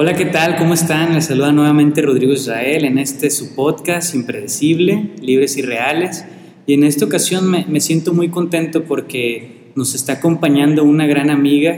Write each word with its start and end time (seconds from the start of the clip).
Hola, 0.00 0.14
¿qué 0.14 0.26
tal? 0.26 0.54
¿Cómo 0.54 0.74
están? 0.74 1.12
Les 1.16 1.24
saluda 1.24 1.50
nuevamente 1.50 2.02
Rodrigo 2.02 2.32
Israel 2.32 2.84
en 2.84 2.98
este 2.98 3.30
su 3.30 3.56
podcast 3.56 4.14
Impredecible, 4.14 5.10
Libres 5.20 5.56
y 5.56 5.62
Reales. 5.62 6.24
Y 6.68 6.74
en 6.74 6.84
esta 6.84 7.04
ocasión 7.04 7.50
me, 7.50 7.66
me 7.66 7.80
siento 7.80 8.14
muy 8.14 8.28
contento 8.28 8.84
porque 8.84 9.72
nos 9.74 9.96
está 9.96 10.12
acompañando 10.12 10.84
una 10.84 11.08
gran 11.08 11.30
amiga, 11.30 11.76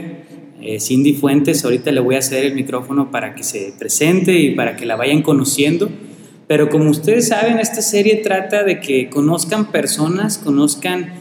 eh, 0.61 0.79
Cindy 0.79 1.13
Fuentes. 1.13 1.65
Ahorita 1.65 1.91
le 1.91 1.99
voy 1.99 2.13
a 2.13 2.21
ceder 2.21 2.45
el 2.45 2.53
micrófono 2.53 3.09
para 3.09 3.33
que 3.33 3.41
se 3.41 3.73
presente 3.79 4.37
y 4.37 4.53
para 4.53 4.75
que 4.75 4.85
la 4.85 4.95
vayan 4.95 5.23
conociendo. 5.23 5.89
Pero 6.45 6.69
como 6.69 6.91
ustedes 6.91 7.29
saben, 7.29 7.57
esta 7.57 7.81
serie 7.81 8.17
trata 8.17 8.63
de 8.63 8.81
que 8.81 9.09
conozcan 9.09 9.71
personas, 9.71 10.37
conozcan 10.37 11.11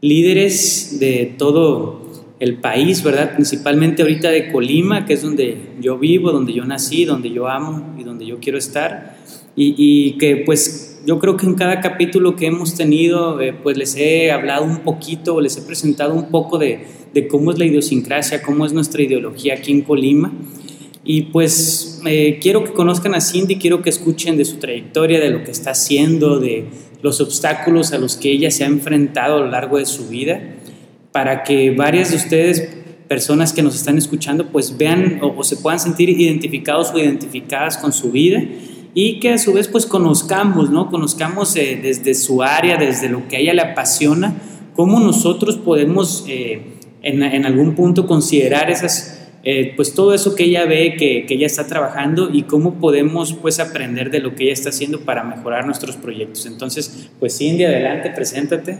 líderes 0.00 0.98
de 0.98 1.32
todo 1.38 2.09
el 2.40 2.56
país, 2.56 3.02
¿verdad? 3.02 3.34
Principalmente 3.34 4.00
ahorita 4.00 4.30
de 4.30 4.50
Colima, 4.50 5.04
que 5.04 5.12
es 5.12 5.22
donde 5.22 5.58
yo 5.78 5.98
vivo, 5.98 6.32
donde 6.32 6.54
yo 6.54 6.64
nací, 6.64 7.04
donde 7.04 7.30
yo 7.30 7.46
amo 7.46 7.94
y 7.98 8.02
donde 8.02 8.24
yo 8.24 8.38
quiero 8.40 8.56
estar. 8.56 9.18
Y, 9.54 10.12
que 10.12 10.38
pues 10.46 11.02
yo 11.04 11.18
creo 11.18 11.36
que 11.36 11.44
en 11.44 11.54
cada 11.54 11.80
capítulo 11.80 12.34
que 12.34 12.46
hemos 12.46 12.76
tenido, 12.76 13.42
eh, 13.42 13.52
pues 13.52 13.76
les 13.76 13.94
he 13.96 14.30
hablado 14.30 14.64
un 14.64 14.78
poquito, 14.78 15.38
les 15.42 15.58
he 15.58 15.62
presentado 15.62 16.14
un 16.14 16.30
poco 16.30 16.56
de, 16.56 16.86
de, 17.12 17.28
cómo 17.28 17.52
es 17.52 17.58
la 17.58 17.66
idiosincrasia, 17.66 18.40
cómo 18.40 18.64
es 18.64 18.72
nuestra 18.72 19.02
ideología 19.02 19.54
aquí 19.54 19.72
en 19.72 19.82
Colima. 19.82 20.32
Y 21.04 21.22
pues 21.22 22.00
eh, 22.06 22.38
quiero 22.40 22.64
que 22.64 22.72
conozcan 22.72 23.14
a 23.14 23.20
Cindy, 23.20 23.56
quiero 23.56 23.82
que 23.82 23.90
escuchen 23.90 24.38
de 24.38 24.46
su 24.46 24.56
trayectoria, 24.56 25.20
de 25.20 25.28
lo 25.28 25.44
que 25.44 25.50
está 25.50 25.72
haciendo, 25.72 26.38
de 26.38 26.64
los 27.02 27.20
obstáculos 27.20 27.92
a 27.92 27.98
los 27.98 28.16
que 28.16 28.30
ella 28.30 28.50
se 28.50 28.64
ha 28.64 28.66
enfrentado 28.66 29.36
a 29.36 29.40
lo 29.40 29.50
largo 29.50 29.76
de 29.76 29.84
su 29.84 30.08
vida 30.08 30.40
para 31.12 31.42
que 31.42 31.70
varias 31.70 32.10
de 32.10 32.16
ustedes, 32.16 32.68
personas 33.08 33.52
que 33.52 33.62
nos 33.62 33.74
están 33.74 33.98
escuchando, 33.98 34.48
pues 34.48 34.76
vean 34.78 35.18
o, 35.22 35.42
se 35.42 35.56
puedan 35.56 35.80
sentir 35.80 36.08
identificados 36.08 36.92
o 36.94 36.98
identificadas 36.98 37.76
con 37.76 37.92
su 37.92 38.12
vida 38.12 38.42
y 38.94 39.20
que 39.20 39.32
a 39.32 39.38
su 39.38 39.52
vez 39.52 39.68
pues 39.68 39.86
conozcamos, 39.86 40.70
¿no? 40.70 40.90
Conozcamos 40.90 41.54
eh, 41.56 41.78
desde 41.82 42.14
su 42.14 42.42
área, 42.42 42.76
desde 42.76 43.08
lo 43.08 43.26
que 43.28 43.36
a 43.36 43.38
ella 43.40 43.54
le 43.54 43.62
apasiona, 43.62 44.34
cómo 44.74 45.00
nosotros 45.00 45.56
podemos 45.56 46.24
eh, 46.28 46.76
en, 47.02 47.44
algún 47.44 47.74
punto 47.74 48.06
considerar 48.06 48.70
esas, 48.70 49.28
eh, 49.42 49.72
pues 49.74 49.94
todo 49.94 50.14
eso 50.14 50.34
que 50.34 50.44
ella 50.44 50.64
ve, 50.64 50.96
que, 50.96 51.24
que, 51.26 51.34
ella 51.34 51.46
está 51.46 51.66
trabajando 51.66 52.30
y 52.32 52.42
cómo 52.42 52.74
podemos 52.74 53.32
pues 53.32 53.58
aprender 53.58 54.10
de 54.10 54.20
lo 54.20 54.34
que 54.34 54.44
ella 54.44 54.52
está 54.52 54.68
haciendo 54.68 55.00
para 55.00 55.24
mejorar 55.24 55.66
nuestros 55.66 55.96
proyectos. 55.96 56.46
Entonces, 56.46 57.10
pues 57.18 57.36
Cindy, 57.36 57.64
adelante, 57.64 58.10
preséntate. 58.10 58.78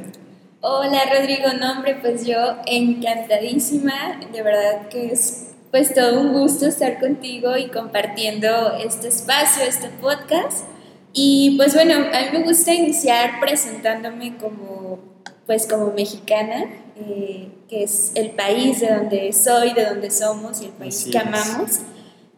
Hola 0.62 1.00
Rodrigo, 1.10 1.54
nombre, 1.58 1.96
pues 2.02 2.26
yo 2.26 2.36
encantadísima, 2.66 4.20
de 4.30 4.42
verdad 4.42 4.88
que 4.90 5.06
es 5.06 5.52
pues 5.70 5.94
todo 5.94 6.20
un 6.20 6.34
gusto 6.34 6.66
estar 6.66 7.00
contigo 7.00 7.56
y 7.56 7.68
compartiendo 7.68 8.76
este 8.78 9.08
espacio, 9.08 9.64
este 9.64 9.88
podcast. 9.88 10.66
Y 11.14 11.54
pues 11.56 11.72
bueno, 11.72 11.94
a 11.94 12.20
mí 12.20 12.38
me 12.38 12.44
gusta 12.44 12.74
iniciar 12.74 13.40
presentándome 13.40 14.36
como 14.36 14.98
pues 15.46 15.66
como 15.66 15.92
mexicana, 15.92 16.66
eh, 16.94 17.48
que 17.66 17.84
es 17.84 18.12
el 18.14 18.32
país 18.32 18.80
de 18.80 18.94
donde 18.94 19.32
soy, 19.32 19.72
de 19.72 19.86
donde 19.86 20.10
somos 20.10 20.60
y 20.60 20.66
el 20.66 20.72
país 20.72 21.08
que 21.10 21.18
amamos. 21.18 21.78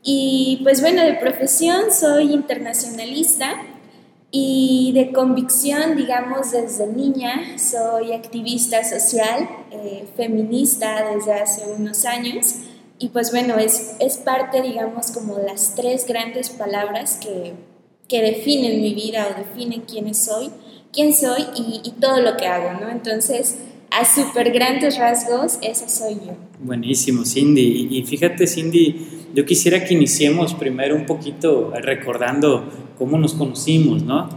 Y 0.05 0.61
pues 0.63 0.81
bueno, 0.81 1.03
de 1.03 1.15
profesión 1.15 1.91
soy 1.93 2.33
internacionalista, 2.33 3.57
y 4.35 4.93
de 4.95 5.13
convicción, 5.13 5.95
digamos, 5.95 6.53
desde 6.53 6.87
niña, 6.87 7.59
soy 7.59 8.13
activista 8.13 8.83
social, 8.83 9.47
eh, 9.71 10.07
feminista 10.17 11.15
desde 11.15 11.35
hace 11.35 11.71
unos 11.71 12.07
años. 12.07 12.55
Y 12.99 13.11
pues 13.11 13.31
bueno, 13.31 13.59
es, 13.59 13.93
es 13.99 14.17
parte, 14.17 14.63
digamos, 14.63 15.11
como 15.11 15.37
las 15.39 15.75
tres 15.75 16.07
grandes 16.07 16.49
palabras 16.49 17.19
que, 17.23 17.53
que 18.09 18.23
definen 18.23 18.81
mi 18.81 18.95
vida 18.95 19.29
o 19.31 19.39
definen 19.39 19.83
quién 19.83 20.15
soy, 20.15 20.51
quién 20.95 21.13
soy 21.13 21.43
y, 21.55 21.83
y 21.85 21.91
todo 22.01 22.23
lo 22.23 22.39
que 22.39 22.47
hago, 22.47 22.81
¿no? 22.81 22.89
Entonces, 22.89 23.59
a 23.91 24.07
súper 24.07 24.51
grandes 24.51 24.97
rasgos, 24.97 25.59
esa 25.61 25.91
soy 25.91 26.15
yo. 26.15 26.35
Buenísimo, 26.59 27.27
Cindy. 27.27 27.89
Y 27.91 28.03
fíjate, 28.05 28.47
Cindy, 28.47 29.22
yo 29.35 29.45
quisiera 29.45 29.85
que 29.85 29.95
iniciemos 29.95 30.55
primero 30.55 30.95
un 30.95 31.07
poquito 31.07 31.73
recordando 31.81 32.93
cómo 32.99 33.19
nos 33.19 33.35
conocimos, 33.35 34.03
¿no? 34.03 34.29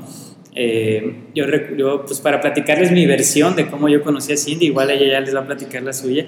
Eh, 0.58 1.26
yo, 1.36 1.46
yo, 1.78 2.06
pues 2.06 2.22
para 2.22 2.40
platicarles 2.40 2.92
mi 2.92 3.06
versión 3.06 3.58
de 3.58 3.68
cómo 3.68 3.90
yo 3.90 4.02
conocí 4.02 4.32
a 4.32 4.38
Cindy, 4.38 4.68
igual 4.68 4.90
ella 4.90 5.12
ya 5.12 5.20
les 5.20 5.36
va 5.36 5.42
a 5.42 5.46
platicar 5.46 5.84
la 5.84 5.92
suya, 5.92 6.26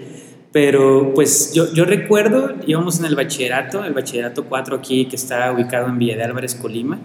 pero 0.52 1.14
pues 1.16 1.54
yo, 1.54 1.74
yo 1.74 1.86
recuerdo, 1.86 2.54
íbamos 2.68 3.00
en 3.00 3.06
el 3.06 3.16
bachillerato, 3.16 3.86
el 3.86 3.94
bachillerato 3.94 4.44
4 4.44 4.76
aquí 4.76 5.06
que 5.06 5.16
está 5.16 5.54
ubicado 5.54 5.88
en 5.88 5.98
Villa 5.98 6.18
de 6.18 6.24
Álvarez, 6.24 6.56
Colima, 6.56 7.00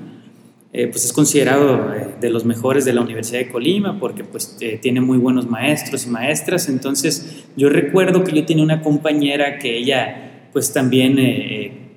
eh, 0.72 0.88
pues 0.88 1.04
es 1.04 1.12
considerado 1.12 1.94
eh, 1.94 2.08
de 2.20 2.30
los 2.30 2.44
mejores 2.44 2.84
de 2.84 2.92
la 2.92 3.02
Universidad 3.02 3.38
de 3.38 3.50
Colima 3.50 4.00
porque 4.00 4.24
pues 4.24 4.56
tiene 4.80 5.00
muy 5.00 5.18
buenos 5.18 5.48
maestros 5.48 6.06
y 6.06 6.10
maestras, 6.10 6.68
entonces 6.68 7.44
yo 7.56 7.68
recuerdo 7.68 8.24
que 8.24 8.32
yo 8.32 8.44
tenía 8.44 8.64
una 8.64 8.80
compañera 8.80 9.58
que 9.60 9.76
ella 9.76 10.31
pues 10.52 10.72
también 10.72 11.18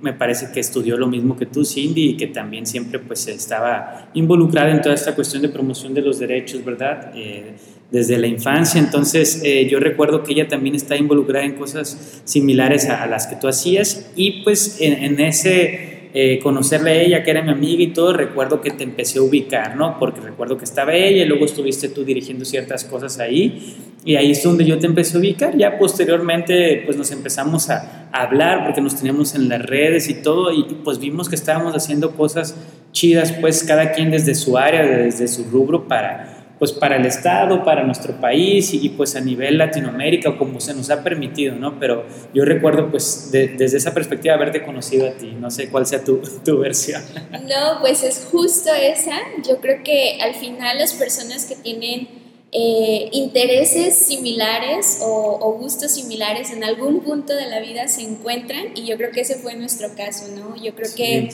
me 0.06 0.14
parece 0.14 0.52
que 0.54 0.60
estudió 0.60 0.98
lo 0.98 1.08
mismo 1.08 1.36
que 1.36 1.48
tú, 1.48 1.66
Cindy, 1.66 2.10
y 2.10 2.18
que 2.18 2.28
también 2.28 2.68
siempre 2.68 3.00
pues 3.00 3.28
estaba 3.28 4.10
involucrada 4.14 4.70
en 4.70 4.82
toda 4.82 4.94
esta 4.94 5.16
cuestión 5.16 5.42
de 5.42 5.50
promoción 5.50 5.96
de 5.96 6.02
los 6.02 6.20
derechos, 6.20 6.64
¿verdad? 6.64 7.12
Eh, 7.16 7.54
desde 7.90 8.20
la 8.20 8.28
infancia. 8.28 8.80
Entonces 8.80 9.42
eh, 9.44 9.68
yo 9.68 9.80
recuerdo 9.80 10.22
que 10.22 10.34
ella 10.34 10.48
también 10.48 10.76
está 10.76 10.96
involucrada 10.96 11.44
en 11.44 11.54
cosas 11.54 12.22
similares 12.24 12.88
a, 12.88 13.08
las 13.08 13.26
que 13.26 13.36
tú 13.36 13.48
hacías 13.48 14.12
y 14.16 14.44
pues 14.44 14.78
en, 14.80 15.20
ese 15.20 15.95
eh, 16.18 16.40
conocerle 16.40 16.92
a 16.92 17.02
ella, 17.02 17.24
que 17.24 17.32
era 17.32 17.42
mi 17.42 17.52
amiga 17.52 17.84
y 17.84 17.88
todo, 17.88 18.14
recuerdo 18.14 18.62
que 18.62 18.72
te 18.72 18.86
empecé 18.86 19.20
a 19.20 19.22
ubicar, 19.22 19.76
¿no? 19.76 20.00
Porque 20.00 20.22
recuerdo 20.22 20.58
que 20.58 20.64
estaba 20.64 20.94
ella 20.94 21.26
y 21.26 21.28
luego 21.28 21.44
estuviste 21.44 21.90
tú 21.90 22.06
dirigiendo 22.06 22.46
ciertas 22.46 22.86
cosas 22.86 23.20
ahí 23.20 23.76
y 24.06 24.16
ahí 24.16 24.32
es 24.32 24.42
donde 24.42 24.64
yo 24.64 24.80
te 24.80 24.88
empecé 24.88 25.18
a 25.18 25.20
ubicar. 25.20 25.58
Ya 25.58 25.78
posteriormente, 25.78 26.84
pues 26.86 26.96
nos 26.96 27.12
empezamos 27.12 27.70
a, 27.70 28.08
hablar 28.14 28.64
porque 28.64 28.80
nos 28.80 28.96
teníamos 28.96 29.36
en 29.36 29.50
las 29.50 29.62
redes 29.62 30.08
y 30.08 30.14
todo, 30.22 30.54
y 30.54 30.64
pues 30.86 31.00
vimos 31.00 31.28
que 31.28 31.36
estábamos 31.36 31.74
haciendo 31.74 32.12
cosas 32.12 32.56
chidas, 32.94 33.34
pues 33.34 33.66
cada 33.66 33.92
quien 33.92 34.10
desde 34.10 34.36
su 34.36 34.58
área, 34.58 34.84
desde 34.84 35.28
su 35.28 35.44
rubro 35.44 35.86
para, 35.86 36.35
pues 36.60 36.72
para 36.72 36.96
el 36.96 37.06
Estado, 37.06 37.64
para 37.64 37.84
nuestro 37.84 38.20
país 38.20 38.74
y, 38.74 38.90
pues 38.90 39.16
a 39.16 39.22
nivel 39.22 39.58
Latinoamérica 39.58 40.38
como 40.38 40.60
se 40.60 40.74
nos 40.74 40.90
ha 40.90 41.04
permitido, 41.04 41.56
¿no? 41.56 41.80
Pero 41.80 42.06
yo 42.34 42.46
recuerdo 42.46 42.90
pues 42.90 43.30
desde 43.32 43.78
esa 43.78 43.94
perspectiva 43.94 44.36
haberte 44.36 44.64
conocido 44.64 45.08
a 45.08 45.12
ti, 45.12 45.36
no 45.40 45.52
sé 45.52 45.70
cuál 45.70 45.86
sea 45.86 46.04
tu, 46.04 46.22
tu 46.46 46.60
versión. 46.60 47.02
No, 47.32 47.80
pues 47.82 48.04
es 48.04 48.28
justo 48.32 48.70
esa, 48.74 49.18
yo 49.48 49.60
creo 49.60 49.84
que 49.84 50.18
al 50.22 50.36
final 50.36 50.78
las 50.78 50.94
personas 50.94 51.46
que 51.46 51.56
tienen 51.56 52.25
eh, 52.58 53.10
intereses 53.12 53.98
similares 53.98 55.00
o, 55.02 55.58
gustos 55.60 55.92
similares 55.92 56.52
en 56.52 56.64
algún 56.64 57.02
punto 57.02 57.36
de 57.36 57.48
la 57.48 57.60
vida 57.60 57.90
se 57.90 58.04
encuentran 58.04 58.68
y 58.76 58.86
yo 58.86 58.96
creo 58.96 59.12
que 59.12 59.22
ese 59.22 59.36
fue 59.36 59.56
nuestro 59.56 59.94
caso, 59.94 60.30
¿no? 60.30 60.56
Yo 60.56 60.74
creo 60.74 60.90
que, 60.96 61.30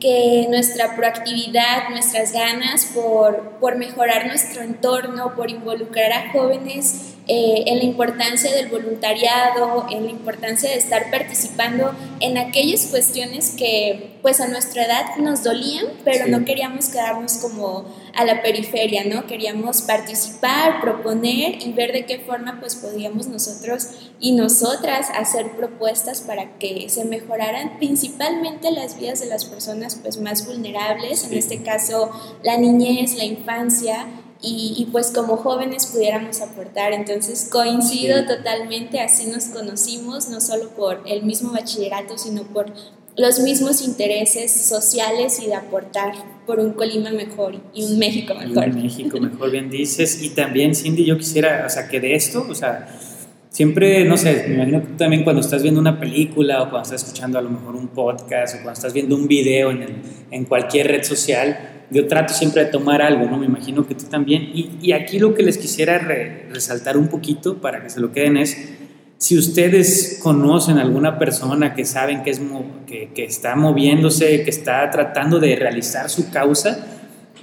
que 0.00 0.46
nuestra 0.48 0.96
proactividad, 0.96 1.90
nuestras 1.90 2.32
ganas 2.32 2.86
por, 2.86 3.52
por 3.60 3.76
mejorar 3.76 4.26
nuestro 4.26 4.62
entorno, 4.62 5.36
por 5.36 5.48
involucrar 5.48 6.12
a 6.12 6.32
jóvenes 6.32 7.13
eh, 7.26 7.64
en 7.68 7.78
la 7.78 7.84
importancia 7.84 8.52
del 8.52 8.68
voluntariado, 8.68 9.86
en 9.90 10.04
la 10.04 10.10
importancia 10.10 10.68
de 10.68 10.76
estar 10.76 11.10
participando 11.10 11.94
en 12.20 12.36
aquellas 12.36 12.84
cuestiones 12.86 13.54
que 13.56 14.18
pues 14.20 14.42
a 14.42 14.48
nuestra 14.48 14.84
edad 14.84 15.16
nos 15.16 15.42
dolían, 15.42 15.86
pero 16.04 16.26
no 16.26 16.44
queríamos 16.44 16.90
quedarnos 16.90 17.38
como 17.38 17.86
a 18.14 18.26
la 18.26 18.42
periferia, 18.42 19.04
¿no? 19.04 19.26
Queríamos 19.26 19.80
participar, 19.80 20.82
proponer 20.82 21.66
y 21.66 21.72
ver 21.72 21.92
de 21.92 22.04
qué 22.04 22.18
forma 22.18 22.60
pues 22.60 22.76
podíamos 22.76 23.26
nosotros 23.26 23.88
y 24.20 24.32
nosotras 24.32 25.08
hacer 25.14 25.52
propuestas 25.56 26.20
para 26.20 26.58
que 26.58 26.90
se 26.90 27.06
mejoraran 27.06 27.78
principalmente 27.78 28.70
las 28.70 28.98
vidas 29.00 29.20
de 29.20 29.26
las 29.26 29.46
personas 29.46 29.96
pues 29.96 30.18
más 30.18 30.46
vulnerables, 30.46 31.24
en 31.24 31.38
este 31.38 31.62
caso 31.62 32.10
la 32.42 32.58
niñez, 32.58 33.16
la 33.16 33.24
infancia, 33.24 34.06
y, 34.46 34.86
pues 34.92 35.10
como 35.10 35.36
jóvenes 35.36 35.86
pudiéramos 35.86 36.40
aportar. 36.40 36.92
Entonces 36.92 37.48
coincido 37.50 38.26
totalmente, 38.26 39.00
así 39.00 39.26
nos 39.26 39.46
conocimos, 39.46 40.28
no 40.28 40.40
solo 40.40 40.70
por 40.70 41.02
el 41.06 41.22
mismo 41.22 41.52
bachillerato, 41.52 42.18
sino 42.18 42.42
por 42.42 42.72
los 43.16 43.40
mismos 43.40 43.82
intereses 43.82 44.52
sociales 44.52 45.40
y 45.40 45.46
de 45.46 45.54
aportar 45.54 46.12
por 46.46 46.58
un 46.58 46.72
Colima 46.72 47.10
mejor 47.10 47.60
y 47.72 47.84
un 47.84 47.98
México 47.98 48.34
mejor. 48.34 48.68
un 48.68 48.82
México 48.82 49.20
mejor, 49.20 49.50
bien 49.50 49.70
dices. 49.70 50.22
Y 50.22 50.30
también, 50.30 50.74
Cindy, 50.74 51.04
yo 51.04 51.16
quisiera, 51.16 51.64
o 51.66 51.70
sea, 51.70 51.88
que 51.88 52.00
de 52.00 52.14
esto, 52.14 52.46
o 52.48 52.54
sea, 52.54 52.88
siempre, 53.54 54.04
no 54.04 54.16
sé, 54.16 54.46
me 54.48 54.56
imagino 54.56 54.82
que 54.82 54.88
también 54.98 55.22
cuando 55.22 55.40
estás 55.40 55.62
viendo 55.62 55.80
una 55.80 56.00
película 56.00 56.62
o 56.62 56.70
cuando 56.70 56.82
estás 56.82 57.04
escuchando 57.04 57.38
a 57.38 57.42
lo 57.42 57.50
mejor 57.50 57.76
un 57.76 57.86
podcast 57.86 58.54
o 58.54 58.56
cuando 58.58 58.72
estás 58.72 58.92
viendo 58.92 59.14
un 59.14 59.28
video 59.28 59.70
en, 59.70 59.82
el, 59.82 59.94
en 60.32 60.44
cualquier 60.44 60.88
red 60.88 61.04
social, 61.04 61.86
yo 61.88 62.08
trato 62.08 62.34
siempre 62.34 62.64
de 62.64 62.70
tomar 62.72 63.00
algo, 63.00 63.26
¿no? 63.26 63.38
Me 63.38 63.46
imagino 63.46 63.86
que 63.86 63.94
tú 63.94 64.06
también. 64.06 64.50
Y, 64.52 64.90
aquí 64.90 65.20
lo 65.20 65.34
que 65.34 65.44
les 65.44 65.56
quisiera 65.56 65.98
resaltar 66.50 66.96
un 66.96 67.06
poquito 67.06 67.58
para 67.58 67.80
que 67.80 67.90
se 67.90 68.00
lo 68.00 68.10
queden 68.10 68.38
es, 68.38 68.56
si 69.18 69.38
ustedes 69.38 70.18
conocen 70.20 70.78
a 70.78 70.82
alguna 70.82 71.20
persona 71.20 71.74
que 71.74 71.84
saben 71.84 72.24
que, 72.24 72.30
es, 72.30 72.40
que 72.86 73.24
está 73.24 73.54
moviéndose, 73.54 74.42
que 74.42 74.50
está 74.50 74.90
tratando 74.90 75.38
de 75.38 75.54
realizar 75.54 76.10
su 76.10 76.28
causa, 76.30 76.93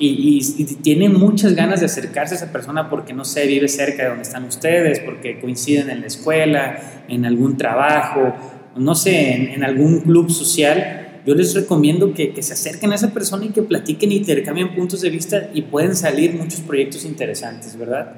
y, 0.07 0.39
y, 0.57 0.65
tienen 0.81 1.13
muchas 1.13 1.53
ganas 1.53 1.79
de 1.79 1.85
acercarse 1.85 2.33
a 2.33 2.37
esa 2.37 2.51
persona 2.51 2.89
porque, 2.89 3.13
no 3.13 3.23
sé, 3.23 3.45
vive 3.45 3.67
cerca 3.67 4.03
de 4.03 4.09
donde 4.09 4.23
están 4.23 4.43
ustedes, 4.45 4.99
porque 4.99 5.39
coinciden 5.39 5.89
en 5.89 6.01
la 6.01 6.07
escuela, 6.07 7.03
en 7.07 7.25
algún 7.25 7.57
trabajo, 7.57 8.33
no 8.75 8.95
sé, 8.95 9.53
en, 9.53 9.63
algún 9.63 10.01
club 10.01 10.29
social, 10.29 11.21
yo 11.25 11.35
les 11.35 11.53
recomiendo 11.53 12.13
que, 12.13 12.33
que, 12.33 12.41
se 12.41 12.53
acerquen 12.53 12.91
a 12.91 12.95
esa 12.95 13.13
persona 13.13 13.45
y 13.45 13.49
que 13.49 13.61
platiquen 13.61 14.11
y 14.11 14.17
intercambien 14.17 14.73
puntos 14.73 15.01
de 15.01 15.09
vista 15.09 15.49
y 15.53 15.63
pueden 15.63 15.95
salir 15.95 16.33
muchos 16.33 16.61
proyectos 16.61 17.05
interesantes, 17.05 17.77
¿verdad? 17.77 18.15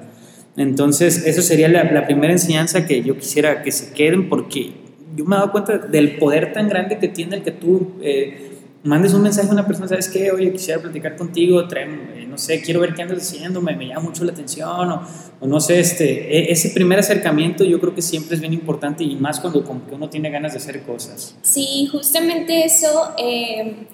Entonces, 0.55 1.25
eso 1.25 1.41
sería 1.41 1.67
la, 1.67 2.05
primera 2.05 2.31
enseñanza 2.31 2.85
que 2.85 3.01
yo 3.01 3.17
quisiera 3.17 3.63
que 3.63 3.71
se 3.71 3.93
queden 3.93 4.29
porque 4.29 4.73
yo 5.15 5.25
me 5.25 5.35
he 5.35 5.39
dado 5.39 5.51
cuenta 5.51 5.77
del 5.77 6.17
poder 6.17 6.53
tan 6.53 6.69
grande 6.69 6.99
que 6.99 7.07
tiene 7.07 7.37
el 7.37 7.43
que 7.43 7.51
tú 7.51 7.93
eh, 8.01 8.52
mandes 8.83 9.13
un 9.13 9.21
mensaje 9.21 9.47
a 9.49 9.51
una 9.51 9.65
persona, 9.65 9.87
¿sabes 9.87 10.09
qué? 10.09 10.31
Oye, 10.31 10.51
quisiera 10.51 10.81
platicar 10.81 11.15
contigo, 11.15 11.61
eh, 11.61 12.25
no 12.27 12.37
sé, 12.37 12.61
quiero 12.61 12.81
ver 12.81 12.93
qué 12.93 13.01
andas 13.01 13.19
haciendo, 13.19 13.61
me, 13.61 13.75
me 13.75 13.87
llama 13.87 14.01
mucho 14.01 14.23
la 14.25 14.33
atención, 14.33 14.99
o, 15.39 15.47
no 15.47 15.59
sé, 15.59 15.79
este, 15.79 16.37
e, 16.37 16.51
ese 16.51 16.69
primer 16.69 16.99
acercamiento 16.99 17.63
yo 17.63 17.79
creo 17.79 17.95
que 17.95 18.01
siempre 18.01 18.35
es 18.35 18.41
bien 18.41 18.53
importante 18.53 19.03
y 19.03 19.15
más 19.15 19.39
cuando 19.39 19.63
como 19.63 19.87
que 19.87 19.95
uno 19.95 20.09
tiene 20.09 20.29
ganas 20.29 20.53
de 20.53 20.57
hacer 20.57 20.83
cosas. 20.83 21.35
Sí, 21.41 21.87
justamente 21.91 22.65
eso, 22.65 23.13
eh, 23.17 23.87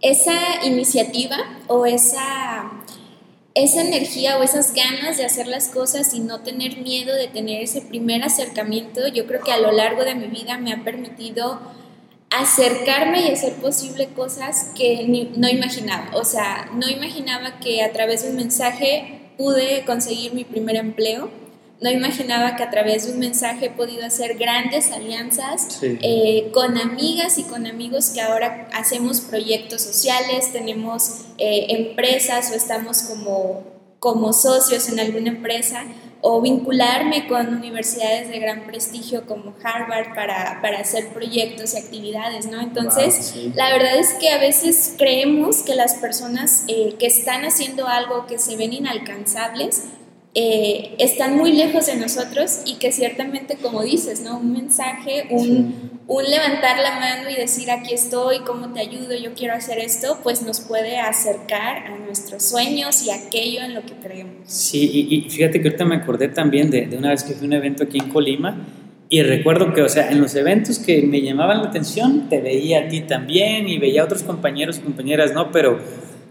esa 0.00 0.64
iniciativa 0.64 1.36
o 1.66 1.86
esa 1.86 2.70
esa 3.56 3.80
energía 3.80 4.36
o 4.36 4.42
esas 4.42 4.74
ganas 4.74 5.16
de 5.16 5.24
hacer 5.24 5.46
las 5.46 5.68
cosas 5.68 6.12
y 6.12 6.20
no 6.20 6.40
tener 6.40 6.76
miedo 6.76 7.14
de 7.14 7.26
tener 7.26 7.62
ese 7.62 7.80
primer 7.80 8.22
acercamiento, 8.22 9.08
yo 9.08 9.26
creo 9.26 9.42
que 9.42 9.50
a 9.50 9.58
lo 9.58 9.72
largo 9.72 10.04
de 10.04 10.14
mi 10.14 10.26
vida 10.26 10.58
me 10.58 10.74
ha 10.74 10.84
permitido 10.84 11.58
acercarme 12.30 13.26
y 13.26 13.30
hacer 13.30 13.54
posible 13.54 14.08
cosas 14.08 14.70
que 14.76 15.30
no 15.36 15.48
imaginaba. 15.48 16.10
O 16.14 16.24
sea, 16.24 16.70
no 16.74 16.88
imaginaba 16.88 17.60
que 17.60 17.82
a 17.82 17.92
través 17.92 18.22
de 18.22 18.30
un 18.30 18.36
mensaje 18.36 19.30
pude 19.38 19.84
conseguir 19.84 20.34
mi 20.34 20.44
primer 20.44 20.76
empleo. 20.76 21.30
No 21.80 21.90
imaginaba 21.90 22.56
que 22.56 22.62
a 22.62 22.70
través 22.70 23.06
de 23.06 23.12
un 23.12 23.18
mensaje 23.18 23.66
he 23.66 23.70
podido 23.70 24.04
hacer 24.06 24.38
grandes 24.38 24.90
alianzas 24.92 25.78
eh, 25.82 26.50
con 26.54 26.78
amigas 26.78 27.36
y 27.36 27.42
con 27.42 27.66
amigos 27.66 28.10
que 28.10 28.22
ahora 28.22 28.66
hacemos 28.72 29.20
proyectos 29.20 29.82
sociales, 29.82 30.52
tenemos 30.52 31.26
eh, 31.36 31.66
empresas 31.68 32.50
o 32.50 32.54
estamos 32.54 33.02
como, 33.02 33.62
como 33.98 34.32
socios 34.32 34.88
en 34.88 35.00
alguna 35.00 35.28
empresa 35.28 35.84
o 36.20 36.40
vincularme 36.40 37.28
con 37.28 37.54
universidades 37.54 38.28
de 38.28 38.38
gran 38.38 38.66
prestigio 38.66 39.26
como 39.26 39.54
Harvard 39.62 40.14
para, 40.14 40.60
para 40.62 40.80
hacer 40.80 41.08
proyectos 41.08 41.74
y 41.74 41.78
actividades, 41.78 42.46
¿no? 42.46 42.60
Entonces, 42.60 43.34
la 43.54 43.70
verdad 43.70 43.96
es 43.96 44.14
que 44.14 44.30
a 44.30 44.38
veces 44.38 44.94
creemos 44.96 45.62
que 45.62 45.74
las 45.74 45.94
personas 45.94 46.64
eh, 46.68 46.96
que 46.98 47.06
están 47.06 47.44
haciendo 47.44 47.86
algo 47.86 48.26
que 48.26 48.38
se 48.38 48.56
ven 48.56 48.72
inalcanzables, 48.72 49.84
eh, 50.38 50.94
están 50.98 51.38
muy 51.38 51.52
lejos 51.52 51.86
de 51.86 51.96
nosotros 51.96 52.60
y 52.66 52.74
que 52.74 52.92
ciertamente, 52.92 53.56
como 53.56 53.82
dices, 53.82 54.20
¿no? 54.20 54.36
Un 54.36 54.52
mensaje, 54.52 55.28
un, 55.30 55.98
un, 56.06 56.24
levantar 56.24 56.78
la 56.78 57.00
mano 57.00 57.30
y 57.30 57.34
decir 57.34 57.70
aquí 57.70 57.94
estoy, 57.94 58.40
cómo 58.40 58.70
te 58.74 58.80
ayudo, 58.80 59.16
yo 59.16 59.32
quiero 59.34 59.54
hacer 59.54 59.78
esto, 59.78 60.18
pues 60.22 60.42
nos 60.42 60.60
puede 60.60 60.98
acercar 60.98 61.86
a 61.86 61.96
nuestros 61.96 62.42
sueños 62.42 63.02
y 63.06 63.10
aquello 63.12 63.62
en 63.62 63.72
lo 63.72 63.80
que 63.80 63.94
creemos. 63.94 64.42
Sí, 64.44 65.08
y, 65.08 65.30
fíjate 65.30 65.62
que 65.62 65.68
ahorita 65.68 65.86
me 65.86 65.96
acordé 65.96 66.28
también 66.28 66.70
de, 66.70 66.84
de 66.84 66.98
una 66.98 67.08
vez 67.08 67.24
que 67.24 67.32
fui 67.32 67.46
a 67.46 67.48
un 67.48 67.54
evento 67.54 67.84
aquí 67.84 67.96
en 67.96 68.10
Colima 68.10 68.58
y 69.08 69.22
recuerdo 69.22 69.72
que, 69.72 69.80
o 69.80 69.88
sea, 69.88 70.10
en 70.10 70.20
los 70.20 70.34
eventos 70.34 70.80
que 70.80 71.00
me 71.00 71.22
llamaban 71.22 71.62
la 71.62 71.68
atención, 71.68 72.28
te 72.28 72.42
veía 72.42 72.80
a 72.80 72.88
ti 72.88 73.00
también 73.00 73.68
y 73.68 73.78
veía 73.78 74.02
a 74.02 74.04
otros 74.04 74.22
compañeros 74.22 74.76
y 74.76 74.80
compañeras, 74.82 75.32
¿no? 75.32 75.50
Pero 75.50 75.78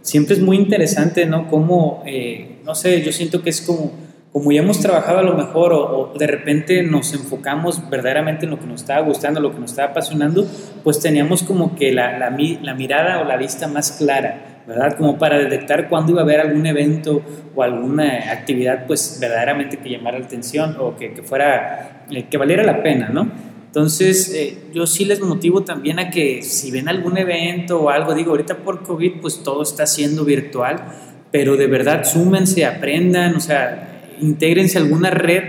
siempre 0.05 0.35
es 0.35 0.41
muy 0.41 0.57
interesante, 0.57 1.25
¿no? 1.25 1.47
Como, 1.49 2.03
eh, 2.05 2.59
no 2.63 2.75
sé, 2.75 3.01
yo 3.01 3.11
siento 3.11 3.41
que 3.41 3.49
es 3.49 3.61
como, 3.61 3.91
como 4.31 4.51
ya 4.51 4.61
hemos 4.61 4.79
trabajado 4.79 5.19
a 5.19 5.23
lo 5.23 5.33
mejor 5.33 5.73
o, 5.73 6.13
de 6.17 6.27
repente 6.27 6.83
nos 6.83 7.13
enfocamos 7.13 7.89
verdaderamente 7.89 8.45
en 8.45 8.51
lo 8.51 8.59
que 8.59 8.67
nos 8.67 8.81
estaba 8.81 9.01
gustando, 9.01 9.39
lo 9.39 9.51
que 9.51 9.59
nos 9.59 9.71
estaba 9.71 9.89
apasionando, 9.89 10.45
pues 10.83 10.99
teníamos 10.99 11.41
como 11.41 11.75
que 11.75 11.91
la, 11.91 12.19
la, 12.19 12.29
mirada 12.29 13.21
o 13.21 13.25
la 13.25 13.35
vista 13.35 13.67
más 13.67 13.93
clara, 13.93 14.61
¿verdad? 14.67 14.95
Como 14.95 15.17
para 15.17 15.39
detectar 15.39 15.89
cuándo 15.89 16.11
iba 16.11 16.21
a 16.21 16.23
haber 16.23 16.39
algún 16.39 16.67
evento 16.67 17.23
o 17.55 17.63
alguna 17.63 18.31
actividad, 18.31 18.85
pues 18.85 19.17
verdaderamente 19.19 19.77
que 19.77 19.89
llamara 19.89 20.19
la 20.19 20.25
atención 20.25 20.77
o 20.79 20.95
que, 20.95 21.13
que 21.13 21.23
fuera, 21.23 22.05
eh, 22.11 22.25
que 22.29 22.37
valiera 22.37 22.63
la 22.63 22.83
pena, 22.83 23.09
¿no? 23.09 23.54
Entonces, 23.75 24.33
eh, 24.33 24.57
yo 24.73 24.87
sí 24.87 25.03
les 25.03 25.19
motivo 25.19 25.63
también 25.65 25.99
a 25.99 26.09
que 26.09 26.41
si 26.43 26.71
ven 26.71 26.87
algún 26.87 27.17
evento 27.17 27.81
o 27.81 27.89
algo, 27.89 28.13
digo, 28.13 28.31
ahorita 28.31 28.59
por 28.59 28.83
COVID, 28.83 29.19
pues 29.19 29.43
todo 29.43 29.63
está 29.63 29.85
siendo 29.85 30.23
virtual, 30.23 30.77
pero 31.29 31.57
de 31.57 31.67
verdad 31.67 32.05
súmense, 32.05 32.63
aprendan, 32.63 33.35
o 33.35 33.41
sea, 33.41 34.15
intégrense 34.21 34.77
a 34.77 34.81
alguna 34.81 35.09
red, 35.09 35.43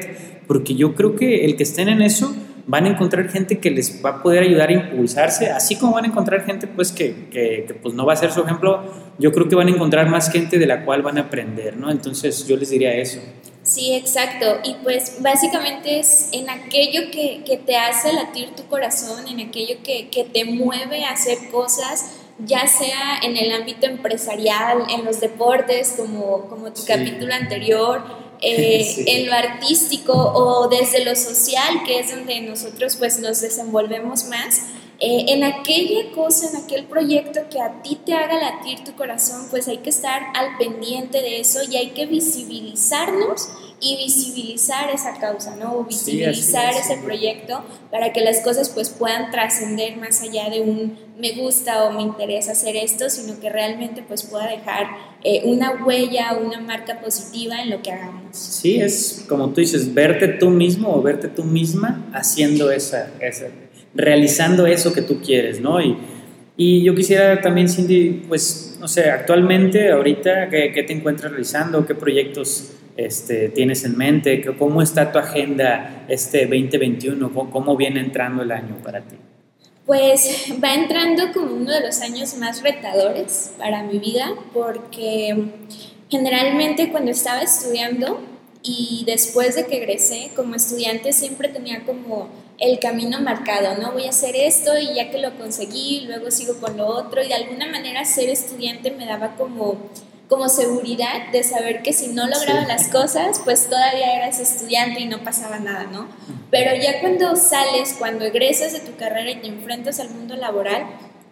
porque 0.48 0.74
yo 0.74 0.96
creo 0.96 1.14
que 1.14 1.44
el 1.44 1.54
que 1.54 1.62
estén 1.62 1.88
en 1.88 2.02
eso 2.02 2.34
van 2.66 2.86
a 2.86 2.88
encontrar 2.88 3.28
gente 3.28 3.58
que 3.58 3.70
les 3.70 4.04
va 4.04 4.10
a 4.10 4.22
poder 4.24 4.42
ayudar 4.42 4.70
a 4.70 4.72
impulsarse, 4.72 5.50
así 5.50 5.76
como 5.76 5.92
van 5.92 6.06
a 6.06 6.08
encontrar 6.08 6.44
gente 6.44 6.66
pues 6.66 6.90
que, 6.90 7.28
que, 7.30 7.64
que, 7.68 7.74
pues 7.74 7.94
no 7.94 8.04
va 8.04 8.14
a 8.14 8.16
ser 8.16 8.32
su 8.32 8.40
ejemplo, 8.42 8.82
yo 9.20 9.30
creo 9.30 9.48
que 9.48 9.54
van 9.54 9.68
a 9.68 9.70
encontrar 9.70 10.10
más 10.10 10.32
gente 10.32 10.58
de 10.58 10.66
la 10.66 10.84
cual 10.84 11.02
van 11.02 11.18
a 11.18 11.20
aprender, 11.20 11.76
¿no? 11.76 11.92
Entonces 11.92 12.44
yo 12.48 12.56
les 12.56 12.70
diría 12.70 12.92
eso. 12.96 13.20
Sí, 13.76 13.92
exacto. 13.92 14.60
Y 14.64 14.72
pues 14.82 15.20
básicamente 15.20 15.98
es 15.98 16.30
en 16.32 16.48
aquello 16.48 17.10
que, 17.10 17.42
que 17.44 17.58
te 17.58 17.76
hace 17.76 18.10
latir 18.10 18.54
tu 18.56 18.66
corazón, 18.68 19.28
en 19.28 19.46
aquello 19.46 19.76
que, 19.84 20.08
que, 20.08 20.24
te 20.24 20.46
mueve 20.46 21.04
a 21.04 21.10
hacer 21.10 21.50
cosas, 21.50 22.06
ya 22.38 22.66
sea 22.68 23.18
en 23.22 23.36
el 23.36 23.52
ámbito 23.52 23.84
empresarial, 23.84 24.84
en 24.88 25.04
los 25.04 25.20
deportes, 25.20 25.92
como, 25.94 26.48
como 26.48 26.72
tu 26.72 26.86
capítulo 26.86 27.34
anterior, 27.34 28.02
eh, 28.40 29.04
en 29.08 29.26
lo 29.26 29.34
artístico 29.34 30.14
o 30.14 30.68
desde 30.68 31.04
lo 31.04 31.14
social, 31.14 31.82
que 31.84 32.00
es 32.00 32.16
donde 32.16 32.40
nosotros 32.40 32.96
pues 32.96 33.18
nos 33.18 33.42
desenvolvemos 33.42 34.24
más 34.24 34.62
eh, 34.98 35.26
en 35.28 35.44
aquella 35.44 36.10
cosa, 36.14 36.48
en 36.48 36.64
aquel 36.64 36.86
proyecto 36.86 37.40
que 37.50 37.60
a 37.60 37.82
ti 37.82 37.98
te 38.06 38.14
haga 38.14 38.40
latir 38.40 38.82
tu 38.84 38.94
corazón, 38.94 39.48
pues 39.50 39.68
hay 39.68 39.78
que 39.78 39.90
estar 39.90 40.22
al 40.34 40.56
pendiente 40.56 41.20
de 41.20 41.40
eso 41.40 41.60
y 41.70 41.76
hay 41.76 41.90
que 41.90 42.06
visibilizarnos 42.06 43.50
y 43.80 43.96
visibilizar 43.96 44.90
esa 44.90 45.18
causa, 45.18 45.54
¿no? 45.56 45.76
O 45.76 45.84
visibilizar 45.84 46.72
ese 46.74 46.96
proyecto 46.96 47.62
para 47.90 48.12
que 48.12 48.22
las 48.22 48.40
cosas 48.40 48.70
pues 48.70 48.90
puedan 48.90 49.30
trascender 49.30 49.96
más 49.96 50.22
allá 50.22 50.48
de 50.48 50.60
un 50.60 50.98
me 51.18 51.32
gusta 51.32 51.84
o 51.84 51.92
me 51.92 52.02
interesa 52.02 52.52
hacer 52.52 52.76
esto, 52.76 53.08
sino 53.08 53.40
que 53.40 53.48
realmente 53.48 54.02
pues 54.06 54.22
pueda 54.22 54.48
dejar 54.48 54.86
eh, 55.24 55.42
una 55.44 55.84
huella, 55.84 56.38
una 56.42 56.60
marca 56.60 57.00
positiva 57.00 57.62
en 57.62 57.70
lo 57.70 57.82
que 57.82 57.90
hagamos. 57.90 58.36
Sí, 58.36 58.80
es 58.80 59.24
como 59.28 59.50
tú 59.50 59.60
dices, 59.60 59.92
verte 59.92 60.28
tú 60.28 60.50
mismo 60.50 60.94
o 60.94 61.02
verte 61.02 61.28
tú 61.28 61.44
misma 61.44 62.06
haciendo 62.12 62.70
esa, 62.70 63.10
esa 63.20 63.46
realizando 63.94 64.66
eso 64.66 64.92
que 64.92 65.02
tú 65.02 65.20
quieres, 65.20 65.60
¿no? 65.60 65.80
Y, 65.80 65.96
y 66.56 66.82
yo 66.82 66.94
quisiera 66.94 67.40
también, 67.40 67.68
Cindy, 67.68 68.24
pues, 68.28 68.76
no 68.80 68.88
sé, 68.88 69.10
actualmente, 69.10 69.90
ahorita, 69.90 70.48
¿qué, 70.48 70.72
qué 70.72 70.82
te 70.82 70.92
encuentras 70.92 71.32
realizando? 71.32 71.86
¿Qué 71.86 71.94
proyectos 71.94 72.72
este, 72.96 73.48
tienes 73.50 73.84
en 73.84 73.96
mente? 73.96 74.44
¿Cómo 74.58 74.82
está 74.82 75.12
tu 75.12 75.18
agenda 75.18 76.04
este 76.08 76.46
2021? 76.46 77.32
¿Cómo 77.50 77.76
viene 77.76 78.00
entrando 78.00 78.42
el 78.42 78.52
año 78.52 78.76
para 78.82 79.00
ti? 79.02 79.16
Pues 79.84 80.52
va 80.62 80.74
entrando 80.74 81.32
como 81.32 81.54
uno 81.54 81.70
de 81.70 81.80
los 81.80 82.00
años 82.00 82.36
más 82.38 82.62
retadores 82.62 83.52
para 83.56 83.84
mi 83.84 83.98
vida, 83.98 84.34
porque 84.52 85.36
generalmente 86.08 86.90
cuando 86.90 87.12
estaba 87.12 87.42
estudiando 87.42 88.20
y 88.62 89.04
después 89.06 89.54
de 89.54 89.66
que 89.66 89.76
egresé 89.76 90.30
como 90.34 90.56
estudiante 90.56 91.12
siempre 91.12 91.48
tenía 91.48 91.84
como 91.84 92.28
el 92.58 92.78
camino 92.78 93.20
marcado, 93.20 93.80
¿no? 93.80 93.92
Voy 93.92 94.06
a 94.06 94.10
hacer 94.10 94.34
esto 94.34 94.76
y 94.78 94.94
ya 94.94 95.10
que 95.10 95.18
lo 95.18 95.36
conseguí, 95.36 96.04
luego 96.06 96.30
sigo 96.30 96.54
con 96.58 96.76
lo 96.76 96.86
otro 96.86 97.22
y 97.22 97.28
de 97.28 97.34
alguna 97.34 97.66
manera 97.66 98.04
ser 98.04 98.28
estudiante 98.28 98.90
me 98.90 99.06
daba 99.06 99.36
como, 99.36 99.76
como 100.28 100.48
seguridad 100.48 101.30
de 101.32 101.42
saber 101.42 101.82
que 101.82 101.92
si 101.92 102.08
no 102.08 102.26
lograba 102.26 102.66
las 102.66 102.88
cosas, 102.88 103.40
pues 103.44 103.68
todavía 103.68 104.16
eras 104.16 104.40
estudiante 104.40 105.00
y 105.00 105.06
no 105.06 105.22
pasaba 105.22 105.58
nada, 105.58 105.84
¿no? 105.84 106.08
Pero 106.50 106.74
ya 106.74 107.00
cuando 107.00 107.36
sales, 107.36 107.94
cuando 107.98 108.24
egresas 108.24 108.72
de 108.72 108.80
tu 108.80 108.96
carrera 108.96 109.30
y 109.30 109.40
te 109.40 109.46
enfrentas 109.46 110.00
al 110.00 110.10
mundo 110.10 110.36
laboral, 110.36 110.86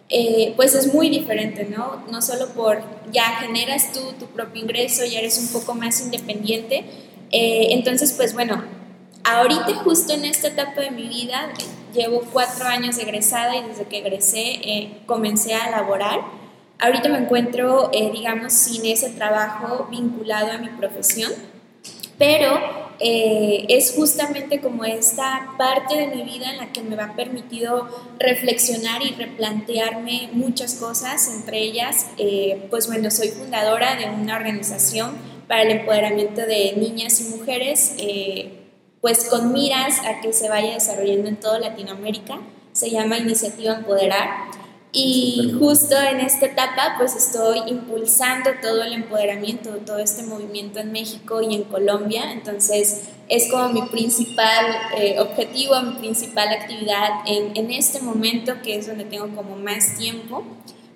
eh, 0.09 0.53
pues 0.55 0.75
es 0.75 0.93
muy 0.93 1.09
diferente, 1.09 1.65
¿no? 1.65 2.03
No 2.11 2.21
solo 2.21 2.49
por 2.53 2.83
ya 3.11 3.37
generas 3.39 3.91
tú 3.91 3.99
tu 4.19 4.27
propio 4.27 4.61
ingreso, 4.61 5.03
ya 5.05 5.19
eres 5.19 5.37
un 5.39 5.47
poco 5.47 5.73
más 5.73 5.99
independiente. 6.01 6.85
Eh, 7.31 7.67
entonces, 7.71 8.13
pues 8.13 8.33
bueno, 8.33 8.63
Ahorita 9.27 9.73
justo 9.83 10.13
en 10.13 10.23
esta 10.23 10.49
etapa 10.49 10.81
de 10.81 10.91
mi 10.91 11.07
vida, 11.07 11.51
llevo 11.95 12.21
cuatro 12.31 12.67
años 12.67 12.99
egresada 12.99 13.55
y 13.55 13.63
desde 13.63 13.85
que 13.85 13.97
egresé 13.97 14.39
eh, 14.39 15.01
comencé 15.07 15.55
a 15.55 15.71
laborar. 15.71 16.19
Ahorita 16.79 17.07
me 17.07 17.19
encuentro, 17.19 17.89
eh, 17.93 18.11
digamos, 18.11 18.51
sin 18.51 18.85
ese 18.85 19.09
trabajo 19.11 19.87
vinculado 19.89 20.51
a 20.51 20.57
mi 20.57 20.67
profesión, 20.69 21.31
pero 22.17 22.59
eh, 22.99 23.65
es 23.69 23.93
justamente 23.95 24.59
como 24.59 24.83
esta 24.83 25.53
parte 25.57 25.95
de 25.95 26.07
mi 26.07 26.23
vida 26.23 26.51
en 26.51 26.57
la 26.57 26.73
que 26.73 26.81
me 26.81 27.01
ha 27.01 27.15
permitido 27.15 27.87
reflexionar 28.19 29.01
y 29.03 29.11
replantearme 29.11 30.29
muchas 30.33 30.75
cosas, 30.75 31.29
entre 31.33 31.59
ellas, 31.59 32.07
eh, 32.17 32.67
pues 32.69 32.87
bueno, 32.87 33.09
soy 33.09 33.29
fundadora 33.29 33.95
de 33.95 34.09
una 34.09 34.35
organización 34.35 35.15
para 35.47 35.61
el 35.61 35.71
empoderamiento 35.71 36.41
de 36.41 36.73
niñas 36.75 37.21
y 37.21 37.37
mujeres, 37.37 37.95
pues 38.99 39.25
con 39.25 39.53
miras 39.53 39.99
a 39.99 40.19
que 40.19 40.33
se 40.33 40.49
vaya 40.49 40.73
desarrollando 40.73 41.29
en 41.29 41.35
toda 41.35 41.59
Latinoamérica, 41.59 42.39
se 42.71 42.89
llama 42.89 43.17
Iniciativa 43.17 43.75
Empoderar 43.75 44.29
y 44.97 45.53
justo 45.59 45.93
en 45.99 46.21
esta 46.21 46.45
etapa 46.45 46.95
pues 46.97 47.17
estoy 47.17 47.59
impulsando 47.67 48.51
todo 48.61 48.81
el 48.81 48.93
empoderamiento, 48.93 49.71
todo 49.85 49.99
este 49.99 50.23
movimiento 50.23 50.79
en 50.79 50.93
México 50.93 51.41
y 51.41 51.53
en 51.53 51.63
Colombia. 51.65 52.31
Entonces 52.31 53.01
es 53.27 53.51
como 53.51 53.67
mi 53.73 53.81
principal 53.89 54.65
eh, 54.97 55.19
objetivo, 55.19 55.81
mi 55.81 55.95
principal 55.95 56.47
actividad 56.47 57.09
en, 57.27 57.57
en, 57.57 57.71
este 57.71 57.99
momento 57.99 58.53
que 58.63 58.77
es 58.77 58.87
donde 58.87 59.03
tengo 59.03 59.27
como 59.35 59.57
más 59.57 59.97
tiempo. 59.97 60.45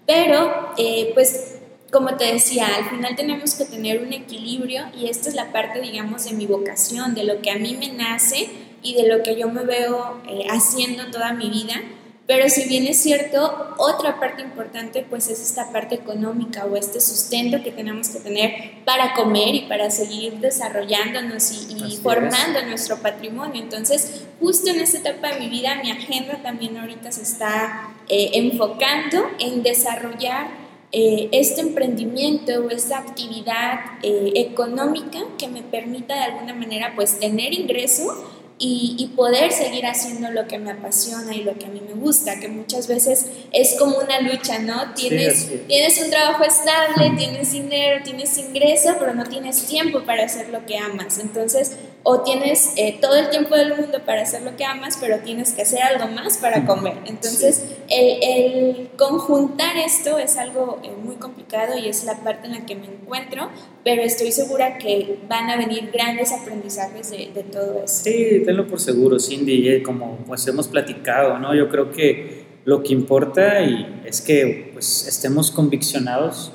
Pero 0.06 0.72
eh, 0.78 1.12
pues 1.14 1.58
como 1.92 2.16
te 2.16 2.32
decía, 2.32 2.68
al 2.78 2.90
final 2.90 3.18
tenemos 3.18 3.54
que 3.56 3.66
tener 3.66 4.02
un 4.02 4.14
equilibrio 4.14 4.84
y 4.98 5.10
esta 5.10 5.28
es 5.28 5.36
la 5.36 5.52
parte 5.52 5.82
digamos 5.82 6.24
de 6.24 6.32
mi 6.38 6.46
vocación, 6.46 7.16
de 7.16 7.26
lo 7.26 7.42
que 7.42 7.52
a 7.52 7.58
mí 7.58 7.76
me 7.78 7.92
nace 7.92 8.50
y 8.82 8.94
de 8.94 9.10
lo 9.10 9.24
que 9.24 9.36
yo 9.36 9.50
me 9.50 9.66
veo 9.66 10.22
eh, 10.26 10.46
haciendo 10.50 11.12
toda 11.12 11.34
mi 11.34 11.50
vida 11.50 11.82
pero 12.30 12.48
si 12.48 12.70
bien 12.70 12.86
es 12.86 13.02
cierto, 13.02 13.74
otra 13.80 14.20
parte 14.20 14.44
importante 14.44 15.04
pues 15.10 15.30
es 15.30 15.42
esta 15.42 15.72
parte 15.72 15.96
económica 15.96 16.64
o 16.66 16.76
este 16.76 17.02
sustento 17.02 17.64
que 17.64 17.72
tenemos 17.72 18.10
que 18.10 18.20
tener 18.20 18.84
para 18.86 19.16
comer 19.16 19.56
y 19.56 19.62
para 19.62 19.90
seguir 19.90 20.34
desarrollándonos 20.34 21.52
y, 21.52 21.98
formando 21.98 22.62
nuestro 22.68 22.98
patrimonio. 22.98 23.64
Entonces, 23.64 24.26
justo 24.40 24.70
en 24.70 24.80
esta 24.80 25.00
etapa 25.00 25.34
de 25.34 25.40
mi 25.40 25.50
vida, 25.50 25.80
mi 25.82 25.90
agenda 25.90 26.40
también 26.44 26.78
ahorita 26.78 27.12
se 27.12 27.24
está 27.24 27.96
eh, 28.08 28.30
enfocando 28.36 29.26
en 29.40 29.64
desarrollar 29.64 30.52
eh, 30.92 31.30
este 31.32 31.62
emprendimiento 31.62 32.64
o 32.64 32.70
esta 32.70 33.00
actividad 33.00 33.80
eh, 34.04 34.34
económica 34.36 35.18
que 35.40 35.48
me 35.48 35.64
permita 35.64 36.14
de 36.14 36.22
alguna 36.26 36.54
manera 36.54 36.94
pues 36.96 37.20
tener 37.20 37.54
ingreso 37.54 38.39
y, 38.62 39.12
poder 39.16 39.52
seguir 39.52 39.86
haciendo 39.86 40.32
lo 40.32 40.48
que 40.48 40.60
me 40.60 40.72
apasiona 40.72 41.34
y 41.34 41.44
lo 41.44 41.58
que 41.58 41.66
a 41.66 41.70
mí 41.70 41.82
me 41.82 41.94
gusta, 41.94 42.40
que 42.40 42.48
muchas 42.48 42.88
veces 42.88 43.26
es 43.52 43.76
como 43.80 43.98
una 43.98 44.20
lucha, 44.22 44.60
¿no? 44.60 44.94
Tienes, 44.94 45.50
tienes 45.68 46.02
un 46.02 46.10
trabajo 46.10 46.44
estable, 46.44 47.12
tienes 47.18 47.52
dinero, 47.52 48.02
tienes 48.04 48.38
ingreso, 48.38 48.96
pero 49.00 49.14
no 49.14 49.24
tienes 49.26 49.66
tiempo 49.66 50.04
para 50.04 50.26
hacer 50.26 50.50
lo 50.50 50.66
que 50.66 50.78
amas. 50.78 51.20
Entonces, 51.20 51.76
o 52.04 52.22
tienes 52.22 52.74
eh, 52.78 52.98
todo 53.02 53.16
el 53.16 53.30
tiempo 53.30 53.56
del 53.56 53.76
mundo 53.76 54.00
para 54.06 54.22
hacer 54.22 54.42
lo 54.42 54.56
que 54.56 54.64
amas, 54.64 54.98
pero 55.00 55.20
tienes 55.20 55.52
que 55.52 55.64
hacer 55.64 55.82
algo 55.82 56.08
más 56.08 56.38
para 56.38 56.66
comer. 56.66 56.96
Entonces, 57.06 57.66
el, 57.90 58.24
el, 58.24 58.90
conjuntar 58.98 59.78
esto 59.78 60.18
es 60.18 60.38
algo 60.38 60.80
eh, 60.84 60.92
muy 61.04 61.16
complicado 61.16 61.78
y 61.78 61.90
es 61.90 62.06
la 62.06 62.16
parte 62.24 62.48
en 62.48 62.54
la 62.54 62.66
que 62.66 62.76
me 62.76 62.86
encuentro, 62.88 63.50
pero 63.84 64.02
estoy 64.02 64.32
segura 64.32 64.78
que 64.78 65.20
van 65.28 65.50
a 65.50 65.58
venir 65.58 65.90
grandes 65.92 66.32
aprendizajes 66.32 67.12
de, 67.12 67.32
de 67.34 67.44
todo 67.44 67.84
eso. 67.84 68.04
Sí, 68.04 68.44
tenlo 68.46 68.68
por 68.68 68.80
seguro, 68.80 69.20
Cindy, 69.20 69.84
como 69.84 70.18
pues 70.26 70.48
hemos 70.48 70.68
platicado, 70.68 71.38
¿no? 71.40 71.54
Yo 71.54 71.70
creo 71.70 71.92
que 71.92 72.40
lo 72.66 72.84
que 72.84 72.94
importa 72.94 73.62
y 73.62 74.02
es 74.06 74.22
que 74.22 74.72
pues 74.74 75.08
estemos 75.08 75.52
conviccionados 75.52 76.54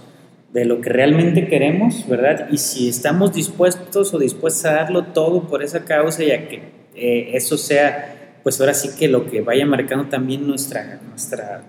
de 0.54 0.64
lo 0.64 0.80
que 0.80 0.88
realmente 0.88 1.49
queremos, 1.49 2.08
¿verdad? 2.08 2.46
Y 2.49 2.58
si 2.58 2.88
estamos 2.88 3.34
dispuestos 3.34 4.14
o 4.14 4.20
dispuestos 4.20 4.64
a 4.66 4.75
darlo 4.75 5.06
todo 5.06 5.49
por 5.49 5.64
esa 5.64 5.84
causa 5.84 6.23
y 6.23 6.30
a 6.30 6.49
que 6.49 6.62
eh, 6.94 7.30
eso 7.32 7.58
sea, 7.58 8.37
pues 8.44 8.61
ahora 8.61 8.73
sí 8.73 8.90
que 8.96 9.08
lo 9.08 9.28
que 9.28 9.40
vaya 9.40 9.66
marcando 9.66 10.04
también 10.04 10.46
nuestra, 10.46 11.00
nuestra 11.08 11.64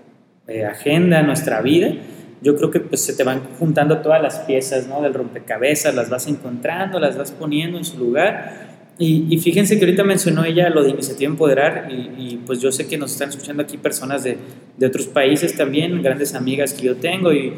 eh, 0.46 0.64
agenda, 0.64 1.20
nuestra 1.22 1.60
vida, 1.62 1.94
yo 2.40 2.54
creo 2.56 2.70
que 2.70 2.78
pues 2.78 3.00
se 3.00 3.14
te 3.14 3.24
van 3.24 3.42
juntando 3.58 3.98
todas 4.02 4.22
las 4.22 4.38
piezas, 4.38 4.86
¿no? 4.86 5.02
Del 5.02 5.14
rompecabezas, 5.14 5.92
las 5.92 6.08
vas 6.08 6.28
encontrando, 6.28 7.00
las 7.00 7.18
vas 7.18 7.32
poniendo 7.32 7.78
en 7.78 7.84
su 7.84 7.98
lugar. 7.98 8.76
Y, 8.98 9.36
fíjense 9.38 9.78
que 9.78 9.84
ahorita 9.84 10.04
mencionó 10.04 10.44
ella 10.44 10.70
lo 10.70 10.82
de 10.82 10.88
Iniciativa 10.88 11.30
Empoderar 11.30 11.88
y, 11.90 12.12
y, 12.16 12.42
pues 12.46 12.60
yo 12.60 12.72
sé 12.72 12.86
que 12.86 12.96
nos 12.96 13.12
están 13.12 13.28
escuchando 13.28 13.62
aquí 13.62 13.76
personas 13.76 14.24
de, 14.24 14.38
de 14.78 14.86
otros 14.86 15.06
países 15.06 15.54
también, 15.54 16.00
grandes 16.02 16.34
amigas 16.34 16.72
que 16.72 16.86
yo 16.86 16.96
tengo 16.96 17.30
y 17.30 17.52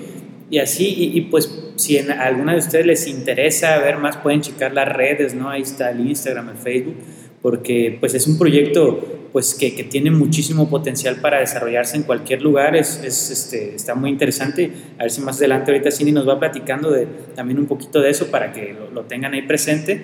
y 0.50 0.58
así, 0.58 1.12
y, 1.14 1.20
pues 1.22 1.72
si 1.76 1.98
a 1.98 2.22
alguna 2.22 2.52
de 2.52 2.58
ustedes 2.58 2.86
les 2.86 3.06
interesa 3.06 3.78
ver 3.78 3.98
más, 3.98 4.16
pueden 4.16 4.40
checar 4.40 4.72
las 4.72 4.88
redes, 4.88 5.34
¿no? 5.34 5.50
Ahí 5.50 5.62
está 5.62 5.90
el 5.90 6.00
Instagram, 6.00 6.50
el 6.50 6.56
Facebook, 6.56 6.96
porque 7.42 7.96
pues 8.00 8.14
es 8.14 8.26
un 8.26 8.38
proyecto 8.38 9.28
pues 9.32 9.54
que, 9.54 9.74
que 9.74 9.84
tiene 9.84 10.10
muchísimo 10.10 10.70
potencial 10.70 11.16
para 11.16 11.40
desarrollarse 11.40 11.98
en 11.98 12.04
cualquier 12.04 12.40
lugar, 12.40 12.74
es, 12.76 13.02
es, 13.04 13.30
este, 13.30 13.74
está 13.74 13.94
muy 13.94 14.08
interesante, 14.10 14.70
a 14.98 15.02
ver 15.02 15.10
si 15.10 15.20
más 15.20 15.36
adelante 15.36 15.70
ahorita 15.70 15.90
Cindy 15.90 16.12
nos 16.12 16.26
va 16.26 16.38
platicando 16.38 16.90
de, 16.90 17.06
también 17.34 17.58
un 17.58 17.66
poquito 17.66 18.00
de 18.00 18.10
eso 18.10 18.30
para 18.30 18.52
que 18.52 18.74
lo, 18.92 19.02
tengan 19.02 19.34
ahí 19.34 19.42
presente. 19.42 20.02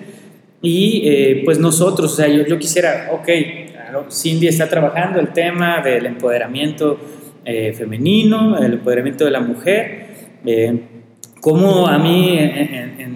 Y 0.61 1.01
eh, 1.05 1.41
pues 1.43 1.59
nosotros, 1.59 2.13
o 2.13 2.15
sea, 2.15 2.27
yo, 2.27 2.45
yo 2.45 2.57
quisiera, 2.57 3.09
ok, 3.11 3.29
Cindy 4.11 4.47
está 4.47 4.69
trabajando 4.69 5.19
el 5.19 5.33
tema 5.33 5.81
del 5.81 6.05
empoderamiento 6.05 6.99
eh, 7.43 7.73
femenino, 7.73 8.57
el 8.57 8.73
empoderamiento 8.73 9.25
de 9.25 9.31
la 9.31 9.39
mujer, 9.39 10.04
eh, 10.45 10.81
como 11.41 11.87
a 11.87 11.99
mí, 11.99 12.39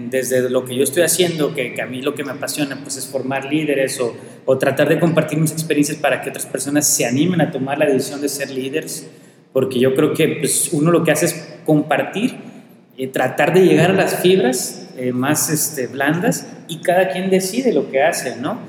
desde 0.09 0.49
lo 0.49 0.65
que 0.65 0.75
yo 0.75 0.83
estoy 0.83 1.03
haciendo, 1.03 1.53
que, 1.53 1.81
a 1.81 1.85
mí 1.85 2.01
lo 2.01 2.13
que 2.13 2.23
me 2.23 2.31
apasiona 2.31 2.79
pues 2.81 2.97
es 2.97 3.07
formar 3.07 3.45
líderes 3.45 3.99
o, 3.99 4.15
o, 4.45 4.57
tratar 4.57 4.89
de 4.89 4.99
compartir 4.99 5.39
mis 5.39 5.51
experiencias 5.51 5.97
para 5.97 6.21
que 6.21 6.29
otras 6.29 6.45
personas 6.45 6.87
se 6.87 7.05
animen 7.05 7.41
a 7.41 7.51
tomar 7.51 7.77
la 7.79 7.85
decisión 7.85 8.21
de 8.21 8.29
ser 8.29 8.51
líderes, 8.51 9.09
porque 9.51 9.79
yo 9.79 9.95
creo 9.95 10.13
que 10.13 10.27
pues, 10.39 10.69
uno 10.73 10.91
lo 10.91 11.03
que 11.03 11.11
hace 11.11 11.25
es 11.25 11.57
compartir, 11.65 12.35
eh, 12.97 13.07
tratar 13.07 13.53
de 13.53 13.65
llegar 13.65 13.91
a 13.91 13.93
las 13.93 14.19
fibras 14.21 14.89
eh, 14.97 15.11
más 15.11 15.49
este, 15.49 15.87
blandas 15.87 16.47
y 16.67 16.81
cada 16.81 17.09
quien 17.09 17.29
decide 17.29 17.73
lo 17.73 17.89
que 17.89 18.03
hace, 18.03 18.35
¿no? 18.35 18.59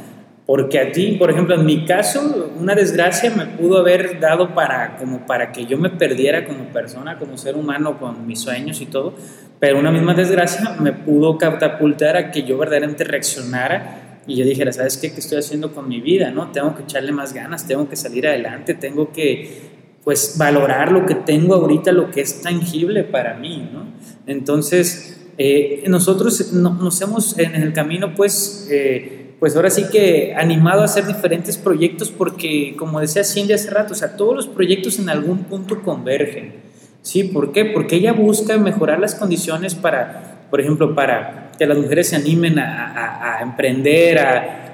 Porque 0.50 0.80
a 0.80 0.90
ti, 0.90 1.12
por 1.12 1.30
ejemplo, 1.30 1.54
en 1.54 1.64
mi 1.64 1.84
caso, 1.84 2.50
una 2.58 2.74
desgracia 2.74 3.30
me 3.30 3.46
pudo 3.46 3.78
haber 3.78 4.18
dado 4.18 4.52
para, 4.52 4.96
como 4.96 5.24
para 5.24 5.52
que 5.52 5.64
yo 5.64 5.78
me 5.78 5.90
perdiera 5.90 6.44
como 6.44 6.64
persona, 6.72 7.18
como 7.18 7.38
ser 7.38 7.54
humano, 7.54 8.00
con 8.00 8.26
mis 8.26 8.40
sueños 8.40 8.80
y 8.80 8.86
todo, 8.86 9.14
pero 9.60 9.78
una 9.78 9.92
misma 9.92 10.12
desgracia 10.12 10.74
me 10.80 10.92
pudo 10.92 11.38
catapultar 11.38 12.16
a 12.16 12.32
que 12.32 12.42
yo 12.42 12.58
verdaderamente 12.58 13.04
reaccionara 13.04 14.22
y 14.26 14.34
yo 14.34 14.44
dijera, 14.44 14.72
¿sabes 14.72 14.96
qué? 14.96 15.12
¿Qué 15.12 15.20
estoy 15.20 15.38
haciendo 15.38 15.72
con 15.72 15.88
mi 15.88 16.00
vida? 16.00 16.32
¿no? 16.32 16.50
Tengo 16.50 16.74
que 16.74 16.82
echarle 16.82 17.12
más 17.12 17.32
ganas, 17.32 17.68
tengo 17.68 17.88
que 17.88 17.94
salir 17.94 18.26
adelante, 18.26 18.74
tengo 18.74 19.12
que 19.12 19.70
pues 20.02 20.34
valorar 20.36 20.90
lo 20.90 21.06
que 21.06 21.14
tengo 21.14 21.54
ahorita, 21.54 21.92
lo 21.92 22.10
que 22.10 22.22
es 22.22 22.42
tangible 22.42 23.04
para 23.04 23.34
mí, 23.34 23.70
¿no? 23.72 23.84
Entonces, 24.26 25.28
eh, 25.38 25.84
nosotros 25.86 26.52
nos 26.52 27.00
hemos 27.02 27.38
en 27.38 27.54
el 27.54 27.72
camino 27.72 28.16
pues... 28.16 28.66
Eh, 28.68 29.19
pues 29.40 29.56
ahora 29.56 29.70
sí 29.70 29.86
que 29.90 30.34
animado 30.36 30.82
a 30.82 30.84
hacer 30.84 31.06
diferentes 31.06 31.56
proyectos 31.56 32.10
porque, 32.10 32.76
como 32.78 33.00
decía 33.00 33.24
Cindy 33.24 33.54
hace 33.54 33.70
rato, 33.70 33.94
o 33.94 33.96
sea, 33.96 34.14
todos 34.14 34.36
los 34.36 34.46
proyectos 34.46 34.98
en 34.98 35.08
algún 35.08 35.44
punto 35.44 35.80
convergen. 35.82 36.70
¿Sí? 37.00 37.24
¿Por 37.24 37.50
qué? 37.50 37.64
Porque 37.64 37.96
ella 37.96 38.12
busca 38.12 38.58
mejorar 38.58 39.00
las 39.00 39.14
condiciones 39.14 39.74
para, 39.74 40.42
por 40.50 40.60
ejemplo, 40.60 40.94
para 40.94 41.52
que 41.58 41.64
las 41.64 41.78
mujeres 41.78 42.08
se 42.08 42.16
animen 42.16 42.58
a, 42.58 43.38
emprender, 43.40 44.18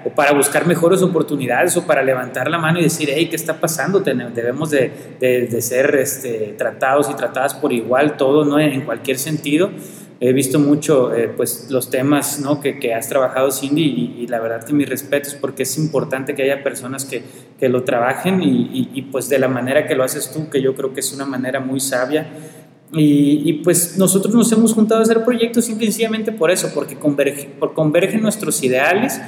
o 0.04 0.10
para 0.10 0.32
buscar 0.32 0.66
mejores 0.66 1.00
oportunidades, 1.02 1.76
o 1.76 1.86
para 1.86 2.02
levantar 2.02 2.50
la 2.50 2.58
mano 2.58 2.80
y 2.80 2.82
decir, 2.82 3.08
hey, 3.12 3.28
¿qué 3.28 3.36
está 3.36 3.60
pasando? 3.60 4.00
Debemos 4.00 4.70
de, 4.70 5.60
ser 5.60 5.94
este, 5.94 6.56
tratados 6.58 7.08
y 7.08 7.14
tratadas 7.14 7.54
por 7.54 7.72
igual, 7.72 8.16
todo, 8.16 8.44
¿no? 8.44 8.58
En 8.58 8.80
cualquier 8.80 9.18
sentido 9.18 9.70
he 10.20 10.32
visto 10.32 10.58
mucho 10.58 11.14
eh, 11.14 11.28
pues 11.28 11.66
los 11.70 11.90
temas 11.90 12.40
¿no? 12.40 12.60
que, 12.60 12.78
que, 12.78 12.94
has 12.94 13.08
trabajado 13.08 13.50
Cindy 13.50 14.14
y, 14.18 14.26
la 14.28 14.40
verdad 14.40 14.64
que 14.64 14.72
mi 14.72 14.84
respeto 14.84 15.28
es 15.28 15.34
porque 15.34 15.64
es 15.64 15.76
importante 15.76 16.34
que 16.34 16.42
haya 16.42 16.62
personas 16.62 17.04
que, 17.04 17.22
que 17.58 17.68
lo 17.68 17.84
trabajen 17.84 18.42
y, 18.42 18.90
y, 18.94 19.02
pues 19.02 19.28
de 19.28 19.38
la 19.38 19.48
manera 19.48 19.86
que 19.86 19.94
lo 19.94 20.04
haces 20.04 20.32
tú 20.32 20.48
que 20.48 20.62
yo 20.62 20.74
creo 20.74 20.94
que 20.94 21.00
es 21.00 21.12
una 21.12 21.26
manera 21.26 21.60
muy 21.60 21.80
sabia 21.80 22.28
y, 22.92 23.52
pues 23.64 23.98
nosotros 23.98 24.34
nos 24.34 24.50
hemos 24.52 24.72
juntado 24.72 25.00
a 25.00 25.02
hacer 25.02 25.24
proyectos 25.24 25.66
simplemente 25.66 26.32
por 26.32 26.50
eso 26.50 26.70
porque 26.72 26.96
converge, 26.96 27.48
por 27.58 27.74
convergen 27.74 28.22
nuestros 28.22 28.62
ideales 28.62 29.20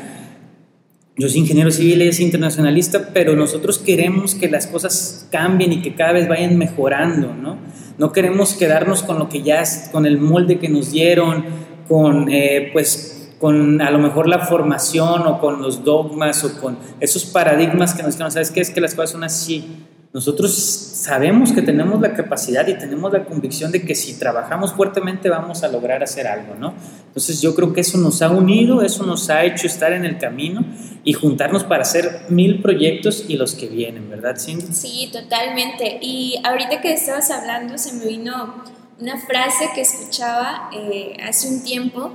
yo 1.18 1.28
soy 1.28 1.40
ingeniero 1.40 1.70
civil 1.70 2.02
es 2.02 2.20
internacionalista 2.20 3.10
pero 3.12 3.36
nosotros 3.36 3.78
queremos 3.78 4.34
que 4.34 4.48
las 4.48 4.66
cosas 4.66 5.26
cambien 5.30 5.72
y 5.72 5.82
que 5.82 5.94
cada 5.94 6.12
vez 6.12 6.28
vayan 6.28 6.56
mejorando 6.56 7.34
¿no? 7.34 7.58
No 7.98 8.12
queremos 8.12 8.54
quedarnos 8.54 9.02
con 9.02 9.18
lo 9.18 9.28
que 9.28 9.42
ya 9.42 9.60
es, 9.60 9.88
con 9.90 10.06
el 10.06 10.18
molde 10.18 10.60
que 10.60 10.68
nos 10.68 10.92
dieron, 10.92 11.44
con 11.88 12.28
eh, 12.30 12.70
pues 12.72 13.30
con 13.40 13.80
a 13.80 13.90
lo 13.90 13.98
mejor 13.98 14.28
la 14.28 14.38
formación 14.38 15.22
o 15.26 15.40
con 15.40 15.60
los 15.60 15.84
dogmas 15.84 16.44
o 16.44 16.60
con 16.60 16.78
esos 17.00 17.24
paradigmas 17.24 17.94
que 17.94 18.02
nos 18.02 18.14
dijeron, 18.14 18.30
¿sabes 18.30 18.50
qué? 18.50 18.60
Es 18.60 18.70
que 18.70 18.80
las 18.80 18.94
cosas 18.94 19.10
son 19.10 19.24
así. 19.24 19.84
Nosotros 20.12 20.54
sabemos 20.54 21.52
que 21.52 21.60
tenemos 21.60 22.00
la 22.00 22.14
capacidad 22.14 22.66
y 22.66 22.78
tenemos 22.78 23.12
la 23.12 23.26
convicción 23.26 23.70
de 23.72 23.82
que 23.82 23.94
si 23.94 24.18
trabajamos 24.18 24.72
fuertemente 24.72 25.28
vamos 25.28 25.62
a 25.62 25.68
lograr 25.68 26.02
hacer 26.02 26.26
algo, 26.26 26.54
¿no? 26.54 26.74
Entonces 27.08 27.42
yo 27.42 27.54
creo 27.54 27.74
que 27.74 27.82
eso 27.82 27.98
nos 27.98 28.22
ha 28.22 28.30
unido, 28.30 28.82
eso 28.82 29.04
nos 29.04 29.28
ha 29.28 29.44
hecho 29.44 29.66
estar 29.66 29.92
en 29.92 30.06
el 30.06 30.18
camino 30.18 30.64
y 31.04 31.12
juntarnos 31.12 31.64
para 31.64 31.82
hacer 31.82 32.22
mil 32.30 32.62
proyectos 32.62 33.26
y 33.28 33.36
los 33.36 33.54
que 33.54 33.68
vienen, 33.68 34.08
¿verdad, 34.08 34.38
Cindy? 34.38 34.72
Sí, 34.72 35.10
totalmente. 35.12 35.98
Y 36.00 36.40
ahorita 36.42 36.80
que 36.80 36.94
estabas 36.94 37.30
hablando 37.30 37.76
se 37.76 37.92
me 37.92 38.06
vino 38.06 38.64
una 38.98 39.18
frase 39.20 39.70
que 39.74 39.82
escuchaba 39.82 40.70
eh, 40.72 41.18
hace 41.22 41.48
un 41.48 41.62
tiempo 41.62 42.12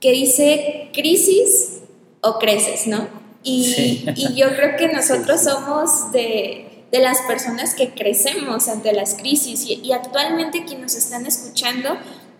que 0.00 0.10
dice 0.10 0.90
crisis 0.94 1.80
o 2.22 2.38
creces, 2.38 2.86
¿no? 2.86 3.08
Y, 3.42 4.04
y 4.16 4.34
yo 4.34 4.48
creo 4.56 4.76
que 4.76 4.88
nosotros 4.92 5.42
somos 5.42 6.10
de, 6.12 6.65
de 6.96 7.02
las 7.02 7.20
personas 7.22 7.74
que 7.74 7.92
crecemos 7.92 8.68
ante 8.68 8.92
las 8.92 9.14
crisis 9.14 9.64
y, 9.66 9.92
actualmente 9.92 10.64
quienes 10.64 10.82
nos 10.82 10.94
están 10.94 11.26
escuchando, 11.26 11.90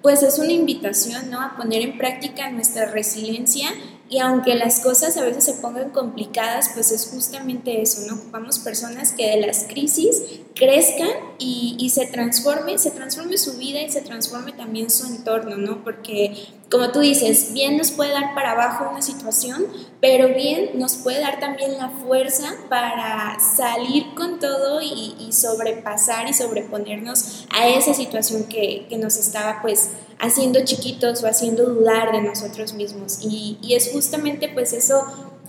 pues 0.03 0.23
es 0.23 0.39
una 0.39 0.53
invitación 0.53 1.31
¿no? 1.31 1.41
a 1.41 1.57
poner 1.57 1.83
en 1.83 1.99
práctica 1.99 2.51
nuestra 2.51 2.87
resiliencia 2.87 3.69
y 4.09 4.21
aunque 4.21 4.55
las 4.55 4.81
cosas 4.81 5.17
a 5.17 5.25
veces 5.25 5.45
se 5.45 5.55
pongan 5.55 5.91
complicadas, 5.91 6.71
pues 6.75 6.93
es 6.93 7.09
justamente 7.13 7.83
eso, 7.83 8.03
¿no? 8.07 8.15
Ocupamos 8.15 8.61
personas 8.61 9.13
que 9.13 9.29
de 9.31 9.45
las 9.45 9.65
crisis 9.65 10.23
crezcan 10.55 11.09
y, 11.41 11.77
y, 11.81 11.91
se 11.91 12.07
transforme, 12.07 12.79
se 12.79 12.93
transforme 12.93 13.37
su 13.37 13.59
vida 13.59 13.81
y 13.81 13.91
se 13.91 14.03
transforme 14.03 14.53
también 14.53 14.91
su 14.91 15.07
entorno, 15.09 15.57
¿no? 15.57 15.83
Porque, 15.83 16.37
como 16.71 16.93
tú 16.93 17.01
dices, 17.01 17.53
bien 17.53 17.77
nos 17.77 17.91
puede 17.91 18.13
dar 18.13 18.33
para 18.37 18.53
abajo 18.53 18.89
una 18.93 19.03
situación, 19.03 19.67
pero 20.07 20.29
bien 20.29 20.71
nos 20.75 20.95
puede 20.95 21.19
dar 21.19 21.41
también 21.41 21.79
la 21.79 21.89
fuerza 21.89 22.55
para 22.69 23.39
salir 23.41 24.15
con 24.15 24.39
todo 24.39 24.81
y, 24.81 25.33
sobrepasar 25.33 26.29
y 26.29 26.33
sobreponernos 26.33 27.45
a 27.51 27.67
esa 27.67 27.93
situación 27.93 28.45
que, 28.45 28.87
que 28.89 28.99
nos 28.99 29.17
estaba, 29.17 29.61
pues, 29.63 29.91
haciendo 30.21 30.65
chiquitos 30.65 31.25
o 31.25 31.27
haciendo 31.27 31.65
dudar 31.67 32.13
de 32.13 32.23
nosotros 32.23 32.73
mismos. 32.75 33.19
Y, 33.21 33.59
y, 33.61 33.75
es 33.75 33.91
justamente 33.91 34.49
pues 34.49 34.73
eso 34.75 35.03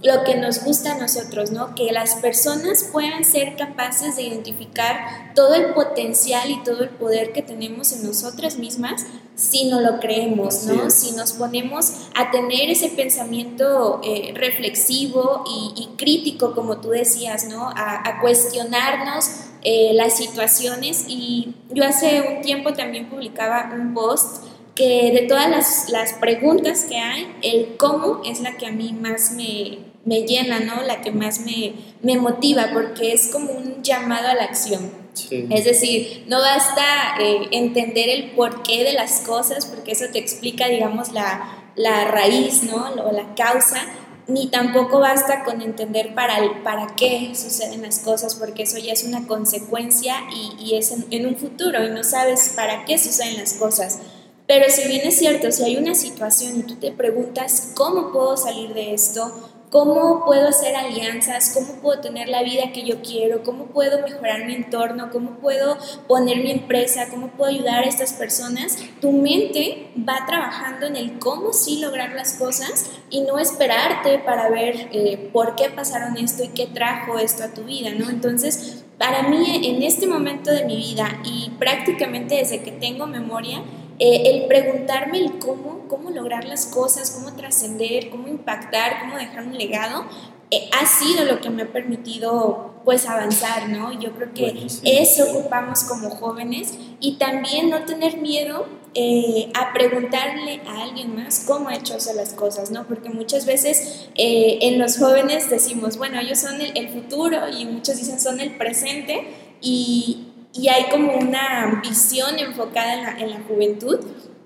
lo 0.04 0.24
que 0.24 0.36
nos 0.36 0.64
gusta 0.64 0.94
a 0.94 0.98
nosotros, 0.98 1.52
¿no? 1.52 1.74
Que 1.76 1.92
las 1.92 2.16
personas 2.16 2.84
puedan 2.92 3.24
ser 3.24 3.56
capaces 3.56 4.16
de 4.16 4.24
identificar 4.24 5.34
todo 5.34 5.56
el 5.56 5.74
potencial 5.74 6.52
y 6.52 6.64
todo 6.64 6.84
el 6.84 6.90
poder 6.90 7.34
que 7.34 7.42
tenemos 7.42 7.92
en 7.92 8.04
nosotras 8.04 8.58
mismas 8.58 9.06
si 9.36 9.70
no 9.70 9.82
lo 9.82 10.00
creemos, 10.00 10.64
¿no? 10.64 10.90
Si 10.90 11.12
nos 11.12 11.34
ponemos 11.34 11.94
a 12.16 12.32
tener 12.32 12.70
ese 12.72 12.90
pensamiento 12.90 14.02
eh, 14.04 14.34
reflexivo 14.36 15.44
y, 15.48 15.74
y, 15.84 15.96
crítico, 15.96 16.56
como 16.56 16.78
tú 16.82 16.90
decías, 16.90 17.46
¿no? 17.48 17.70
A, 17.70 18.08
a 18.08 18.20
cuestionarnos 18.20 19.30
eh, 19.64 19.92
las 19.94 20.18
situaciones 20.18 21.06
y 21.08 21.54
yo 21.72 21.84
hace 21.84 22.22
un 22.22 22.42
tiempo 22.42 22.74
también 22.74 23.10
publicaba 23.10 23.72
un 23.74 23.94
post 23.94 24.47
que 24.78 25.12
de 25.12 25.24
todas 25.28 25.50
las, 25.50 25.90
las, 25.90 26.14
preguntas 26.14 26.86
que 26.86 26.98
hay, 27.00 27.36
el 27.42 27.78
cómo 27.78 28.22
es 28.24 28.42
la 28.42 28.58
que 28.58 28.68
a 28.68 28.72
mí 28.72 28.94
más 28.94 29.32
me, 29.32 29.80
me 30.06 30.22
llena, 30.22 30.60
¿no? 30.60 30.84
La 30.84 31.02
que 31.02 31.12
más 31.12 31.40
me, 31.40 31.74
me, 32.04 32.16
motiva, 32.18 32.70
porque 32.72 33.12
es 33.12 33.30
como 33.30 33.54
un 33.54 33.82
llamado 33.82 34.28
a 34.28 34.36
la 34.36 34.44
acción. 34.44 34.92
Sí. 35.14 35.48
Es 35.50 35.66
decir, 35.66 36.26
no 36.28 36.40
basta 36.40 36.84
eh, 37.20 37.48
entender 37.52 38.08
el 38.10 38.30
porqué 38.32 38.84
de 38.84 38.94
las 38.94 39.22
cosas, 39.22 39.66
porque 39.66 39.94
eso 39.94 40.06
te 40.14 40.20
explica, 40.20 40.68
digamos, 40.68 41.12
la, 41.12 41.72
la 41.76 42.06
raíz, 42.06 42.62
¿no? 42.62 42.86
O 43.04 43.12
la 43.12 43.34
causa, 43.34 43.82
ni 44.28 44.46
tampoco 44.46 45.00
basta 45.00 45.44
con 45.44 45.64
entender 45.64 46.14
para, 46.14 46.38
el, 46.38 46.52
para 46.62 46.96
qué 46.96 47.32
suceden 47.34 47.82
las 47.82 47.98
cosas, 47.98 48.36
porque 48.36 48.62
eso 48.62 48.78
ya 48.78 48.94
es 48.94 49.04
una 49.04 49.26
consecuencia 49.26 50.18
y, 50.32 50.64
y 50.64 50.76
es 50.76 50.92
en, 50.92 51.08
en 51.10 51.26
un 51.26 51.36
futuro 51.36 51.84
y 51.84 51.90
no 51.90 52.04
sabes 52.04 52.54
para 52.56 52.86
qué 52.86 53.00
suceden 53.00 53.38
las 53.38 53.54
cosas. 53.54 54.02
Pero 54.48 54.66
si 54.70 54.88
bien 54.88 55.06
es 55.06 55.18
cierto, 55.18 55.52
si 55.52 55.64
hay 55.64 55.78
una 55.78 55.94
situación 55.94 56.58
y 56.60 56.64
tú 56.64 56.76
te 56.76 56.92
preguntas 56.92 57.74
cómo 57.76 58.14
puedo 58.14 58.38
salir 58.38 58.74
de 58.74 58.94
esto, 58.94 59.30
cómo 59.70 60.24
puedo 60.26 60.48
hacer 60.48 60.76
alianzas, 60.76 61.52
cómo 61.54 61.82
puedo 61.82 62.00
tener 62.00 62.30
la 62.30 62.44
vida 62.44 62.72
que 62.72 62.86
yo 62.86 63.02
quiero, 63.02 63.44
cómo 63.44 63.66
puedo 63.66 64.02
mejorar 64.02 64.46
mi 64.46 64.56
entorno, 64.56 65.10
cómo 65.12 65.32
puedo 65.32 65.78
poner 66.08 66.38
mi 66.38 66.52
empresa, 66.52 67.08
cómo 67.10 67.28
puedo 67.32 67.52
ayudar 67.52 67.84
a 67.84 67.88
estas 67.88 68.14
personas, 68.14 68.78
tu 69.02 69.12
mente 69.12 69.90
va 69.98 70.26
trabajando 70.26 70.86
en 70.86 70.96
el 70.96 71.20
cómo 71.20 71.52
sí 71.52 71.80
lograr 71.80 72.14
las 72.14 72.34
cosas 72.36 72.90
y 73.10 73.22
no 73.22 73.40
esperarte 73.40 74.20
para 74.20 74.50
ver 74.50 74.88
eh, 74.94 75.30
por 75.34 75.56
qué 75.56 75.70
pasaron 75.70 76.18
esto 76.18 76.44
y 76.46 76.50
qué 76.50 76.68
trajo 76.68 77.20
esto 77.20 77.44
a 77.44 77.54
tu 77.54 77.64
vida, 77.64 77.90
¿no? 77.90 78.10
Entonces, 78.10 78.86
para 78.98 79.24
mí 79.24 79.68
en 79.68 79.84
este 79.84 80.08
momento 80.08 80.52
de 80.52 80.64
mi 80.64 80.78
vida 80.78 81.20
y 81.26 81.52
prácticamente 81.60 82.36
desde 82.36 82.64
que 82.64 82.72
tengo 82.72 83.06
memoria, 83.06 83.62
eh, 84.00 84.24
el 84.26 84.48
preguntarme 84.48 85.20
el 85.20 85.40
cómo, 85.40 85.88
cómo 85.88 86.12
lograr 86.12 86.46
las 86.46 86.66
cosas, 86.68 87.12
cómo 87.12 87.36
trascender, 87.36 88.10
cómo 88.10 88.28
impactar, 88.28 89.02
cómo 89.02 89.18
dejar 89.18 89.46
un 89.46 89.58
legado, 89.58 90.06
eh, 90.50 90.70
ha 90.72 90.86
sido 90.86 91.26
lo 91.26 91.42
que 91.42 91.50
me 91.50 91.64
ha 91.64 91.72
permitido 91.74 92.76
pues 92.86 93.06
avanzar, 93.06 93.68
¿no? 93.68 93.92
Yo 94.00 94.14
creo 94.14 94.34
que 94.34 94.44
Buenísimo. 94.44 94.84
eso 94.86 95.30
ocupamos 95.30 95.84
como 95.84 96.10
jóvenes 96.10 96.74
y 97.02 97.18
también 97.18 97.70
no 97.70 97.84
tener 97.84 98.18
miedo 98.18 98.66
eh, 98.94 99.52
a 99.54 99.74
preguntarle 99.74 100.62
a 100.66 100.84
alguien 100.84 101.14
más 101.16 101.44
cómo 101.46 101.68
ha 101.68 101.76
hecho 101.76 101.96
hacer 101.96 102.16
las 102.16 102.32
cosas, 102.32 102.72
¿no? 102.72 102.88
Porque 102.88 103.10
muchas 103.10 103.46
veces 103.46 104.08
eh, 104.16 104.60
en 104.62 104.80
los 104.80 104.98
jóvenes 104.98 105.50
decimos, 105.50 105.98
bueno, 105.98 106.18
ellos 106.22 106.40
son 106.40 106.62
el, 106.62 106.78
el 106.78 106.88
futuro 106.90 107.50
y 107.50 107.66
muchos 107.66 107.98
dicen 107.98 108.18
son 108.18 108.40
el 108.40 108.56
presente 108.56 109.28
y, 109.60 110.27
y 110.58 110.70
hay 110.70 110.86
como 110.86 111.14
una 111.14 111.82
visión 111.88 112.40
enfocada 112.40 112.94
en 112.94 113.04
la, 113.04 113.18
en 113.20 113.30
la, 113.32 113.40
juventud, 113.48 114.00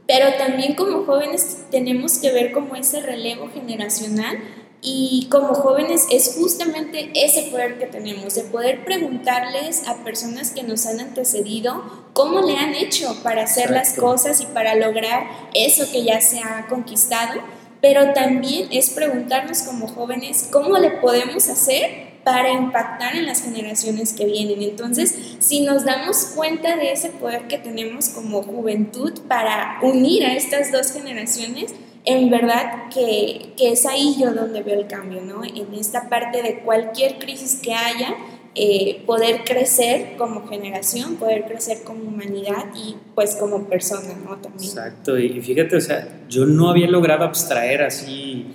pero 0.08 0.34
también 0.38 0.76
como 0.76 1.06
jóvenes 1.06 1.66
tenemos 1.72 2.18
que 2.20 2.32
ver 2.32 2.52
como 2.52 2.76
ese 2.76 3.02
relevo 3.02 3.50
generacional 3.54 4.38
y 4.82 5.28
como 5.30 5.54
jóvenes 5.54 6.08
es 6.12 6.36
justamente 6.38 7.12
ese 7.14 7.44
poder 7.44 7.78
que 7.78 7.86
tenemos, 7.86 8.34
de 8.34 8.44
poder 8.44 8.84
preguntarles 8.84 9.88
a 9.88 10.04
personas 10.04 10.52
que 10.52 10.64
nos 10.64 10.86
han 10.88 11.00
antecedido 11.00 11.84
cómo 12.14 12.42
le 12.42 12.58
han 12.58 12.74
hecho 12.74 13.16
para 13.24 13.44
hacer 13.44 13.70
las 13.70 13.94
cosas 13.94 14.42
y 14.42 14.48
para 14.48 14.76
lograr 14.76 15.28
eso 15.54 15.90
que 15.92 16.04
ya 16.04 16.20
se 16.20 16.40
ha 16.40 16.66
conquistado, 16.68 17.42
pero 17.80 18.14
también 18.14 18.68
es 18.72 18.90
preguntarnos 18.90 19.62
como 19.62 19.88
jóvenes 19.88 20.50
cómo 20.52 20.78
le 20.78 20.92
podemos 20.92 21.48
hacer 21.48 22.11
para 22.24 22.52
impactar 22.52 23.16
en 23.16 23.26
las 23.26 23.44
generaciones 23.44 24.14
que 24.14 24.26
vienen. 24.26 24.62
Entonces, 24.62 25.36
si 25.40 25.62
nos 25.62 25.86
damos 25.86 26.34
cuenta 26.36 26.76
de 26.76 26.92
ese 26.92 27.10
poder 27.10 27.48
que 27.48 27.58
tenemos 27.58 28.10
como 28.10 28.44
juventud 28.44 29.14
para 29.28 29.80
unir 29.82 30.26
a 30.26 30.36
estas 30.36 30.72
dos 30.72 30.92
generaciones, 30.92 31.74
en 32.06 32.30
verdad 32.30 32.90
que, 32.94 33.54
que 33.58 33.72
es 33.72 33.86
ahí 33.86 34.16
yo 34.20 34.34
donde 34.34 34.64
veo 34.64 34.80
el 34.80 34.88
cambio, 34.88 35.22
¿no? 35.22 35.44
En 35.44 35.74
esta 35.74 36.10
parte 36.10 36.42
de 36.42 36.60
cualquier 36.60 37.20
crisis 37.20 37.60
que 37.62 37.74
haya, 37.74 38.16
eh, 38.54 39.04
poder 39.06 39.44
crecer 39.46 40.18
como 40.18 40.46
generación, 40.46 41.16
poder 41.16 41.46
crecer 41.46 41.84
como 41.86 42.04
humanidad 42.04 42.66
y 42.76 42.98
pues 43.16 43.36
como 43.36 43.70
persona, 43.70 44.14
¿no? 44.26 44.38
También. 44.38 44.70
Exacto, 44.70 45.18
y 45.18 45.40
fíjate, 45.42 45.78
o 45.78 45.82
sea, 45.82 46.24
yo 46.28 46.46
no 46.46 46.70
había 46.70 46.88
logrado 46.88 47.24
abstraer 47.24 47.84
así, 47.84 48.48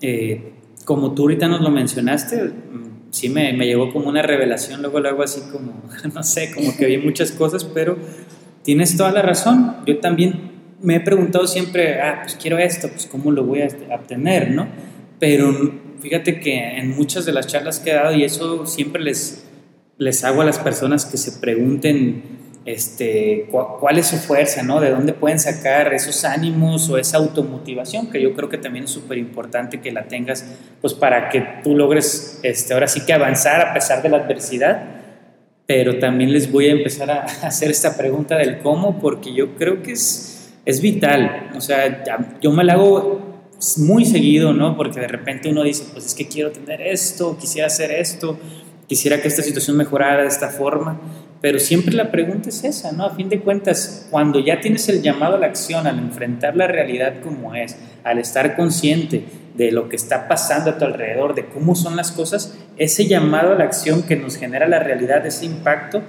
eh, 0.00 0.52
como 0.86 1.12
tú 1.14 1.22
ahorita 1.22 1.48
nos 1.48 1.60
lo 1.60 1.70
mencionaste, 1.70 2.52
sí 3.10 3.28
me, 3.28 3.52
me, 3.52 3.66
llegó 3.66 3.92
como 3.92 4.08
una 4.08 4.22
revelación, 4.22 4.82
luego 4.82 5.00
luego 5.00 5.24
así 5.24 5.40
como, 5.50 5.82
no 6.14 6.22
sé, 6.22 6.52
como 6.54 6.74
que 6.76 6.86
vi 6.86 6.98
muchas 6.98 7.32
cosas, 7.32 7.64
pero 7.64 7.98
tienes 8.62 8.96
toda 8.96 9.10
la 9.10 9.20
razón. 9.20 9.76
Yo 9.84 9.98
también 9.98 10.52
me 10.80 10.94
he 10.94 11.00
preguntado 11.00 11.46
siempre, 11.48 12.00
ah, 12.00 12.20
pues 12.22 12.38
quiero 12.40 12.58
esto, 12.58 12.88
pues 12.88 13.06
cómo 13.06 13.32
lo 13.32 13.44
voy 13.44 13.62
a 13.62 13.68
obtener, 13.96 14.52
¿no? 14.52 14.68
Pero 15.18 15.52
fíjate 15.98 16.38
que 16.38 16.78
en 16.78 16.90
muchas 16.90 17.26
de 17.26 17.32
las 17.32 17.48
charlas 17.48 17.80
que 17.80 17.90
he 17.90 17.94
dado, 17.94 18.14
y 18.14 18.22
eso 18.22 18.64
siempre 18.64 19.02
les, 19.02 19.44
les 19.98 20.22
hago 20.22 20.42
a 20.42 20.44
las 20.44 20.60
personas 20.60 21.04
que 21.04 21.16
se 21.16 21.40
pregunten, 21.40 22.22
este, 22.66 23.48
cuál 23.50 23.98
es 23.98 24.08
su 24.08 24.16
fuerza, 24.16 24.64
¿no? 24.64 24.80
De 24.80 24.90
dónde 24.90 25.12
pueden 25.12 25.38
sacar 25.38 25.94
esos 25.94 26.24
ánimos 26.24 26.90
o 26.90 26.98
esa 26.98 27.18
automotivación, 27.18 28.10
que 28.10 28.20
yo 28.20 28.34
creo 28.34 28.48
que 28.48 28.58
también 28.58 28.86
es 28.86 28.90
súper 28.90 29.18
importante 29.18 29.80
que 29.80 29.92
la 29.92 30.08
tengas, 30.08 30.44
pues 30.80 30.92
para 30.92 31.28
que 31.28 31.46
tú 31.62 31.76
logres, 31.76 32.40
este, 32.42 32.74
ahora 32.74 32.88
sí 32.88 33.06
que 33.06 33.12
avanzar 33.12 33.60
a 33.60 33.72
pesar 33.72 34.02
de 34.02 34.08
la 34.08 34.16
adversidad, 34.18 34.82
pero 35.66 35.98
también 36.00 36.32
les 36.32 36.50
voy 36.50 36.66
a 36.66 36.72
empezar 36.72 37.08
a 37.10 37.20
hacer 37.42 37.70
esta 37.70 37.96
pregunta 37.96 38.36
del 38.36 38.58
cómo, 38.58 38.98
porque 38.98 39.32
yo 39.32 39.54
creo 39.54 39.84
que 39.84 39.92
es, 39.92 40.52
es 40.64 40.80
vital, 40.80 41.52
o 41.56 41.60
sea, 41.60 42.02
yo 42.42 42.50
me 42.50 42.64
la 42.64 42.72
hago 42.72 43.36
muy 43.78 44.04
seguido, 44.04 44.52
¿no? 44.52 44.76
Porque 44.76 44.98
de 44.98 45.08
repente 45.08 45.48
uno 45.48 45.62
dice, 45.62 45.84
pues 45.92 46.04
es 46.04 46.14
que 46.14 46.26
quiero 46.26 46.50
tener 46.50 46.82
esto, 46.82 47.38
quisiera 47.38 47.68
hacer 47.68 47.92
esto, 47.92 48.38
quisiera 48.88 49.20
que 49.20 49.28
esta 49.28 49.42
situación 49.42 49.76
mejorara 49.76 50.22
de 50.22 50.28
esta 50.28 50.48
forma, 50.50 51.00
pero 51.46 51.60
siempre 51.60 51.94
la 51.94 52.10
pregunta 52.10 52.48
es 52.48 52.64
esa, 52.64 52.90
¿no? 52.90 53.04
A 53.04 53.14
fin 53.14 53.28
de 53.28 53.38
cuentas, 53.38 54.08
cuando 54.10 54.40
ya 54.40 54.60
tienes 54.60 54.88
el 54.88 55.00
llamado 55.00 55.36
a 55.36 55.38
la 55.38 55.46
acción, 55.46 55.86
al 55.86 55.96
enfrentar 55.96 56.56
la 56.56 56.66
realidad 56.66 57.20
como 57.22 57.54
es, 57.54 57.76
al 58.02 58.18
estar 58.18 58.56
consciente 58.56 59.22
de 59.54 59.70
lo 59.70 59.88
que 59.88 59.94
está 59.94 60.26
pasando 60.26 60.70
a 60.70 60.78
tu 60.78 60.84
alrededor, 60.84 61.36
de 61.36 61.46
cómo 61.46 61.76
son 61.76 61.94
las 61.94 62.10
cosas, 62.10 62.58
ese 62.78 63.06
llamado 63.06 63.52
a 63.52 63.54
la 63.54 63.62
acción 63.62 64.02
que 64.02 64.16
nos 64.16 64.34
genera 64.34 64.66
la 64.66 64.80
realidad, 64.80 65.24
ese 65.24 65.44
impacto, 65.44 66.02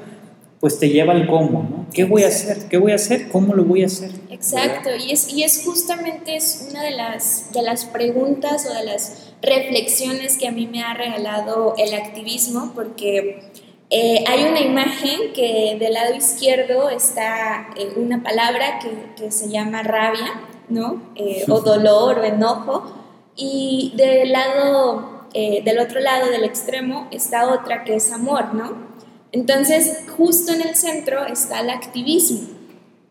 pues 0.59 0.79
te 0.79 0.89
lleva 0.89 1.13
al 1.13 1.27
cómo, 1.27 1.61
¿no? 1.61 1.87
¿Qué 1.93 2.03
voy 2.03 2.23
a 2.23 2.29
hacer? 2.29 2.67
¿Qué 2.67 2.77
voy 2.77 2.93
a 2.93 2.95
hacer? 2.95 3.27
¿Cómo 3.27 3.53
lo 3.53 3.63
voy 3.63 3.83
a 3.83 3.85
hacer? 3.85 4.09
Exacto, 4.31 4.89
y 5.07 5.11
es, 5.11 5.31
y 5.31 5.43
es 5.43 5.61
justamente 5.63 6.35
es 6.35 6.67
una 6.71 6.81
de 6.81 6.95
las, 6.95 7.51
de 7.53 7.61
las 7.61 7.85
preguntas 7.85 8.65
o 8.65 8.73
de 8.73 8.85
las 8.85 9.33
reflexiones 9.43 10.35
que 10.35 10.47
a 10.47 10.51
mí 10.51 10.65
me 10.65 10.81
ha 10.81 10.95
regalado 10.95 11.75
el 11.77 11.93
activismo, 11.93 12.71
porque 12.73 13.51
eh, 13.89 14.25
hay 14.27 14.43
una 14.43 14.59
imagen 14.59 15.31
que 15.33 15.77
del 15.79 15.93
lado 15.93 16.13
izquierdo 16.13 16.89
está 16.89 17.69
eh, 17.77 17.93
una 17.95 18.21
palabra 18.21 18.79
que, 18.79 19.13
que, 19.15 19.31
se 19.31 19.49
llama 19.49 19.81
rabia, 19.81 20.41
¿no? 20.67 21.01
Eh, 21.15 21.45
o 21.47 21.61
dolor 21.61 22.19
o 22.19 22.23
enojo, 22.23 22.91
y 23.37 23.93
del 23.95 24.31
lado, 24.31 25.27
del 25.33 25.79
otro 25.79 25.99
lado 25.99 26.31
del 26.31 26.43
extremo 26.43 27.07
está 27.11 27.53
otra 27.53 27.83
que 27.83 27.95
es 27.95 28.11
amor, 28.11 28.55
¿no? 28.55 28.87
Entonces, 29.31 30.05
justo 30.17 30.51
en 30.51 30.61
el 30.61 30.75
centro 30.75 31.25
está 31.25 31.59
el 31.59 31.69
activismo. 31.69 32.47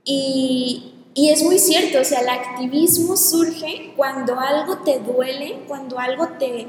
Y, 0.05 0.95
y, 1.15 1.31
es 1.31 1.43
muy 1.45 1.59
cierto, 1.59 2.01
o 2.01 2.05
sea, 2.05 2.21
el 2.21 2.29
activismo 2.29 3.17
surge 3.17 3.93
cuando 3.97 4.39
algo 4.41 4.79
te 4.79 4.99
duele, 4.99 5.61
cuando 5.69 5.99
algo 5.99 6.29
te, 6.39 6.67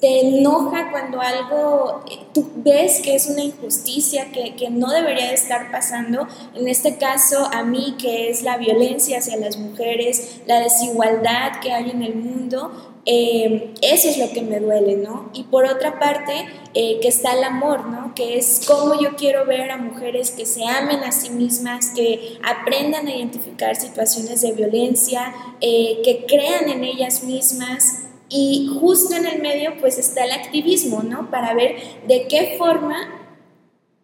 te 0.00 0.20
enoja, 0.20 0.90
cuando 0.90 1.20
algo 1.20 2.04
eh, 2.10 2.18
tú 2.32 2.48
ves 2.56 3.00
que 3.00 3.14
es 3.14 3.26
una 3.26 3.42
injusticia, 3.42 4.30
que, 4.30 4.54
que, 4.54 4.70
no 4.70 4.90
debería 4.92 5.26
de 5.26 5.34
estar 5.34 5.70
pasando. 5.72 6.26
En 6.54 6.68
este 6.68 6.96
caso, 6.96 7.48
a 7.52 7.64
mí, 7.64 7.96
que 7.98 8.30
es 8.30 8.42
la 8.42 8.56
violencia 8.58 9.18
hacia 9.18 9.36
las 9.36 9.56
mujeres, 9.56 10.40
la 10.46 10.60
desigualdad 10.60 11.60
que 11.60 11.72
hay 11.72 11.90
en 11.90 12.02
el 12.02 12.14
mundo, 12.14 12.70
eh, 13.10 13.72
eso 13.80 14.06
es 14.10 14.18
lo 14.18 14.30
que 14.32 14.42
me 14.42 14.60
duele, 14.60 14.96
¿no? 14.96 15.30
Y 15.32 15.44
por 15.44 15.64
otra 15.64 15.98
parte, 15.98 16.46
eh, 16.74 16.98
que 17.00 17.08
está 17.08 17.32
el 17.32 17.42
amor, 17.42 17.86
¿no? 17.86 18.14
Que 18.14 18.36
es 18.36 18.60
cómo 18.66 19.00
yo 19.00 19.16
quiero 19.16 19.46
ver 19.46 19.70
a 19.70 19.78
mujeres 19.78 20.30
que 20.30 20.44
se 20.44 20.62
amen 20.66 21.02
a 21.02 21.10
sí 21.10 21.30
mismas, 21.30 21.92
que 21.96 22.38
aprendan 22.44 23.08
a 23.08 23.16
identificar 23.16 23.76
situaciones 23.76 24.42
de 24.42 24.52
violencia, 24.52 25.34
eh, 25.62 26.02
que 26.04 26.26
crean 26.26 26.68
en 26.68 26.84
ellas 26.84 27.24
mismas. 27.24 28.07
Y 28.28 28.68
justo 28.80 29.16
en 29.16 29.26
el 29.26 29.40
medio, 29.40 29.72
pues 29.80 29.98
está 29.98 30.24
el 30.24 30.32
activismo, 30.32 31.02
¿no? 31.02 31.30
Para 31.30 31.54
ver 31.54 31.76
de 32.06 32.26
qué 32.28 32.56
forma 32.58 32.96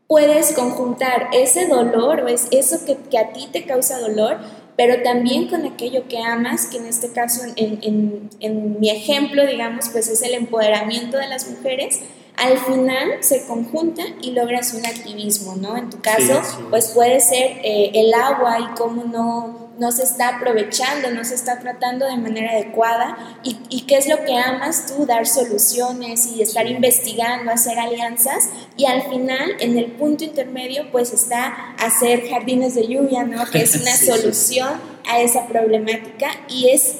puedes 0.06 0.52
conjuntar 0.52 1.28
ese 1.32 1.66
dolor 1.66 2.20
o 2.20 2.28
es 2.28 2.48
eso 2.50 2.84
que, 2.86 2.96
que 2.96 3.18
a 3.18 3.32
ti 3.32 3.48
te 3.52 3.64
causa 3.64 3.98
dolor 3.98 4.38
pero 4.76 5.02
también 5.02 5.48
con 5.48 5.64
aquello 5.66 6.08
que 6.08 6.18
amas, 6.18 6.66
que 6.66 6.78
en 6.78 6.86
este 6.86 7.12
caso, 7.12 7.42
en, 7.56 7.78
en, 7.82 8.30
en, 8.40 8.80
mi 8.80 8.90
ejemplo, 8.90 9.46
digamos, 9.46 9.88
pues 9.90 10.08
es 10.08 10.22
el 10.22 10.34
empoderamiento 10.34 11.16
de 11.16 11.28
las 11.28 11.48
mujeres, 11.48 12.00
al 12.36 12.58
final 12.58 13.18
se 13.20 13.46
conjunta 13.46 14.02
y 14.20 14.32
logras 14.32 14.74
un 14.74 14.84
activismo, 14.84 15.56
¿no? 15.56 15.76
En 15.76 15.90
tu 15.90 16.00
caso, 16.00 16.42
pues 16.70 16.88
puede 16.88 17.20
ser 17.20 17.58
eh, 17.62 17.90
el 17.94 18.12
agua 18.12 18.58
y 18.60 18.74
cómo 18.74 19.04
no 19.04 19.64
no 19.78 19.92
se 19.92 20.04
está 20.04 20.36
aprovechando, 20.36 21.10
no 21.10 21.24
se 21.24 21.34
está 21.34 21.58
tratando 21.58 22.06
de 22.06 22.16
manera 22.16 22.52
adecuada 22.52 23.38
y, 23.42 23.56
y, 23.68 23.82
qué 23.82 23.96
es 23.96 24.08
lo 24.08 24.24
que 24.24 24.36
amas 24.36 24.86
tú, 24.86 25.06
dar 25.06 25.26
soluciones 25.26 26.26
y 26.26 26.42
estar 26.42 26.66
investigando, 26.66 27.50
hacer 27.50 27.78
alianzas 27.78 28.50
y 28.76 28.86
al 28.86 29.02
final 29.02 29.56
en 29.60 29.76
el 29.76 29.86
punto 29.92 30.24
intermedio 30.24 30.90
pues 30.92 31.12
está 31.12 31.74
hacer 31.78 32.28
jardines 32.28 32.74
de 32.74 32.86
lluvia, 32.86 33.24
¿no? 33.24 33.44
Que 33.46 33.62
es 33.62 33.74
una 33.74 33.96
solución 33.96 34.80
a 35.08 35.20
esa 35.20 35.46
problemática 35.46 36.30
y 36.48 36.70
es, 36.70 36.96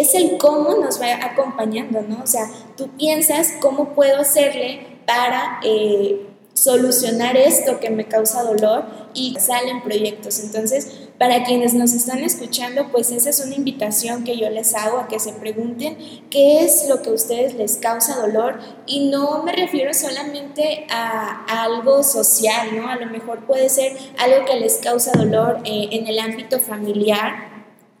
es 0.00 0.14
el 0.14 0.38
cómo 0.38 0.76
nos 0.76 1.00
va 1.00 1.24
acompañando, 1.24 2.02
¿no? 2.02 2.22
O 2.22 2.26
sea, 2.26 2.50
tú 2.76 2.88
piensas 2.96 3.52
cómo 3.60 3.94
puedo 3.94 4.20
hacerle 4.20 4.98
para... 5.06 5.60
Eh, 5.64 6.30
solucionar 6.54 7.36
esto 7.36 7.80
que 7.80 7.90
me 7.90 8.06
causa 8.06 8.42
dolor 8.44 8.84
y 9.12 9.36
salen 9.38 9.82
proyectos. 9.82 10.38
Entonces, 10.38 11.08
para 11.18 11.44
quienes 11.44 11.74
nos 11.74 11.92
están 11.92 12.20
escuchando, 12.20 12.90
pues 12.90 13.10
esa 13.10 13.30
es 13.30 13.44
una 13.44 13.56
invitación 13.56 14.24
que 14.24 14.38
yo 14.38 14.48
les 14.50 14.74
hago 14.74 14.98
a 14.98 15.08
que 15.08 15.18
se 15.18 15.32
pregunten 15.32 15.98
qué 16.30 16.64
es 16.64 16.86
lo 16.88 17.02
que 17.02 17.10
a 17.10 17.12
ustedes 17.12 17.54
les 17.54 17.76
causa 17.76 18.16
dolor 18.16 18.60
y 18.86 19.10
no 19.10 19.42
me 19.42 19.52
refiero 19.52 19.92
solamente 19.92 20.86
a, 20.90 21.44
algo 21.64 22.02
social, 22.02 22.76
¿no? 22.76 22.88
A 22.88 22.96
lo 22.96 23.06
mejor 23.06 23.44
puede 23.46 23.68
ser 23.68 23.96
algo 24.18 24.46
que 24.46 24.58
les 24.58 24.78
causa 24.78 25.12
dolor 25.12 25.58
eh, 25.64 25.88
en 25.90 26.06
el 26.06 26.18
ámbito 26.18 26.60
familiar, 26.60 27.53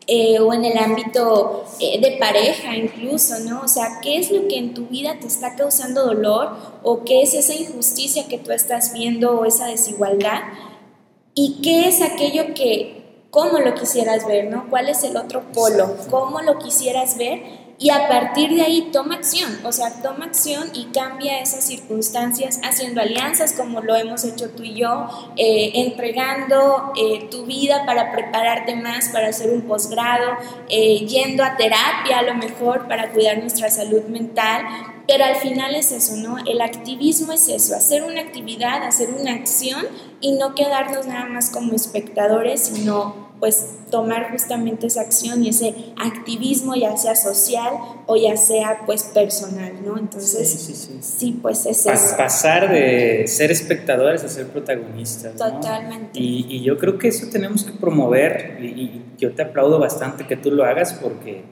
eh, 0.06 0.38
o 0.38 0.52
en 0.52 0.66
el 0.66 0.76
ámbito 0.76 1.64
eh, 1.80 1.98
de 1.98 2.18
pareja 2.18 2.76
incluso, 2.76 3.38
¿no? 3.40 3.62
O 3.62 3.68
sea, 3.68 4.00
¿qué 4.02 4.18
es 4.18 4.30
lo 4.30 4.46
que 4.48 4.58
en 4.58 4.74
tu 4.74 4.86
vida 4.86 5.16
te 5.18 5.26
está 5.26 5.56
causando 5.56 6.04
dolor 6.04 6.50
o 6.82 7.04
qué 7.04 7.22
es 7.22 7.32
esa 7.32 7.54
injusticia 7.54 8.28
que 8.28 8.36
tú 8.36 8.52
estás 8.52 8.92
viendo 8.92 9.40
o 9.40 9.46
esa 9.46 9.66
desigualdad? 9.66 10.42
¿Y 11.34 11.62
qué 11.62 11.88
es 11.88 12.02
aquello 12.02 12.54
que, 12.54 13.26
cómo 13.30 13.58
lo 13.58 13.74
quisieras 13.74 14.26
ver, 14.26 14.50
¿no? 14.50 14.68
¿Cuál 14.68 14.90
es 14.90 15.02
el 15.04 15.16
otro 15.16 15.42
polo? 15.52 15.96
¿Cómo 16.10 16.42
lo 16.42 16.58
quisieras 16.58 17.16
ver? 17.16 17.63
Y 17.78 17.90
a 17.90 18.08
partir 18.08 18.54
de 18.54 18.62
ahí 18.62 18.90
toma 18.92 19.16
acción, 19.16 19.58
o 19.64 19.72
sea, 19.72 20.00
toma 20.00 20.26
acción 20.26 20.68
y 20.74 20.86
cambia 20.86 21.40
esas 21.40 21.64
circunstancias 21.64 22.60
haciendo 22.62 23.00
alianzas 23.00 23.52
como 23.52 23.80
lo 23.80 23.96
hemos 23.96 24.24
hecho 24.24 24.50
tú 24.50 24.62
y 24.62 24.74
yo, 24.74 25.08
eh, 25.36 25.72
entregando 25.74 26.92
eh, 26.96 27.28
tu 27.30 27.46
vida 27.46 27.84
para 27.84 28.12
prepararte 28.12 28.76
más 28.76 29.08
para 29.08 29.28
hacer 29.28 29.50
un 29.50 29.62
posgrado, 29.62 30.36
eh, 30.68 31.04
yendo 31.06 31.42
a 31.42 31.56
terapia 31.56 32.18
a 32.18 32.22
lo 32.22 32.34
mejor 32.34 32.86
para 32.86 33.10
cuidar 33.10 33.38
nuestra 33.38 33.68
salud 33.70 34.04
mental, 34.04 34.64
pero 35.06 35.24
al 35.24 35.36
final 35.36 35.74
es 35.74 35.92
eso, 35.92 36.16
¿no? 36.16 36.38
El 36.46 36.60
activismo 36.62 37.32
es 37.32 37.48
eso, 37.48 37.74
hacer 37.74 38.04
una 38.04 38.20
actividad, 38.20 38.84
hacer 38.84 39.10
una 39.10 39.32
acción 39.34 39.84
y 40.24 40.32
no 40.32 40.54
quedarnos 40.54 41.06
nada 41.06 41.26
más 41.26 41.50
como 41.50 41.74
espectadores, 41.74 42.70
sino 42.72 43.14
pues 43.40 43.74
tomar 43.90 44.30
justamente 44.30 44.86
esa 44.86 45.02
acción 45.02 45.44
y 45.44 45.50
ese 45.50 45.74
activismo, 46.02 46.74
ya 46.74 46.96
sea 46.96 47.14
social 47.14 47.74
o 48.06 48.16
ya 48.16 48.34
sea 48.38 48.84
pues 48.86 49.02
personal, 49.02 49.74
¿no? 49.84 49.98
Entonces, 49.98 50.48
sí, 50.48 50.98
sí, 51.02 51.38
pues 51.42 51.66
es 51.66 51.84
eso. 51.84 52.16
Pasar 52.16 52.70
de 52.70 53.26
ser 53.26 53.50
espectadores 53.50 54.24
a 54.24 54.30
ser 54.30 54.46
protagonistas. 54.46 55.36
Totalmente. 55.36 56.18
Y, 56.18 56.62
yo 56.62 56.78
creo 56.78 56.96
que 56.96 57.08
eso 57.08 57.26
tenemos 57.30 57.64
que 57.64 57.72
promover 57.72 58.60
y, 58.62 59.02
yo 59.18 59.34
te 59.34 59.42
aplaudo 59.42 59.78
bastante 59.78 60.26
que 60.26 60.38
tú 60.38 60.52
lo 60.52 60.64
hagas 60.64 60.94
porque 60.94 61.42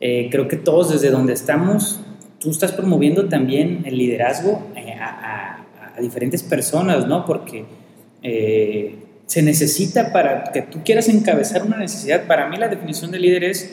eh, 0.00 0.28
creo 0.30 0.48
que 0.48 0.56
todos 0.56 0.90
desde 0.90 1.10
donde 1.10 1.34
estamos, 1.34 2.00
tú 2.38 2.50
estás 2.50 2.72
promoviendo 2.72 3.28
también 3.28 3.82
el 3.84 3.98
liderazgo 3.98 4.62
eh, 4.74 4.94
a, 4.94 5.66
a, 5.94 6.00
diferentes 6.00 6.42
personas, 6.42 7.06
¿no? 7.06 7.26
Porque... 7.26 7.66
Eh, 8.22 8.96
se 9.26 9.42
necesita 9.42 10.12
para 10.12 10.44
que 10.52 10.62
tú 10.62 10.80
quieras 10.84 11.08
encabezar 11.08 11.62
una 11.62 11.76
necesidad. 11.76 12.26
Para 12.26 12.48
mí 12.48 12.56
la 12.56 12.68
definición 12.68 13.10
de 13.10 13.18
líder 13.18 13.44
es, 13.44 13.70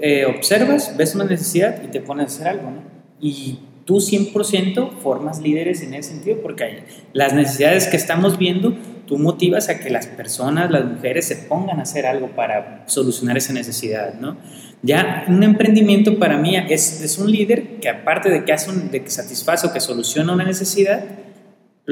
eh, 0.00 0.24
observas, 0.26 0.96
ves 0.96 1.14
una 1.16 1.24
necesidad 1.24 1.82
y 1.82 1.88
te 1.88 2.00
pones 2.00 2.24
a 2.24 2.26
hacer 2.28 2.48
algo, 2.48 2.70
¿no? 2.70 2.82
Y 3.20 3.58
tú 3.84 4.00
100% 4.00 5.00
formas 5.00 5.40
líderes 5.40 5.82
en 5.82 5.94
ese 5.94 6.10
sentido, 6.10 6.38
porque 6.40 6.84
las 7.12 7.34
necesidades 7.34 7.88
que 7.88 7.96
estamos 7.96 8.38
viendo, 8.38 8.76
tú 9.06 9.18
motivas 9.18 9.68
a 9.68 9.80
que 9.80 9.90
las 9.90 10.06
personas, 10.06 10.70
las 10.70 10.84
mujeres, 10.84 11.26
se 11.26 11.34
pongan 11.34 11.80
a 11.80 11.82
hacer 11.82 12.06
algo 12.06 12.28
para 12.28 12.84
solucionar 12.86 13.36
esa 13.36 13.52
necesidad, 13.52 14.14
¿no? 14.14 14.36
Ya 14.82 15.24
un 15.28 15.42
emprendimiento 15.42 16.18
para 16.20 16.38
mí 16.38 16.56
es, 16.56 17.02
es 17.02 17.18
un 17.18 17.30
líder 17.30 17.80
que 17.80 17.88
aparte 17.88 18.30
de 18.30 18.44
que, 18.44 18.52
hace 18.52 18.70
de 18.72 19.02
que 19.02 19.10
satisface 19.10 19.66
o 19.66 19.72
que 19.72 19.80
soluciona 19.80 20.32
una 20.32 20.44
necesidad, 20.44 21.04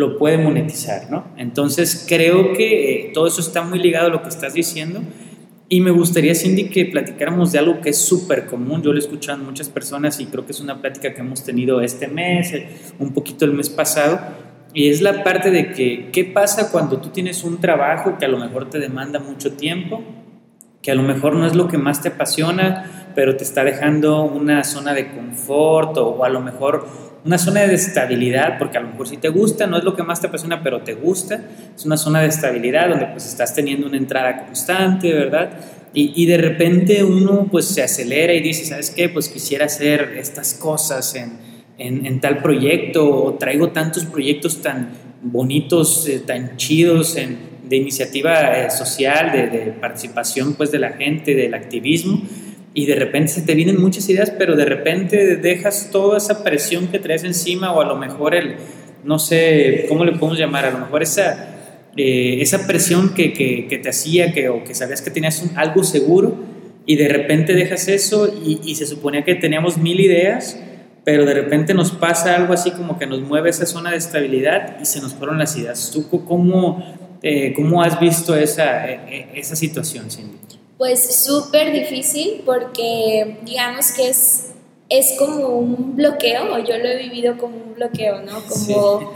lo 0.00 0.18
puede 0.18 0.38
monetizar, 0.38 1.10
¿no? 1.10 1.28
Entonces 1.36 2.04
creo 2.08 2.52
que 2.54 2.92
eh, 2.92 3.10
todo 3.14 3.26
eso 3.26 3.40
está 3.40 3.62
muy 3.62 3.78
ligado 3.78 4.08
a 4.08 4.10
lo 4.10 4.22
que 4.22 4.30
estás 4.30 4.54
diciendo 4.54 5.00
y 5.72 5.80
me 5.80 5.92
gustaría, 5.92 6.34
Cindy, 6.34 6.68
que 6.68 6.86
platicáramos 6.86 7.52
de 7.52 7.60
algo 7.60 7.80
que 7.80 7.90
es 7.90 7.98
súper 7.98 8.46
común, 8.46 8.82
yo 8.82 8.90
lo 8.92 8.98
he 8.98 8.98
escuchado 8.98 9.40
a 9.40 9.44
muchas 9.44 9.68
personas 9.68 10.18
y 10.18 10.26
creo 10.26 10.44
que 10.44 10.50
es 10.50 10.60
una 10.60 10.80
plática 10.80 11.14
que 11.14 11.20
hemos 11.20 11.44
tenido 11.44 11.80
este 11.80 12.08
mes, 12.08 12.52
eh, 12.52 12.68
un 12.98 13.14
poquito 13.14 13.44
el 13.44 13.52
mes 13.52 13.70
pasado, 13.70 14.18
y 14.74 14.88
es 14.88 15.00
la 15.00 15.22
parte 15.22 15.52
de 15.52 15.70
que, 15.70 16.10
¿qué 16.12 16.24
pasa 16.24 16.72
cuando 16.72 17.00
tú 17.00 17.10
tienes 17.10 17.44
un 17.44 17.60
trabajo 17.60 18.18
que 18.18 18.24
a 18.24 18.28
lo 18.28 18.38
mejor 18.38 18.68
te 18.68 18.80
demanda 18.80 19.20
mucho 19.20 19.52
tiempo, 19.52 20.02
que 20.82 20.90
a 20.90 20.96
lo 20.96 21.04
mejor 21.04 21.36
no 21.36 21.46
es 21.46 21.54
lo 21.54 21.68
que 21.68 21.78
más 21.78 22.02
te 22.02 22.08
apasiona, 22.08 23.12
pero 23.14 23.36
te 23.36 23.44
está 23.44 23.62
dejando 23.62 24.24
una 24.24 24.64
zona 24.64 24.92
de 24.92 25.12
confort 25.12 25.96
o 25.98 26.24
a 26.24 26.28
lo 26.30 26.40
mejor 26.40 26.88
una 27.24 27.38
zona 27.38 27.66
de 27.66 27.74
estabilidad, 27.74 28.58
porque 28.58 28.78
a 28.78 28.80
lo 28.80 28.88
mejor 28.88 29.06
si 29.06 29.16
te 29.16 29.28
gusta, 29.28 29.66
no 29.66 29.76
es 29.76 29.84
lo 29.84 29.94
que 29.94 30.02
más 30.02 30.20
te 30.20 30.28
apasiona, 30.28 30.62
pero 30.62 30.80
te 30.82 30.94
gusta, 30.94 31.42
es 31.76 31.84
una 31.84 31.96
zona 31.96 32.22
de 32.22 32.28
estabilidad 32.28 32.88
donde 32.88 33.06
pues 33.06 33.26
estás 33.26 33.54
teniendo 33.54 33.86
una 33.86 33.98
entrada 33.98 34.46
constante, 34.46 35.12
¿verdad? 35.12 35.50
Y, 35.92 36.12
y 36.22 36.26
de 36.26 36.38
repente 36.38 37.04
uno 37.04 37.48
pues 37.50 37.66
se 37.66 37.82
acelera 37.82 38.32
y 38.32 38.40
dice, 38.40 38.64
¿sabes 38.64 38.90
qué? 38.90 39.08
Pues 39.08 39.28
quisiera 39.28 39.66
hacer 39.66 40.14
estas 40.18 40.54
cosas 40.54 41.14
en, 41.14 41.38
en, 41.78 42.20
tal 42.20 42.38
proyecto 42.38 43.08
o 43.08 43.34
traigo 43.34 43.70
tantos 43.70 44.04
proyectos 44.04 44.62
tan 44.62 44.90
bonitos, 45.22 46.08
eh, 46.08 46.20
tan 46.20 46.56
chidos 46.56 47.16
de 47.16 47.76
iniciativa 47.76 48.64
eh, 48.64 48.70
social, 48.70 49.32
de, 49.32 49.46
de 49.48 49.72
participación 49.72 50.54
pues 50.54 50.70
de 50.70 50.78
la 50.78 50.92
gente, 50.92 51.34
del 51.34 51.54
activismo 51.54 52.22
y 52.72 52.86
de 52.86 52.94
repente 52.94 53.32
se 53.32 53.42
te 53.42 53.54
vienen 53.54 53.80
muchas 53.80 54.08
ideas, 54.08 54.30
pero 54.30 54.56
de 54.56 54.64
repente 54.64 55.36
dejas 55.36 55.90
toda 55.90 56.18
esa 56.18 56.44
presión 56.44 56.86
que 56.88 56.98
traes 56.98 57.24
encima 57.24 57.72
o 57.72 57.80
a 57.80 57.84
lo 57.84 57.96
mejor 57.96 58.34
el, 58.34 58.56
no 59.04 59.18
sé, 59.18 59.86
¿cómo 59.88 60.04
le 60.04 60.12
podemos 60.12 60.38
llamar? 60.38 60.66
A 60.66 60.70
lo 60.70 60.78
mejor 60.78 61.02
esa, 61.02 61.50
eh, 61.96 62.38
esa 62.40 62.66
presión 62.66 63.14
que, 63.14 63.32
que, 63.32 63.78
te 63.82 63.88
hacía 63.88 64.32
que, 64.32 64.48
o 64.48 64.62
que 64.62 64.74
sabías 64.74 65.02
que 65.02 65.10
tenías 65.10 65.44
algo 65.56 65.82
seguro 65.82 66.36
y 66.86 66.96
de 66.96 67.08
repente 67.08 67.54
dejas 67.54 67.88
eso 67.88 68.28
y, 68.28 68.60
y, 68.64 68.76
se 68.76 68.86
suponía 68.86 69.24
que 69.24 69.34
teníamos 69.34 69.76
mil 69.76 70.00
ideas, 70.00 70.58
pero 71.04 71.24
de 71.24 71.34
repente 71.34 71.74
nos 71.74 71.90
pasa 71.90 72.36
algo 72.36 72.52
así 72.52 72.70
como 72.70 72.98
que 72.98 73.06
nos 73.06 73.20
mueve 73.20 73.50
esa 73.50 73.66
zona 73.66 73.90
de 73.90 73.96
estabilidad 73.96 74.76
y 74.80 74.84
se 74.84 75.00
nos 75.00 75.14
fueron 75.14 75.38
las 75.38 75.56
ideas. 75.56 75.90
¿Tú 75.92 76.08
cómo, 76.08 76.84
eh, 77.22 77.52
cómo 77.54 77.82
has 77.82 77.98
visto 77.98 78.36
esa, 78.36 78.88
e, 78.88 79.00
e, 79.08 79.40
esa 79.40 79.56
situación, 79.56 80.10
Cindy? 80.10 80.49
Pues 80.80 81.14
súper 81.26 81.72
difícil 81.72 82.40
porque 82.46 83.38
digamos 83.42 83.92
que 83.92 84.08
es, 84.08 84.46
es 84.88 85.14
como 85.18 85.48
un 85.48 85.94
bloqueo, 85.94 86.54
o 86.54 86.58
yo 86.58 86.78
lo 86.78 86.88
he 86.88 86.96
vivido 86.96 87.36
como 87.36 87.54
un 87.54 87.74
bloqueo, 87.74 88.22
¿no? 88.22 88.38
Como, 88.48 89.12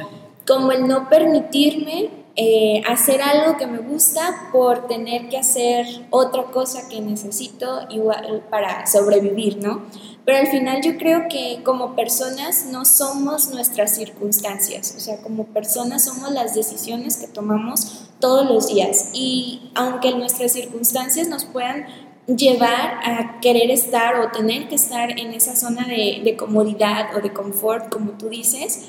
como 0.47 0.73
el 0.73 0.87
no 0.87 1.09
permitirme 1.09 2.11
eh, 2.37 2.83
hacer 2.87 3.23
algo 3.23 3.57
que 3.57 3.67
me 3.67 3.79
gusta 3.79 4.51
por 4.53 4.89
tener 4.89 5.31
que 5.31 5.39
hacer 5.39 5.87
otra 6.11 6.43
cosa 6.53 6.87
que 6.91 7.01
necesito 7.01 7.87
igual 7.89 8.45
para 8.51 8.87
sobrevivir, 8.87 9.57
¿no? 9.57 9.87
Pero 10.27 10.37
al 10.37 10.49
final 10.49 10.83
yo 10.83 10.99
creo 10.99 11.29
que 11.31 11.63
como 11.65 11.97
personas 11.97 12.67
no 12.67 12.85
somos 12.85 13.49
nuestras 13.49 13.95
circunstancias, 13.95 14.95
o 14.99 15.01
sea, 15.01 15.23
como 15.23 15.47
personas 15.47 16.05
somos 16.05 16.31
las 16.31 16.55
decisiones 16.55 17.17
que 17.17 17.27
tomamos 17.27 18.04
todos 18.21 18.49
los 18.49 18.69
días. 18.69 19.11
Y 19.13 19.71
aunque 19.75 20.13
nuestras 20.15 20.53
circunstancias 20.53 21.29
nos 21.29 21.45
puedan 21.45 21.87
llevar 22.27 23.01
a 23.05 23.41
querer 23.41 23.71
estar 23.71 24.17
o 24.17 24.31
tener 24.31 24.69
que 24.69 24.77
estar 24.77 25.19
en 25.19 25.33
esa 25.33 25.57
zona 25.57 25.87
de, 25.87 26.37
comodidad 26.37 27.17
o 27.17 27.21
de 27.21 27.33
confort, 27.33 27.93
como 27.93 28.13
tú 28.13 28.29
dices, 28.29 28.87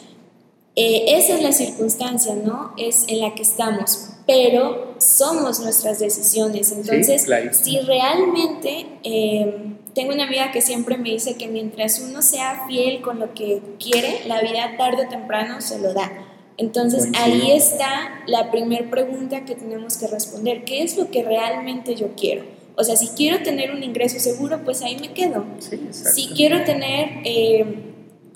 eh, 0.75 1.17
esa 1.17 1.35
es 1.35 1.41
la 1.41 1.51
circunstancia, 1.51 2.35
¿no? 2.35 2.73
Es 2.77 3.05
en 3.07 3.21
la 3.21 3.33
que 3.33 3.43
estamos, 3.43 4.09
pero 4.25 4.95
somos 4.99 5.59
nuestras 5.59 5.99
decisiones. 5.99 6.71
Entonces, 6.71 7.27
si 7.51 7.79
realmente, 7.79 8.85
eh, 9.03 9.75
tengo 9.93 10.13
una 10.13 10.25
amiga 10.25 10.51
que 10.51 10.61
siempre 10.61 10.97
me 10.97 11.11
dice 11.11 11.35
que 11.35 11.47
mientras 11.47 11.99
uno 11.99 12.21
sea 12.21 12.65
fiel 12.67 13.01
con 13.01 13.19
lo 13.19 13.33
que 13.33 13.61
quiere, 13.79 14.21
la 14.27 14.41
vida 14.41 14.75
tarde 14.77 15.05
o 15.05 15.09
temprano 15.09 15.61
se 15.61 15.79
lo 15.79 15.93
da. 15.93 16.24
Entonces 16.57 17.09
ahí 17.15 17.51
está 17.51 18.23
la 18.27 18.49
primera 18.49 18.89
pregunta 18.89 19.43
que 19.43 19.55
tenemos 19.55 19.97
que 19.97 20.07
responder. 20.07 20.63
¿Qué 20.63 20.83
es 20.83 20.97
lo 20.97 21.11
que 21.11 21.23
realmente 21.23 21.95
yo 21.95 22.15
quiero? 22.15 22.43
O 22.77 22.83
sea, 22.83 22.95
si 22.95 23.09
quiero 23.09 23.41
tener 23.43 23.71
un 23.71 23.83
ingreso 23.83 24.19
seguro, 24.19 24.61
pues 24.63 24.81
ahí 24.81 24.97
me 24.99 25.13
quedo. 25.13 25.45
si 25.91 26.27
quiero 26.29 26.63
tener 26.63 27.21
eh, 27.23 27.93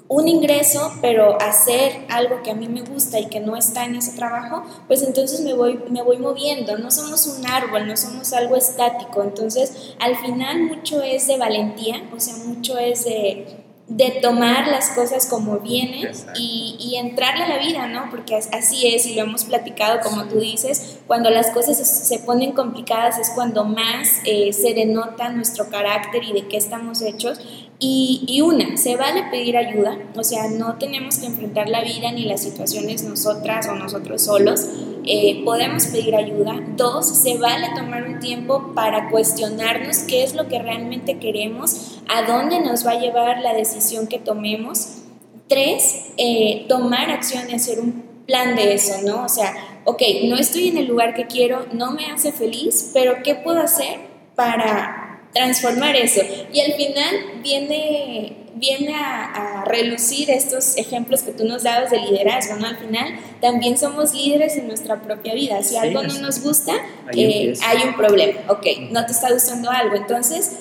un 0.10 0.27
ingreso, 0.27 0.93
pero 1.01 1.39
hacer 1.41 1.93
algo 2.10 2.41
que 2.41 2.51
a 2.51 2.55
mí 2.55 2.67
me 2.67 2.82
gusta 2.82 3.19
y 3.19 3.27
que 3.27 3.39
no 3.39 3.55
está 3.55 3.86
en 3.86 3.95
ese 3.95 4.13
trabajo, 4.13 4.63
pues 4.88 5.03
entonces 5.03 5.41
me 5.41 5.53
voy, 5.53 5.79
me 5.89 6.01
voy 6.01 6.17
moviendo. 6.17 6.77
No 6.77 6.89
somos 6.89 7.27
un 7.27 7.45
árbol, 7.45 7.88
no 7.88 7.95
somos 7.95 8.34
algo 8.34 8.55
estático. 8.55 9.21
Entonces, 9.23 9.93
al 9.99 10.17
final 10.17 10.63
mucho 10.63 11.01
es 11.03 11.27
de 11.27 11.38
valentía, 11.38 12.01
o 12.15 12.19
sea, 12.19 12.36
mucho 12.38 12.77
es 12.77 13.05
de 13.05 13.45
de 13.89 14.12
tomar 14.21 14.67
las 14.67 14.91
cosas 14.91 15.25
como 15.25 15.60
vienen 15.60 16.12
y, 16.36 16.75
y, 16.80 16.97
entrarle 16.97 17.45
a 17.45 17.47
la 17.49 17.58
vida, 17.58 17.88
¿no? 17.88 18.08
Porque 18.12 18.36
así 18.36 18.88
es 18.88 19.08
y 19.08 19.15
lo 19.15 19.23
hemos 19.23 19.45
platicado, 19.45 19.99
como 20.02 20.25
tú 20.25 20.39
dices, 20.39 20.99
cuando 21.08 21.32
las 21.32 21.49
cosas 21.49 21.78
se 21.78 22.19
ponen 22.19 22.52
complicadas 22.52 23.17
es 23.17 23.32
cuando 23.34 23.65
más 23.65 24.19
eh, 24.25 24.54
se 24.54 24.75
denota 24.75 25.30
nuestro 25.30 25.69
carácter 25.69 26.23
y 26.23 26.34
de 26.34 26.47
qué 26.47 26.58
estamos 26.58 27.02
hechos. 27.02 27.39
Y, 27.80 28.23
y, 28.28 28.41
una, 28.41 28.78
se 28.78 28.95
vale 28.95 29.23
pedir 29.32 29.58
ayuda, 29.58 29.97
o 30.15 30.23
sea, 30.23 30.49
no 30.49 30.75
tenemos 30.75 31.17
que 31.17 31.25
enfrentar 31.25 31.67
la 31.69 31.82
vida 31.82 32.12
ni 32.12 32.25
las 32.25 32.43
situaciones 32.43 33.04
nosotras 33.04 33.67
o 33.69 33.75
nosotros 33.75 34.21
solos, 34.21 34.67
eh, 35.12 35.41
podemos 35.43 35.88
pedir 35.88 36.15
ayuda. 36.15 36.63
Dos, 36.78 37.08
se 37.08 37.38
vale 37.38 37.69
tomar 37.76 38.04
un 38.04 38.19
tiempo 38.19 38.74
para 38.76 39.10
cuestionarnos 39.10 40.00
qué 40.00 40.24
es 40.24 40.36
lo 40.36 40.48
que 40.48 40.60
realmente 40.60 41.17
queremos, 41.17 42.00
a 42.08 42.22
dónde 42.22 42.60
nos 42.60 42.86
va 42.86 42.91
a 42.91 43.00
llevar 43.00 43.41
la 43.41 43.54
decisión 43.54 44.06
que 44.06 44.19
tomemos. 44.19 45.00
Tres, 45.48 46.12
eh, 46.17 46.65
tomar 46.69 47.10
acción 47.10 47.50
y 47.50 47.56
hacer 47.56 47.80
un 47.80 48.04
plan 48.28 48.56
de 48.56 48.76
eso, 48.76 49.02
¿no? 49.04 49.26
O 49.26 49.30
sea, 49.30 49.82
ok, 49.86 50.02
no 50.26 50.38
estoy 50.38 50.67
en 50.67 50.78
el 50.78 50.86
lugar 50.86 51.15
que 51.15 51.26
quiero, 51.26 51.65
no 51.74 51.91
me 51.91 52.06
hace 52.12 52.32
feliz, 52.32 52.91
pero 52.93 53.24
¿qué 53.24 53.34
puedo 53.34 53.60
hacer 53.60 53.98
para 54.36 55.00
transformar 55.34 55.95
eso. 55.95 56.22
Y 56.54 56.60
al 56.62 56.74
final 56.74 57.41
viene, 57.43 58.38
viene 58.56 58.94
a, 58.96 59.64
relucir 59.66 60.30
estos 60.32 60.78
ejemplos 60.78 61.22
que 61.22 61.32
tú 61.32 61.46
nos 61.46 61.64
dabas 61.64 61.92
de 61.92 62.00
liderazgo, 62.00 62.56
¿no? 62.56 62.68
Al 62.68 62.78
final 62.78 63.20
también 63.42 63.78
somos 63.78 64.14
líderes 64.14 64.58
en 64.58 64.68
nuestra 64.68 65.02
propia 65.02 65.34
vida. 65.34 65.62
Si 65.64 65.76
algo 65.76 66.02
no 66.04 66.18
nos 66.20 66.42
gusta, 66.42 66.74
eh, 67.14 67.54
hay 67.66 67.88
un 67.88 67.96
problema, 67.96 68.40
ok, 68.48 68.66
no 68.92 69.06
te 69.06 69.12
está 69.12 69.32
gustando 69.32 69.70
algo, 69.70 69.96
entonces 69.96 70.54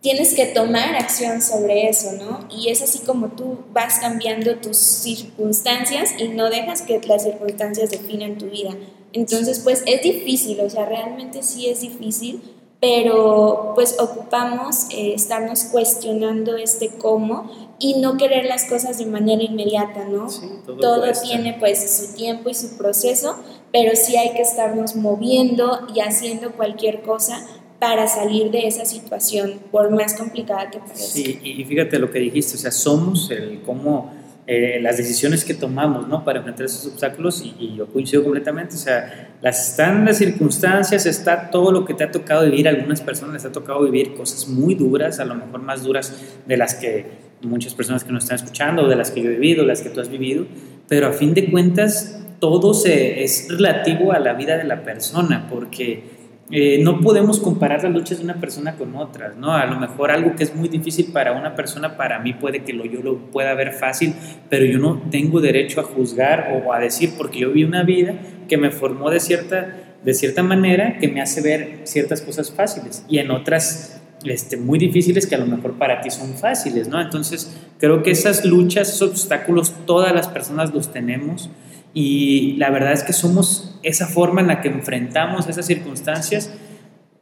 tienes 0.00 0.34
que 0.34 0.46
tomar 0.46 0.94
acción 0.96 1.42
sobre 1.42 1.88
eso, 1.88 2.12
¿no? 2.12 2.48
Y 2.50 2.70
es 2.70 2.82
así 2.82 3.00
como 3.00 3.28
tú 3.28 3.58
vas 3.72 3.98
cambiando 3.98 4.56
tus 4.56 4.78
circunstancias 4.78 6.14
y 6.18 6.28
no 6.28 6.50
dejas 6.50 6.82
que 6.82 7.00
las 7.06 7.24
circunstancias 7.24 7.90
definan 7.90 8.38
tu 8.38 8.46
vida. 8.46 8.70
Entonces, 9.12 9.60
pues 9.60 9.82
es 9.86 10.02
difícil, 10.02 10.60
o 10.60 10.70
sea, 10.70 10.86
realmente 10.86 11.42
sí 11.42 11.68
es 11.68 11.80
difícil 11.80 12.40
pero 12.80 13.72
pues 13.74 13.96
ocupamos 13.98 14.86
eh, 14.90 15.12
estarnos 15.14 15.64
cuestionando 15.64 16.56
este 16.56 16.88
cómo 16.88 17.50
y 17.78 17.94
no 18.00 18.16
querer 18.16 18.46
las 18.46 18.64
cosas 18.64 18.98
de 18.98 19.06
manera 19.06 19.42
inmediata, 19.42 20.04
¿no? 20.04 20.28
todo, 20.66 21.04
tiene 21.22 21.56
pues 21.58 21.90
su 21.96 22.14
tiempo 22.14 22.48
y 22.48 22.54
su 22.54 22.76
proceso, 22.76 23.36
pero 23.72 23.92
sí 23.94 24.16
hay 24.16 24.32
que 24.32 24.42
estarnos 24.42 24.96
moviendo 24.96 25.86
y 25.94 26.00
haciendo 26.00 26.52
cualquier 26.52 27.02
cosa 27.02 27.46
para 27.78 28.06
salir 28.06 28.50
de 28.50 28.66
esa 28.66 28.84
situación, 28.84 29.58
por 29.70 29.90
más 29.90 30.14
complicada 30.14 30.70
que 30.70 30.78
parezca. 30.78 30.98
Sí, 30.98 31.38
y 31.42 31.64
fíjate 31.64 31.98
lo 31.98 32.10
que 32.10 32.18
dijiste, 32.18 32.56
o 32.56 32.58
sea, 32.58 32.70
somos 32.70 33.30
el 33.30 33.62
cómo 33.62 34.12
eh, 34.46 34.80
las 34.82 34.96
decisiones 34.96 35.44
que 35.44 35.54
tomamos 35.54 36.08
¿no? 36.08 36.24
para 36.24 36.38
enfrentar 36.38 36.66
esos 36.66 36.92
obstáculos 36.92 37.44
y, 37.44 37.76
yo 37.76 37.86
coincido 37.86 38.22
completamente, 38.22 38.74
o 38.74 38.78
sea, 38.78 39.30
las, 39.42 39.70
están 39.70 40.04
las 40.04 40.18
circunstancias, 40.18 41.06
está 41.06 41.50
todo 41.50 41.70
lo 41.70 41.84
que 41.84 41.94
te 41.94 42.04
ha 42.04 42.10
tocado 42.10 42.44
vivir, 42.44 42.66
a 42.66 42.70
algunas 42.70 43.00
personas 43.00 43.34
les 43.34 43.44
ha 43.44 43.52
tocado 43.52 43.82
vivir 43.82 44.14
cosas 44.14 44.48
muy 44.48 44.74
duras, 44.74 45.20
a 45.20 45.24
lo 45.24 45.34
mejor 45.34 45.62
más 45.62 45.84
duras 45.84 46.14
de 46.46 46.56
las 46.56 46.74
que 46.74 47.30
muchas 47.42 47.74
personas 47.74 48.04
que 48.04 48.12
nos 48.12 48.24
están 48.24 48.36
escuchando, 48.36 48.88
de 48.88 48.96
las 48.96 49.10
que 49.10 49.22
yo 49.22 49.30
he 49.30 49.34
vivido, 49.34 49.64
las 49.64 49.82
que 49.82 49.90
tú 49.90 50.00
has 50.00 50.08
vivido, 50.08 50.46
pero 50.88 51.06
a 51.06 51.12
fin 51.12 51.32
de 51.34 51.50
cuentas 51.50 52.20
todo 52.40 52.74
se, 52.74 53.22
es 53.22 53.48
relativo 53.50 54.12
a 54.12 54.18
la 54.18 54.32
vida 54.32 54.56
de 54.56 54.64
la 54.64 54.82
persona, 54.82 55.46
porque 55.48 56.19
eh, 56.52 56.80
no 56.82 57.00
podemos 57.00 57.38
comparar 57.38 57.84
las 57.84 57.92
luchas 57.92 58.18
de 58.18 58.24
una 58.24 58.40
persona 58.40 58.74
con 58.74 58.96
otras, 58.96 59.36
¿no? 59.36 59.52
A 59.52 59.66
lo 59.66 59.78
mejor 59.78 60.10
algo 60.10 60.34
que 60.34 60.42
es 60.42 60.54
muy 60.54 60.68
difícil 60.68 61.12
para 61.12 61.32
una 61.32 61.54
persona, 61.54 61.96
para 61.96 62.18
mí 62.18 62.32
puede 62.32 62.64
que 62.64 62.72
lo, 62.72 62.84
yo 62.84 63.02
lo 63.02 63.18
pueda 63.30 63.54
ver 63.54 63.72
fácil, 63.72 64.14
pero 64.48 64.64
yo 64.64 64.78
no 64.78 65.00
tengo 65.10 65.40
derecho 65.40 65.80
a 65.80 65.84
juzgar 65.84 66.60
o 66.64 66.72
a 66.72 66.80
decir, 66.80 67.12
porque 67.16 67.38
yo 67.40 67.52
vi 67.52 67.62
una 67.62 67.84
vida 67.84 68.16
que 68.48 68.56
me 68.56 68.70
formó 68.70 69.10
de 69.10 69.20
cierta, 69.20 69.76
de 70.02 70.14
cierta 70.14 70.42
manera 70.42 70.98
que 70.98 71.06
me 71.06 71.20
hace 71.20 71.40
ver 71.40 71.82
ciertas 71.84 72.20
cosas 72.20 72.50
fáciles 72.50 73.04
y 73.08 73.18
en 73.18 73.30
otras 73.30 74.00
este, 74.24 74.56
muy 74.56 74.78
difíciles 74.78 75.26
que 75.26 75.36
a 75.36 75.38
lo 75.38 75.46
mejor 75.46 75.78
para 75.78 76.00
ti 76.00 76.10
son 76.10 76.34
fáciles, 76.34 76.88
¿no? 76.88 77.00
Entonces, 77.00 77.56
creo 77.78 78.02
que 78.02 78.10
esas 78.10 78.44
luchas, 78.44 78.88
esos 78.88 79.10
obstáculos, 79.10 79.72
todas 79.86 80.12
las 80.12 80.28
personas 80.28 80.74
los 80.74 80.92
tenemos 80.92 81.48
y 81.92 82.54
la 82.56 82.70
verdad 82.70 82.92
es 82.92 83.02
que 83.02 83.12
somos 83.12 83.78
esa 83.82 84.06
forma 84.06 84.40
en 84.40 84.46
la 84.46 84.60
que 84.60 84.68
enfrentamos 84.68 85.48
esas 85.48 85.66
circunstancias, 85.66 86.52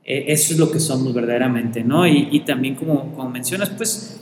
eh, 0.05 0.27
eso 0.29 0.53
es 0.53 0.59
lo 0.59 0.71
que 0.71 0.81
somos 0.81 1.15
verdaderamente, 1.15 1.85
¿no? 1.85 2.07
Y, 2.07 2.41
también 2.41 2.75
como, 2.75 3.13
como, 3.15 3.31
mencionas, 3.31 3.71
pues 3.71 4.21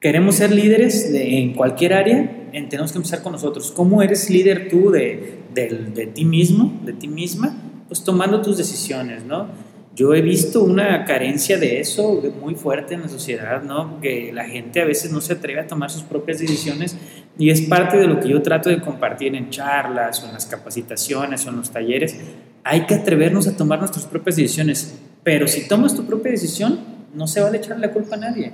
queremos 0.00 0.36
ser 0.36 0.52
líderes 0.52 1.10
en 1.14 1.54
cualquier 1.54 1.94
área, 1.94 2.50
tenemos 2.68 2.92
que 2.92 2.98
empezar 2.98 3.22
con 3.22 3.32
nosotros. 3.32 3.72
¿Cómo 3.72 4.02
eres 4.02 4.28
líder 4.30 4.68
tú 4.68 4.90
de, 4.90 5.38
de 5.54 6.06
ti 6.12 6.24
mismo, 6.24 6.80
de 6.84 6.92
ti 6.92 7.08
misma? 7.08 7.56
Pues 7.88 8.04
tomando 8.04 8.42
tus 8.42 8.58
decisiones, 8.58 9.24
¿no? 9.24 9.48
Yo 9.94 10.14
he 10.14 10.22
visto 10.22 10.62
una 10.62 11.04
carencia 11.04 11.58
de 11.58 11.78
eso 11.80 12.22
muy 12.40 12.54
fuerte 12.54 12.94
en 12.94 13.02
la 13.02 13.08
sociedad, 13.08 13.62
¿no? 13.62 14.00
Que 14.00 14.32
la 14.32 14.44
gente 14.44 14.80
a 14.80 14.86
veces 14.86 15.12
no 15.12 15.20
se 15.20 15.34
atreve 15.34 15.60
a 15.60 15.66
tomar 15.66 15.90
sus 15.90 16.02
propias 16.02 16.38
decisiones 16.38 16.96
y 17.38 17.50
es 17.50 17.62
parte 17.62 17.96
de 17.96 18.06
lo 18.06 18.20
que 18.20 18.28
yo 18.28 18.42
trato 18.42 18.68
de 18.68 18.80
compartir 18.80 19.34
en 19.34 19.50
charlas 19.50 20.22
o 20.22 20.26
en 20.26 20.34
las 20.34 20.46
capacitaciones 20.46 21.46
o 21.46 21.50
en 21.50 21.56
los 21.56 21.70
talleres. 21.70 22.16
Hay 22.64 22.86
que 22.86 22.94
atrevernos 22.94 23.46
a 23.46 23.56
tomar 23.56 23.78
nuestras 23.78 24.06
propias 24.06 24.36
decisiones, 24.36 24.94
pero 25.22 25.48
si 25.48 25.66
tomas 25.66 25.94
tu 25.94 26.04
propia 26.04 26.32
decisión, 26.32 26.80
no 27.14 27.26
se 27.26 27.40
vale 27.40 27.58
echar 27.58 27.78
la 27.78 27.90
culpa 27.90 28.16
a 28.16 28.18
nadie. 28.18 28.52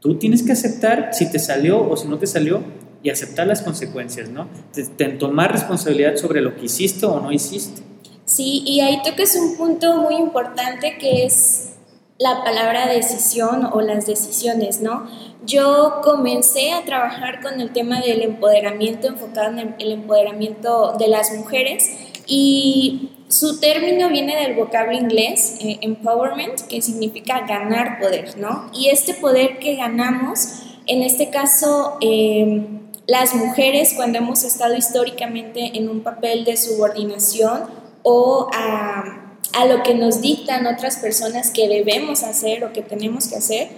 Tú 0.00 0.16
tienes 0.16 0.42
que 0.42 0.52
aceptar 0.52 1.10
si 1.12 1.30
te 1.30 1.38
salió 1.38 1.88
o 1.88 1.96
si 1.96 2.08
no 2.08 2.18
te 2.18 2.26
salió 2.26 2.62
y 3.02 3.10
aceptar 3.10 3.46
las 3.46 3.62
consecuencias, 3.62 4.28
¿no? 4.28 4.48
tomar 5.18 5.52
responsabilidad 5.52 6.16
sobre 6.16 6.40
lo 6.40 6.56
que 6.56 6.66
hiciste 6.66 7.06
o 7.06 7.20
no 7.20 7.32
hiciste. 7.32 7.82
Sí, 8.24 8.62
y 8.66 8.80
ahí 8.80 9.00
tocas 9.02 9.34
un 9.36 9.56
punto 9.56 9.96
muy 9.96 10.16
importante 10.16 10.98
que 10.98 11.24
es 11.24 11.77
la 12.18 12.42
palabra 12.42 12.88
decisión 12.88 13.68
o 13.72 13.80
las 13.80 14.06
decisiones, 14.06 14.80
¿no? 14.80 15.06
Yo 15.46 16.00
comencé 16.02 16.72
a 16.72 16.84
trabajar 16.84 17.40
con 17.40 17.60
el 17.60 17.72
tema 17.72 18.00
del 18.00 18.22
empoderamiento, 18.22 19.06
enfocado 19.06 19.56
en 19.56 19.76
el 19.78 19.92
empoderamiento 19.92 20.94
de 20.98 21.08
las 21.08 21.32
mujeres 21.32 21.90
y 22.26 23.10
su 23.28 23.60
término 23.60 24.08
viene 24.08 24.36
del 24.36 24.56
vocablo 24.56 24.92
inglés, 24.92 25.58
eh, 25.60 25.78
empowerment, 25.82 26.62
que 26.62 26.82
significa 26.82 27.46
ganar 27.46 28.00
poder, 28.00 28.36
¿no? 28.38 28.70
Y 28.72 28.88
este 28.88 29.14
poder 29.14 29.58
que 29.58 29.76
ganamos, 29.76 30.62
en 30.86 31.02
este 31.02 31.30
caso, 31.30 31.98
em, 32.00 32.80
las 33.06 33.34
mujeres, 33.34 33.94
cuando 33.94 34.18
hemos 34.18 34.44
estado 34.44 34.74
históricamente 34.74 35.78
en 35.78 35.88
un 35.88 36.00
papel 36.00 36.44
de 36.44 36.56
subordinación 36.56 37.64
o 38.02 38.48
a 38.52 39.27
a 39.52 39.66
lo 39.66 39.82
que 39.82 39.94
nos 39.94 40.20
dictan 40.20 40.66
otras 40.66 40.98
personas 40.98 41.50
que 41.50 41.68
debemos 41.68 42.22
hacer 42.22 42.64
o 42.64 42.72
que 42.72 42.82
tenemos 42.82 43.28
que 43.28 43.36
hacer, 43.36 43.68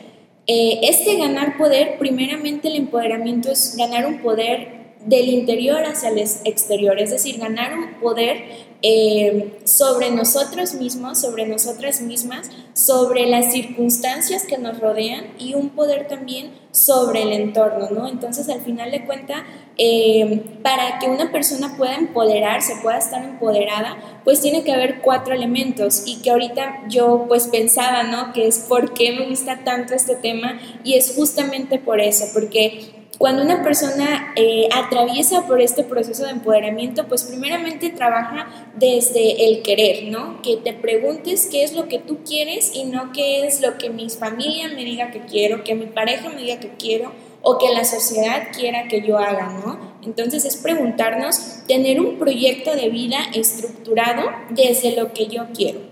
eh, 0.47 0.81
este 0.83 1.17
ganar 1.17 1.57
poder, 1.57 1.99
primeramente 1.99 2.69
el 2.69 2.77
empoderamiento 2.77 3.53
es 3.53 3.77
ganar 3.77 4.07
un 4.07 4.21
poder 4.21 4.81
del 5.05 5.29
interior 5.29 5.85
hacia 5.85 6.11
el 6.11 6.19
exterior, 6.19 6.99
es 6.99 7.11
decir, 7.11 7.39
ganar 7.39 7.73
un 7.79 8.01
poder 8.01 8.70
eh, 8.83 9.59
sobre 9.65 10.11
nosotros 10.11 10.75
mismos, 10.75 11.21
sobre 11.21 11.47
nosotras 11.47 12.01
mismas, 12.01 12.51
sobre 12.73 13.27
las 13.27 13.53
circunstancias 13.53 14.45
que 14.45 14.57
nos 14.57 14.81
rodean 14.81 15.27
y 15.39 15.55
un 15.55 15.71
poder 15.71 16.09
también 16.09 16.53
sobre 16.73 17.23
el 17.23 17.33
entorno, 17.33 17.91
¿no? 17.91 18.09
Entonces, 18.09 18.49
al 18.49 18.63
final 18.63 18.91
de 18.91 19.05
cuentas, 19.05 19.43
eh, 19.77 20.43
para 20.63 20.99
que 20.99 21.09
una 21.09 21.31
persona 21.31 21.77
pueda 21.77 21.97
empoderarse, 21.97 22.75
pueda 22.83 22.99
estar 22.99 23.23
empoderada, 23.23 23.97
pues 24.25 24.41
tiene 24.41 24.63
que 24.65 24.73
haber 24.73 25.01
cuatro 25.01 25.35
elementos 25.35 26.05
y 26.07 26.23
que 26.23 26.31
ahorita 26.31 26.85
yo 26.89 27.27
pues 27.29 27.49
pensaba, 27.49 28.05
¿no? 28.05 28.33
Que 28.33 28.47
es 28.47 28.61
por 28.61 28.95
qué 28.95 29.13
me 29.13 29.29
gusta 29.29 29.63
tanto 29.65 29.95
este 29.95 30.15
tema 30.17 30.61
y 30.85 30.95
es 30.95 31.15
justamente 31.15 31.79
por 31.79 32.01
eso, 32.01 32.27
porque 32.33 33.00
cuando 33.21 33.43
una 33.43 33.63
persona 33.63 34.33
eh, 34.35 34.67
atraviesa 34.73 35.47
por 35.47 35.61
este 35.61 35.85
proceso 35.85 36.25
de 36.25 36.31
empoderamiento, 36.31 37.07
pues 37.07 37.25
primeramente 37.25 37.91
trabaja 37.91 38.49
desde 38.77 39.45
el 39.45 39.61
querer, 39.61 40.11
¿no? 40.11 40.41
Que 40.41 40.57
te 40.57 40.73
preguntes 40.73 41.47
qué 41.53 41.63
es 41.63 41.75
lo 41.75 41.87
que 41.87 41.99
tú 41.99 42.21
quieres 42.25 42.75
y 42.75 42.85
no 42.85 43.13
qué 43.13 43.47
es 43.47 43.61
lo 43.61 43.77
que 43.77 43.91
mi 43.91 44.09
familia 44.09 44.69
me 44.69 44.87
diga 44.87 45.11
que 45.11 45.21
quiero, 45.27 45.65
que 45.65 45.75
mi 45.75 45.85
pareja 45.85 46.31
me 46.31 46.41
diga 46.41 46.61
que 46.61 46.71
quiero 46.79 47.13
o 47.43 47.59
que 47.59 47.69
la 47.75 47.85
sociedad 47.85 48.49
quiera 48.57 48.89
que 48.89 49.03
yo 49.03 49.19
haga, 49.19 49.53
¿no? 49.67 49.79
Entonces 50.03 50.47
es 50.47 50.57
preguntarnos, 50.57 51.67
tener 51.69 52.01
un 52.01 52.19
proyecto 52.19 52.75
de 52.75 52.89
vida 52.89 53.19
estructurado 53.35 54.31
desde 54.49 54.97
lo 54.97 55.13
que 55.13 55.27
yo 55.27 55.49
quiero. 55.55 55.90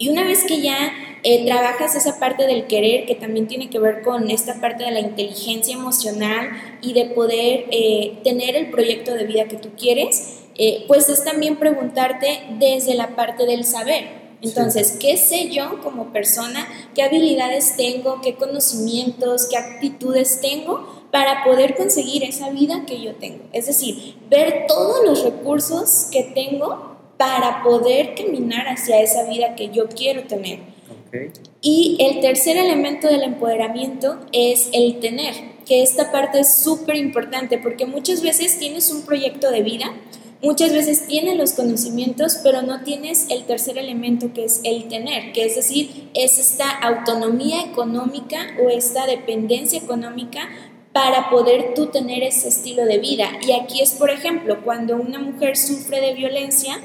Y 0.00 0.08
una 0.08 0.24
vez 0.24 0.44
que 0.44 0.62
ya 0.62 0.94
eh, 1.22 1.44
trabajas 1.44 1.94
esa 1.94 2.18
parte 2.18 2.46
del 2.46 2.66
querer, 2.66 3.04
que 3.04 3.14
también 3.14 3.46
tiene 3.46 3.68
que 3.68 3.78
ver 3.78 4.00
con 4.00 4.30
esta 4.30 4.58
parte 4.58 4.82
de 4.82 4.92
la 4.92 5.00
inteligencia 5.00 5.74
emocional 5.74 6.48
y 6.80 6.94
de 6.94 7.04
poder 7.04 7.66
eh, 7.70 8.18
tener 8.24 8.56
el 8.56 8.70
proyecto 8.70 9.12
de 9.12 9.24
vida 9.24 9.44
que 9.44 9.56
tú 9.56 9.68
quieres, 9.78 10.38
eh, 10.56 10.86
pues 10.88 11.10
es 11.10 11.22
también 11.22 11.56
preguntarte 11.56 12.40
desde 12.58 12.94
la 12.94 13.14
parte 13.14 13.44
del 13.44 13.66
saber. 13.66 14.20
Entonces, 14.40 14.96
¿qué 14.98 15.18
sé 15.18 15.50
yo 15.50 15.82
como 15.82 16.14
persona? 16.14 16.66
¿Qué 16.94 17.02
habilidades 17.02 17.76
tengo? 17.76 18.22
¿Qué 18.22 18.36
conocimientos? 18.36 19.48
¿Qué 19.50 19.58
actitudes 19.58 20.40
tengo 20.40 21.04
para 21.10 21.44
poder 21.44 21.76
conseguir 21.76 22.24
esa 22.24 22.48
vida 22.48 22.84
que 22.86 23.02
yo 23.02 23.16
tengo? 23.16 23.44
Es 23.52 23.66
decir, 23.66 24.16
ver 24.30 24.64
todos 24.66 25.04
los 25.04 25.24
recursos 25.24 26.08
que 26.10 26.22
tengo 26.22 26.89
para 27.20 27.62
poder 27.62 28.14
caminar 28.14 28.66
hacia 28.66 29.02
esa 29.02 29.24
vida 29.24 29.54
que 29.54 29.68
yo 29.68 29.90
quiero 29.90 30.22
tener. 30.22 30.60
Y 31.60 31.98
el 32.00 32.20
tercer 32.20 32.56
elemento 32.56 33.08
del 33.08 33.24
empoderamiento 33.24 34.18
es 34.32 34.70
el 34.72 35.00
tener, 35.00 35.34
que 35.66 35.82
esta 35.82 36.10
parte 36.12 36.40
es 36.40 36.54
súper 36.54 36.96
importante 36.96 37.58
porque 37.58 37.84
muchas 37.84 38.22
veces 38.22 38.58
tienes 38.58 38.90
un 38.90 39.02
proyecto 39.02 39.50
de 39.50 39.62
vida, 39.62 39.92
Muchas 40.42 40.72
veces 40.72 41.06
tienes 41.06 41.36
los 41.36 41.52
conocimientos, 41.52 42.38
pero 42.42 42.62
no 42.62 42.82
tienes 42.82 43.26
el 43.28 43.44
tercer 43.44 43.76
elemento 43.76 44.32
que 44.32 44.46
es 44.46 44.62
el 44.64 44.88
tener, 44.88 45.32
que 45.32 45.44
es 45.44 45.54
decir, 45.54 46.08
es 46.14 46.38
esta 46.38 46.70
autonomía 46.70 47.60
económica 47.60 48.46
o 48.64 48.70
esta 48.70 49.04
dependencia 49.04 49.78
económica 49.78 50.48
para 50.94 51.28
poder 51.28 51.74
tú 51.74 51.88
tener 51.88 52.22
ese 52.22 52.48
estilo 52.48 52.86
de 52.86 52.96
vida. 52.96 53.32
Y 53.46 53.52
aquí 53.52 53.82
es, 53.82 53.92
por 53.92 54.08
ejemplo, 54.08 54.62
cuando 54.64 54.96
una 54.96 55.18
mujer 55.18 55.58
sufre 55.58 56.00
de 56.00 56.14
violencia, 56.14 56.80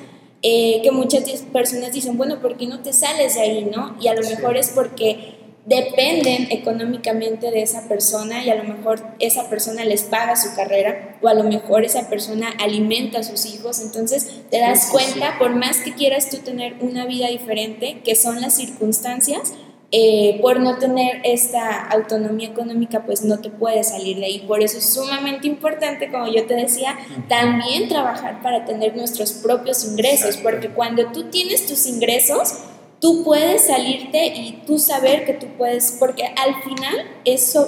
eh, 0.48 0.80
que 0.84 0.92
muchas 0.92 1.24
personas 1.52 1.92
dicen, 1.92 2.18
bueno, 2.18 2.40
¿por 2.40 2.56
qué 2.56 2.68
no 2.68 2.80
te 2.82 2.94
sales 2.94 3.34
de 3.34 3.42
ahí, 3.42 3.66
no? 3.66 3.98
Y 4.00 4.10
a 4.10 4.14
lo 4.14 4.22
mejor 4.22 4.58
es 4.58 4.70
porque 4.70 5.34
dependen 5.66 6.52
económicamente 6.52 7.50
de 7.50 7.64
esa 7.64 7.88
persona 7.88 8.44
y 8.44 8.52
a 8.52 8.56
lo 8.56 8.64
mejor 8.64 9.02
esa 9.18 9.50
persona 9.50 9.84
les 9.86 10.04
paga 10.04 10.36
su 10.36 10.56
carrera 10.56 11.18
o 11.24 11.30
a 11.30 11.34
lo 11.34 11.46
mejor 11.46 11.84
esa 11.84 12.08
persona 12.10 12.54
alimenta 12.60 13.22
a 13.22 13.24
sus 13.24 13.48
hijos, 13.48 13.82
entonces 13.82 14.44
te 14.52 14.60
das 14.60 14.90
cuenta, 14.92 15.40
por 15.40 15.56
más 15.56 15.78
que 15.78 15.96
quieras 15.96 16.30
tú 16.30 16.38
tener 16.38 16.76
una 16.80 17.08
vida 17.08 17.28
diferente, 17.28 18.02
que 18.06 18.14
son 18.14 18.40
las 18.40 18.56
circunstancias, 18.56 19.52
eh, 19.98 20.40
por 20.42 20.60
no 20.60 20.78
tener 20.78 21.22
esta 21.24 21.88
autonomía 21.88 22.50
económica, 22.50 23.06
pues 23.06 23.24
no 23.24 23.40
te 23.40 23.50
puedes 23.50 23.92
salir 23.92 24.18
de 24.18 24.26
ahí. 24.26 24.40
Por 24.46 24.62
eso 24.62 24.78
es 24.80 24.94
sumamente 24.94 25.48
importante, 25.48 26.12
como 26.12 26.28
yo 26.28 26.46
te 26.46 26.54
decía, 26.54 26.98
también 27.30 27.88
trabajar 27.88 28.42
para 28.42 28.66
tener 28.66 28.94
nuestros 28.98 29.32
propios 29.32 29.86
ingresos, 29.86 30.36
porque 30.36 30.68
cuando 30.68 31.14
tú 31.14 31.30
tienes 31.30 31.66
tus 31.66 31.88
ingresos, 31.88 32.56
tú 33.00 33.24
puedes 33.24 33.68
salirte 33.68 34.34
y 34.36 34.64
tú 34.68 34.80
saber 34.80 35.26
que 35.26 35.32
tú 35.32 35.48
puedes, 35.58 35.96
porque 35.98 36.26
al 36.26 36.62
final 36.64 36.96
es 37.24 37.54
su, 37.54 37.66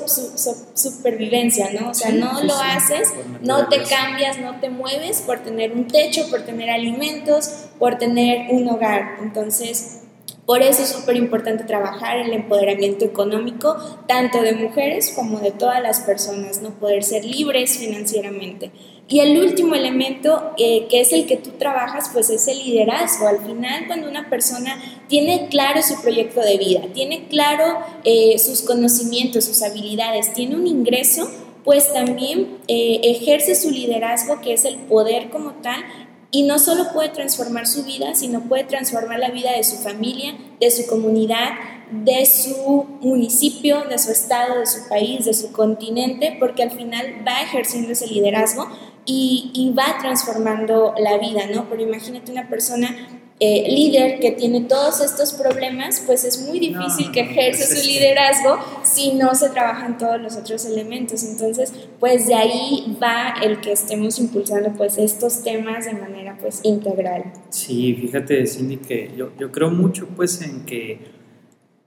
supervivencia, 0.74 1.70
¿no? 1.80 1.92
O 1.92 1.94
sea, 1.94 2.12
no 2.12 2.44
lo 2.44 2.56
haces, 2.56 3.14
no 3.40 3.70
te 3.70 3.84
cambias, 3.84 4.38
no 4.38 4.60
te 4.60 4.70
mueves 4.70 5.22
por 5.22 5.40
tener 5.46 5.72
un 5.72 5.88
techo, 5.88 6.30
por 6.30 6.42
tener 6.42 6.72
alimentos, 6.72 7.68
por 7.80 7.98
tener 7.98 8.54
un 8.54 8.68
hogar. 8.68 9.20
Entonces, 9.22 10.07
por 10.48 10.62
eso 10.62 10.82
es 10.82 10.90
súper 10.90 11.18
importante 11.18 11.66
trabajar 11.66 12.20
el 12.20 12.32
empoderamiento 12.32 13.04
económico, 13.04 13.76
tanto 14.08 14.42
de 14.42 14.54
mujeres 14.54 15.12
como 15.14 15.42
de 15.42 15.52
todas 15.52 15.84
las 15.84 16.00
personas, 16.00 16.62
no 16.62 16.70
poder 16.70 17.04
ser 17.04 17.26
libres 17.26 17.78
financieramente. 17.78 18.72
Y 19.10 19.20
el 19.20 19.38
último 19.42 19.76
elemento, 19.76 20.54
eh, 20.58 20.88
que 20.90 21.02
es 21.02 21.12
el 21.12 21.26
que 21.26 21.36
tú 21.36 21.52
trabajas, 21.60 22.10
pues 22.14 22.30
es 22.30 22.48
el 22.48 22.60
liderazgo. 22.60 23.28
Al 23.28 23.40
final, 23.40 23.88
cuando 23.88 24.10
una 24.10 24.30
persona 24.30 24.82
tiene 25.10 25.50
claro 25.50 25.82
su 25.82 26.02
proyecto 26.02 26.40
de 26.40 26.58
vida, 26.58 26.82
tiene 26.94 27.28
claro 27.28 27.80
eh, 28.06 28.40
sus 28.40 28.62
conocimientos, 28.62 29.44
sus 29.44 29.62
habilidades, 29.62 30.34
tiene 30.34 30.56
un 30.56 30.66
ingreso, 30.66 31.30
pues 31.66 31.92
también 31.92 32.60
eh, 32.70 33.02
ejerce 33.04 33.54
su 33.54 33.70
liderazgo, 33.70 34.40
que 34.40 34.54
es 34.54 34.64
el 34.64 34.78
poder 34.78 35.30
como 35.30 35.52
tal, 35.56 35.84
y 36.32 36.44
no 36.44 36.60
solo 36.60 36.92
puede 36.92 37.10
transformar 37.10 37.68
su 37.68 37.84
vida, 37.84 38.14
sino 38.16 38.42
puede 38.42 38.66
transformar 38.66 39.20
la 39.20 39.30
vida 39.30 39.52
de 39.54 39.64
su 39.64 39.78
familia, 39.78 40.36
de 40.60 40.72
su 40.72 40.86
comunidad, 40.88 41.52
de 41.92 42.26
su 42.26 42.86
municipio, 43.02 43.84
de 43.86 43.98
su 43.98 44.12
estado, 44.12 44.60
de 44.60 44.66
su 44.66 44.90
país, 44.90 45.26
de 45.26 45.34
su 45.34 45.52
continente, 45.52 46.36
porque 46.40 46.64
al 46.64 46.72
final 46.72 47.24
va 47.26 47.42
ejerciendo 47.42 47.92
ese 47.94 48.08
liderazgo 48.08 48.68
y, 49.06 49.52
y 49.54 49.72
va 49.72 49.98
transformando 50.02 50.94
la 50.98 51.18
vida, 51.18 51.48
¿no? 51.54 51.70
Pero 51.70 51.82
imagínate 51.82 52.32
una 52.32 52.50
persona 52.50 52.94
eh, 53.40 53.70
líder 53.70 54.20
que 54.20 54.32
tiene 54.32 54.62
todos 54.62 55.00
estos 55.00 55.34
problemas, 55.34 56.02
pues 56.08 56.24
es 56.24 56.48
muy 56.48 56.60
difícil 56.60 57.12
que 57.12 57.20
ejerce 57.20 57.76
su 57.76 57.88
liderazgo 57.88 58.58
si 58.84 59.14
no 59.14 59.36
se 59.36 59.50
trabajan 59.50 60.00
todos 60.00 60.20
los 60.20 60.36
otros 60.38 60.66
elementos. 60.66 61.24
Entonces, 61.24 61.72
pues 62.00 62.28
de 62.28 62.34
ahí 62.34 62.98
va 63.02 63.36
el 63.44 63.62
que 63.62 63.74
estemos 63.74 64.18
impulsando 64.18 64.74
pues 64.74 64.98
estos 64.98 65.44
temas 65.44 65.86
de 65.86 65.94
manera 65.94 66.36
pues 66.42 66.62
integral. 66.64 67.26
Sí, 67.50 67.94
fíjate 67.94 68.48
Cindy 68.48 68.78
que 68.78 69.12
yo, 69.16 69.30
yo 69.38 69.52
creo 69.52 69.70
mucho 69.70 70.08
pues 70.16 70.42
en 70.42 70.66
que 70.66 71.00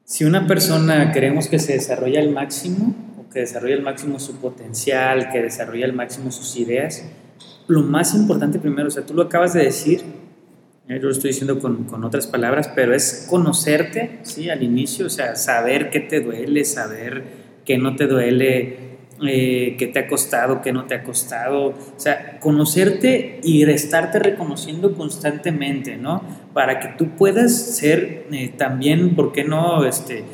si 0.04 0.24
una 0.24 0.46
persona 0.46 1.10
queremos 1.10 1.48
que 1.48 1.58
se 1.58 1.72
desarrolle 1.72 2.18
al 2.20 2.30
máximo 2.30 2.94
o 3.18 3.28
que 3.28 3.40
desarrolle 3.40 3.74
al 3.74 3.82
máximo 3.82 4.20
su 4.20 4.36
potencial, 4.36 5.30
que 5.32 5.42
desarrolle 5.42 5.84
al 5.84 5.94
máximo 5.94 6.30
sus 6.30 6.56
ideas, 6.56 7.04
lo 7.66 7.82
más 7.82 8.14
importante 8.14 8.58
primero, 8.58 8.88
o 8.88 8.90
sea, 8.90 9.04
tú 9.04 9.14
lo 9.14 9.22
acabas 9.22 9.54
de 9.54 9.64
decir, 9.64 10.02
yo 10.96 11.04
lo 11.04 11.10
estoy 11.10 11.30
diciendo 11.30 11.58
con, 11.60 11.84
con, 11.84 12.04
otras 12.04 12.26
palabras, 12.26 12.70
pero 12.74 12.94
es 12.94 13.26
conocerte, 13.28 14.18
¿sí? 14.22 14.50
Al 14.50 14.62
inicio, 14.62 15.06
o 15.06 15.10
sea, 15.10 15.36
saber 15.36 15.90
qué 15.90 16.00
te 16.00 16.20
duele, 16.20 16.64
saber 16.64 17.22
qué 17.64 17.78
no 17.78 17.94
te 17.94 18.06
duele, 18.06 18.90
eh, 19.22 19.76
qué 19.78 19.86
te 19.86 19.98
ha 19.98 20.08
costado, 20.08 20.62
qué 20.62 20.72
no 20.72 20.86
te 20.86 20.94
ha 20.94 21.02
costado, 21.02 21.66
o 21.66 21.94
sea, 21.96 22.38
conocerte 22.40 23.38
y 23.44 23.62
estarte 23.70 24.18
reconociendo 24.18 24.94
constantemente, 24.94 25.96
¿no? 25.96 26.22
Para 26.54 26.80
que 26.80 26.88
tú 26.96 27.16
puedas 27.16 27.54
ser 27.54 28.26
eh, 28.32 28.52
también, 28.56 29.14
¿por 29.14 29.32
qué 29.32 29.44
no? 29.44 29.84
Este, 29.84 30.24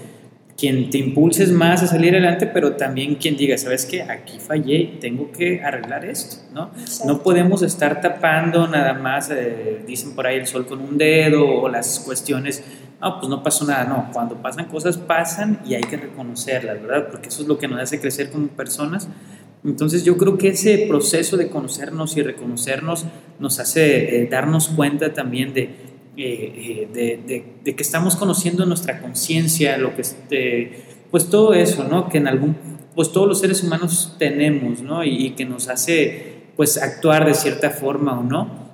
quien 0.57 0.89
te 0.89 0.99
impulses 0.99 1.53
más 1.53 1.83
a 1.83 1.87
salir 1.87 2.15
adelante, 2.15 2.47
pero 2.47 2.77
también 2.77 3.17
quien 3.17 3.37
diga, 3.37 3.59
¿sabes 3.59 3.85
qué? 3.85 4.03
Aquí 4.03 4.39
fallé, 4.39 4.97
tengo 5.01 5.31
que 5.31 5.63
arreglar 5.63 6.05
esto, 6.07 6.37
¿no? 6.55 6.71
No 7.05 7.23
podemos 7.23 7.63
estar 7.63 8.01
tapando 8.01 8.67
nada 8.67 8.95
más, 8.95 9.31
eh, 9.31 9.83
dicen 9.87 10.15
por 10.15 10.27
ahí 10.27 10.37
el 10.37 10.47
sol 10.47 10.67
con 10.67 10.81
un 10.81 10.97
dedo 10.97 11.47
o 11.47 11.69
las 11.69 12.01
cuestiones, 12.01 12.65
no, 13.01 13.19
pues 13.21 13.29
no 13.29 13.43
pasó 13.43 13.67
nada, 13.67 13.85
no, 13.85 14.11
cuando 14.13 14.37
pasan 14.37 14.67
cosas 14.67 14.97
pasan 14.97 15.61
y 15.67 15.75
hay 15.75 15.83
que 15.83 15.99
reconocerlas, 15.99 16.81
¿verdad? 16.81 17.09
Porque 17.11 17.29
eso 17.29 17.43
es 17.43 17.49
lo 17.49 17.59
que 17.59 17.69
nos 17.69 17.81
hace 17.81 18.01
crecer 18.01 18.31
como 18.31 18.49
personas. 18.49 19.09
Entonces 19.63 20.05
yo 20.05 20.17
creo 20.17 20.39
que 20.39 20.49
ese 20.49 20.87
proceso 20.89 21.37
de 21.37 21.49
conocernos 21.49 22.17
y 22.17 22.23
reconocernos 22.23 23.05
nos 23.39 23.59
hace 23.59 24.23
eh, 24.23 24.29
darnos 24.31 24.69
cuenta 24.69 25.13
también 25.13 25.53
de, 25.53 25.96
eh, 26.19 26.89
eh, 26.95 27.45
de, 27.63 27.75
que 27.77 27.83
estamos 27.83 28.17
conociendo 28.17 28.65
nuestra 28.65 29.03
conciencia, 29.03 29.77
lo 29.77 29.95
que 29.95 30.01
este, 30.01 30.73
pues 31.11 31.29
todo 31.29 31.53
eso, 31.53 31.85
¿no? 31.85 32.09
Que 32.09 32.17
en 32.17 32.27
algún, 32.27 32.57
pues 32.95 33.13
todos 33.13 33.29
los 33.29 33.41
seres 33.41 33.63
humanos 33.63 34.17
tenemos, 34.19 34.81
¿no? 34.81 35.05
Y, 35.05 35.33
que 35.33 35.45
nos 35.45 35.69
hace, 35.69 36.45
pues, 36.57 36.79
actuar 36.79 37.27
de 37.27 37.35
cierta 37.35 37.69
forma 37.69 38.19
o 38.19 38.23
no. 38.23 38.67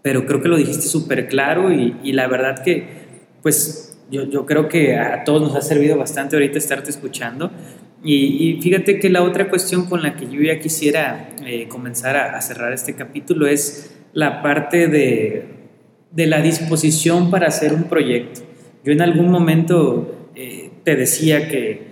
Pero 0.00 0.24
creo 0.24 0.40
que 0.40 0.48
lo 0.48 0.56
dijiste 0.56 0.88
súper 0.88 1.28
claro 1.28 1.70
y, 1.70 2.12
la 2.12 2.26
verdad 2.26 2.62
que, 2.64 2.86
pues, 3.42 3.98
yo, 4.10 4.24
yo, 4.24 4.46
creo 4.46 4.70
que 4.70 4.96
a 4.96 5.24
todos 5.24 5.42
nos 5.42 5.54
ha 5.54 5.60
servido 5.60 5.98
bastante 5.98 6.36
ahorita 6.36 6.56
estarte 6.56 6.88
escuchando. 6.88 7.50
Y, 8.02 8.48
y 8.48 8.62
fíjate 8.62 8.98
que 8.98 9.10
la 9.10 9.22
otra 9.22 9.50
cuestión 9.50 9.84
con 9.84 10.02
la 10.02 10.16
que 10.16 10.26
yo 10.26 10.40
ya 10.40 10.58
quisiera 10.58 11.28
comenzar 11.68 12.16
a 12.16 12.40
cerrar 12.40 12.72
este 12.72 12.94
capítulo 12.94 13.46
es 13.46 13.94
la 14.14 14.42
parte 14.42 14.88
de 14.88 15.61
de 16.12 16.26
la 16.26 16.40
disposición 16.40 17.30
para 17.30 17.48
hacer 17.48 17.72
un 17.72 17.84
proyecto. 17.84 18.42
Yo 18.84 18.92
en 18.92 19.00
algún 19.00 19.30
momento 19.30 20.30
eh, 20.34 20.70
te 20.84 20.96
decía 20.96 21.48
que, 21.48 21.82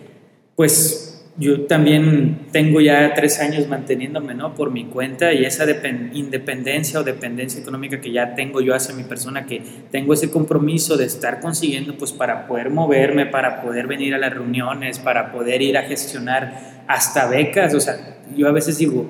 pues, 0.56 1.06
yo 1.36 1.62
también 1.62 2.48
tengo 2.52 2.82
ya 2.82 3.14
tres 3.14 3.40
años 3.40 3.66
manteniéndome, 3.66 4.34
¿no? 4.34 4.54
Por 4.54 4.72
mi 4.72 4.84
cuenta 4.84 5.32
y 5.32 5.44
esa 5.44 5.64
independencia 6.12 7.00
o 7.00 7.02
dependencia 7.02 7.60
económica 7.60 8.00
que 8.00 8.12
ya 8.12 8.34
tengo 8.34 8.60
yo 8.60 8.74
hacia 8.74 8.94
mi 8.94 9.04
persona, 9.04 9.46
que 9.46 9.62
tengo 9.90 10.12
ese 10.12 10.30
compromiso 10.30 10.98
de 10.98 11.06
estar 11.06 11.40
consiguiendo, 11.40 11.96
pues, 11.96 12.12
para 12.12 12.46
poder 12.46 12.68
moverme, 12.68 13.24
para 13.24 13.62
poder 13.62 13.86
venir 13.86 14.14
a 14.14 14.18
las 14.18 14.34
reuniones, 14.34 14.98
para 14.98 15.32
poder 15.32 15.62
ir 15.62 15.78
a 15.78 15.82
gestionar 15.84 16.84
hasta 16.86 17.26
becas. 17.26 17.72
O 17.74 17.80
sea, 17.80 18.18
yo 18.36 18.46
a 18.48 18.52
veces 18.52 18.76
digo, 18.76 19.08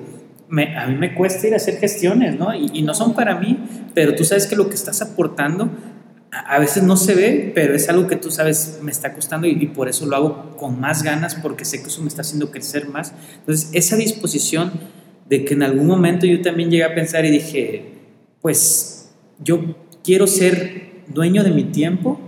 a 0.75 0.87
mí 0.87 0.95
me 0.95 1.13
cuesta 1.13 1.47
ir 1.47 1.53
a 1.53 1.57
hacer 1.57 1.77
gestiones, 1.77 2.37
¿no? 2.37 2.53
Y, 2.53 2.81
no 2.81 2.93
son 2.93 3.13
para 3.13 3.35
mí, 3.39 3.57
pero 3.93 4.15
tú 4.15 4.23
sabes 4.23 4.47
que 4.47 4.55
lo 4.55 4.67
que 4.69 4.75
estás 4.75 5.01
aportando 5.01 5.69
a, 6.31 6.59
veces 6.59 6.83
no 6.83 6.97
se 6.97 7.15
ve, 7.15 7.51
pero 7.53 7.75
es 7.75 7.89
algo 7.89 8.07
que 8.07 8.15
tú 8.15 8.31
sabes 8.31 8.79
me 8.81 8.91
está 8.91 9.13
costando 9.13 9.47
y, 9.47 9.67
por 9.67 9.89
eso 9.89 10.05
lo 10.05 10.15
hago 10.15 10.57
con 10.57 10.79
más 10.79 11.03
ganas 11.03 11.35
porque 11.35 11.65
sé 11.65 11.81
que 11.81 11.87
eso 11.87 12.01
me 12.01 12.07
está 12.07 12.21
haciendo 12.21 12.51
crecer 12.51 12.87
más. 12.87 13.13
Entonces, 13.39 13.69
esa 13.73 13.95
disposición 13.95 14.71
de 15.27 15.45
que 15.45 15.53
en 15.53 15.63
algún 15.63 15.87
momento 15.87 16.25
yo 16.25 16.41
también 16.41 16.69
llegué 16.69 16.83
a 16.83 16.93
pensar 16.93 17.25
y 17.25 17.31
dije, 17.31 17.93
pues 18.41 19.11
yo 19.39 19.75
quiero 20.03 20.27
ser 20.27 21.03
dueño 21.07 21.43
de 21.43 21.51
mi 21.51 21.65
tiempo 21.65 22.19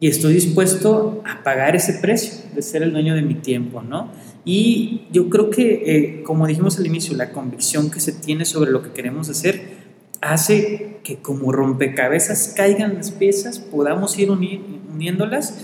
y 0.00 0.08
estoy 0.08 0.34
dispuesto 0.34 1.22
a 1.26 1.42
pagar 1.42 1.76
ese 1.76 1.94
precio 1.94 2.32
de 2.54 2.62
ser 2.62 2.82
el 2.82 2.92
dueño 2.92 3.14
de 3.14 3.22
mi 3.22 3.34
tiempo, 3.34 3.82
¿no? 3.82 4.10
Y 4.44 5.02
yo 5.12 5.28
creo 5.28 5.50
que, 5.50 5.82
eh, 5.86 6.22
como 6.24 6.46
dijimos 6.46 6.78
al 6.78 6.86
inicio, 6.86 7.16
la 7.16 7.30
convicción 7.30 7.90
que 7.90 8.00
se 8.00 8.12
tiene 8.12 8.44
sobre 8.44 8.70
lo 8.70 8.82
que 8.82 8.90
queremos 8.90 9.28
hacer 9.28 9.82
hace 10.20 11.00
que 11.02 11.18
como 11.18 11.52
rompecabezas 11.52 12.54
caigan 12.56 12.94
las 12.94 13.10
piezas, 13.10 13.58
podamos 13.58 14.18
ir 14.18 14.30
uniéndolas 14.30 15.54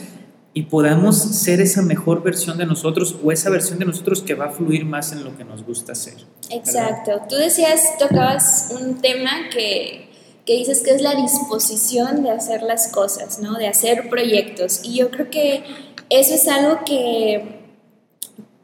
y 0.55 0.63
podamos 0.63 1.17
ser 1.17 1.61
esa 1.61 1.83
mejor 1.83 2.23
versión 2.23 2.59
de 2.59 2.67
nosotros 2.67 3.17
o 3.23 3.31
esa 3.31 3.51
versión 3.51 3.79
de 3.79 3.85
nosotros 3.85 4.23
que 4.23 4.35
va 4.35 4.47
a 4.47 4.51
fluir 4.51 4.85
más 4.85 5.13
en 5.13 5.23
lo 5.23 5.37
que 5.37 5.45
nos 5.45 5.65
gusta 5.65 5.93
hacer. 5.93 6.15
Exacto. 6.51 7.21
Tú 7.29 7.37
decías, 7.37 7.81
tocabas 7.99 8.75
un 8.77 9.01
tema 9.01 9.31
que, 9.53 10.09
que 10.45 10.55
dices 10.55 10.81
que 10.81 10.91
es 10.91 11.03
la 11.03 11.15
disposición 11.15 12.25
de 12.25 12.31
hacer 12.31 12.63
las 12.63 12.89
cosas, 12.89 13.39
¿no? 13.41 13.55
De 13.55 13.69
hacer 13.69 14.09
proyectos. 14.09 14.81
Y 14.83 14.97
yo 14.97 15.11
creo 15.11 15.31
que 15.31 15.63
eso 16.11 16.35
es 16.35 16.49
algo 16.49 16.81
que 16.85 17.59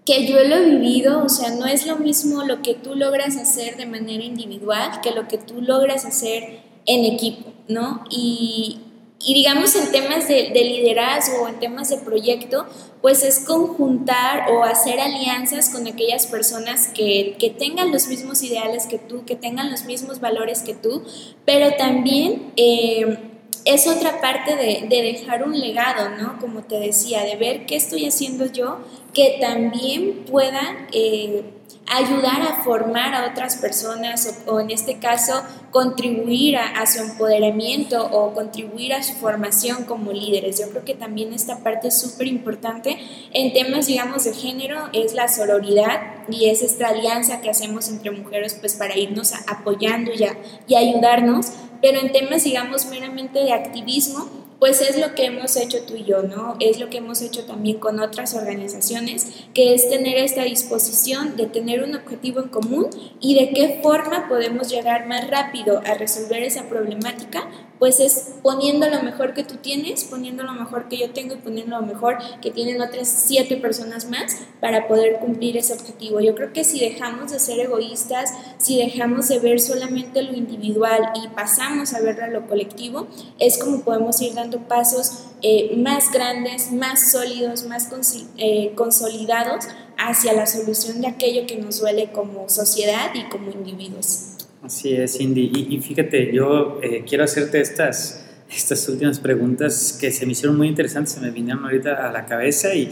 que 0.04 0.26
yo 0.26 0.42
lo 0.44 0.56
he 0.56 0.70
vivido, 0.70 1.24
o 1.24 1.28
sea, 1.28 1.50
no 1.50 1.66
es 1.66 1.86
lo 1.86 1.96
mismo 1.96 2.44
lo 2.44 2.60
que 2.60 2.74
tú 2.74 2.94
logras 2.94 3.36
hacer 3.36 3.76
de 3.76 3.86
manera 3.86 4.22
individual 4.22 5.00
que 5.02 5.12
lo 5.12 5.28
que 5.28 5.38
tú 5.38 5.62
logras 5.62 6.04
hacer 6.04 6.60
en 6.86 7.04
equipo, 7.04 7.52
¿no? 7.68 8.04
Y, 8.10 8.80
digamos 9.26 9.74
en 9.74 9.90
temas 9.90 10.28
de, 10.28 10.50
liderazgo 10.52 11.44
o 11.44 11.48
en 11.48 11.58
temas 11.58 11.88
de 11.88 11.96
proyecto, 11.96 12.66
pues 13.00 13.22
es 13.22 13.40
conjuntar 13.40 14.50
o 14.52 14.62
hacer 14.64 15.00
alianzas 15.00 15.70
con 15.70 15.86
aquellas 15.86 16.26
personas 16.26 16.88
que, 16.88 17.34
tengan 17.58 17.90
los 17.90 18.06
mismos 18.06 18.42
ideales 18.42 18.86
que 18.86 18.98
tú, 18.98 19.24
que 19.24 19.36
tengan 19.36 19.70
los 19.70 19.84
mismos 19.84 20.20
valores 20.20 20.62
que 20.62 20.74
tú, 20.74 21.02
pero 21.46 21.74
también... 21.76 22.52
Eh, 22.56 23.30
es 23.64 23.86
otra 23.86 24.20
parte 24.20 24.56
de, 24.56 24.86
dejar 24.88 25.42
un 25.42 25.58
legado, 25.58 26.10
¿no? 26.10 26.38
Como 26.38 26.64
te 26.64 26.78
decía, 26.78 27.22
de 27.22 27.36
ver 27.36 27.64
qué 27.64 27.76
estoy 27.76 28.04
haciendo 28.04 28.44
yo 28.44 28.80
que 29.14 29.38
también 29.40 30.24
pueda 30.30 30.88
eh, 30.92 31.44
ayudar 31.86 32.42
a 32.42 32.62
formar 32.62 33.14
a 33.14 33.30
otras 33.30 33.56
personas 33.56 34.42
o, 34.46 34.60
en 34.60 34.70
este 34.70 34.98
caso 34.98 35.42
contribuir 35.70 36.56
a, 36.56 36.86
su 36.86 37.00
empoderamiento 37.00 38.06
o 38.06 38.32
contribuir 38.32 38.94
a 38.94 39.02
su 39.02 39.14
formación 39.14 39.84
como 39.84 40.12
líderes. 40.12 40.60
Yo 40.60 40.70
creo 40.70 40.84
que 40.84 40.94
también 40.94 41.32
esta 41.32 41.58
parte 41.58 41.88
es 41.88 41.98
súper 41.98 42.26
importante 42.26 42.98
en 43.32 43.52
temas, 43.52 43.86
digamos, 43.86 44.24
de 44.24 44.34
género, 44.34 44.88
es 44.92 45.14
la 45.14 45.28
sororidad 45.28 46.00
y 46.28 46.48
es 46.48 46.62
esta 46.62 46.88
alianza 46.88 47.40
que 47.40 47.50
hacemos 47.50 47.88
entre 47.88 48.10
mujeres 48.10 48.54
pues 48.54 48.74
para 48.74 48.96
irnos 48.96 49.32
apoyando 49.46 50.12
y, 50.12 50.24
y 50.66 50.74
ayudarnos 50.74 51.52
pero 51.84 52.00
en 52.00 52.12
temas, 52.12 52.44
digamos, 52.44 52.86
meramente 52.86 53.40
de 53.40 53.52
activismo, 53.52 54.26
pues 54.58 54.80
es 54.80 54.98
lo 54.98 55.14
que 55.14 55.26
hemos 55.26 55.56
hecho 55.56 55.82
tú 55.86 55.94
y 55.96 56.04
yo, 56.04 56.22
¿no? 56.22 56.56
Es 56.60 56.78
lo 56.78 56.88
que 56.90 56.98
hemos 56.98 57.20
hecho 57.22 57.44
también 57.44 57.78
con 57.78 58.00
otras 58.00 58.34
organizaciones, 58.34 59.26
que 59.52 59.74
es 59.74 59.88
tener 59.90 60.18
esta 60.18 60.44
disposición 60.44 61.36
de 61.36 61.46
tener 61.46 61.82
un 61.82 61.94
objetivo 61.94 62.40
en 62.40 62.48
común 62.48 62.86
y 63.20 63.34
de 63.34 63.52
qué 63.52 63.80
forma 63.82 64.28
podemos 64.28 64.70
llegar 64.70 65.06
más 65.06 65.28
rápido 65.28 65.80
a 65.84 65.94
resolver 65.94 66.42
esa 66.42 66.68
problemática 66.68 67.48
pues 67.84 68.00
es 68.00 68.30
poniendo 68.42 68.88
lo 68.88 69.02
mejor 69.02 69.34
que 69.34 69.44
tú 69.44 69.56
tienes, 69.56 70.04
poniendo 70.04 70.42
lo 70.42 70.54
mejor 70.54 70.88
que 70.88 70.96
yo 70.96 71.10
tengo 71.10 71.34
y 71.34 71.36
poniendo 71.36 71.78
lo 71.78 71.86
mejor 71.86 72.16
que 72.40 72.50
tienen 72.50 72.80
otras 72.80 73.06
siete 73.06 73.58
personas 73.58 74.08
más 74.08 74.38
para 74.58 74.88
poder 74.88 75.18
cumplir 75.18 75.58
ese 75.58 75.74
objetivo. 75.74 76.18
Yo 76.20 76.34
creo 76.34 76.50
que 76.54 76.64
si 76.64 76.80
dejamos 76.80 77.32
de 77.32 77.38
ser 77.38 77.60
egoístas, 77.60 78.32
si 78.56 78.78
dejamos 78.78 79.28
de 79.28 79.38
ver 79.38 79.60
solamente 79.60 80.22
lo 80.22 80.32
individual 80.32 81.10
y 81.22 81.28
pasamos 81.34 81.92
a 81.92 82.00
ver 82.00 82.22
a 82.22 82.28
lo 82.28 82.46
colectivo, 82.46 83.06
es 83.38 83.58
como 83.58 83.82
podemos 83.82 84.18
ir 84.22 84.32
dando 84.32 84.60
pasos 84.60 85.26
eh, 85.42 85.76
más 85.76 86.10
grandes, 86.10 86.72
más 86.72 87.12
sólidos, 87.12 87.64
más 87.64 87.90
eh, 88.38 88.72
consolidados 88.76 89.66
hacia 89.98 90.32
la 90.32 90.46
solución 90.46 91.02
de 91.02 91.08
aquello 91.08 91.46
que 91.46 91.58
nos 91.58 91.80
duele 91.80 92.12
como 92.12 92.48
sociedad 92.48 93.10
y 93.12 93.24
como 93.24 93.50
individuos. 93.50 94.33
Así 94.64 94.94
es, 94.94 95.18
Cindy. 95.18 95.66
Y, 95.68 95.78
fíjate, 95.82 96.32
yo 96.32 96.80
eh, 96.82 97.04
quiero 97.06 97.24
hacerte 97.24 97.60
estas, 97.60 98.26
estas 98.50 98.88
últimas 98.88 99.20
preguntas 99.20 99.98
que 100.00 100.10
se 100.10 100.24
me 100.24 100.32
hicieron 100.32 100.56
muy 100.56 100.68
interesantes, 100.68 101.12
se 101.12 101.20
me 101.20 101.30
vinieron 101.30 101.62
ahorita 101.64 102.08
a 102.08 102.10
la 102.10 102.24
cabeza 102.24 102.74
y 102.74 102.88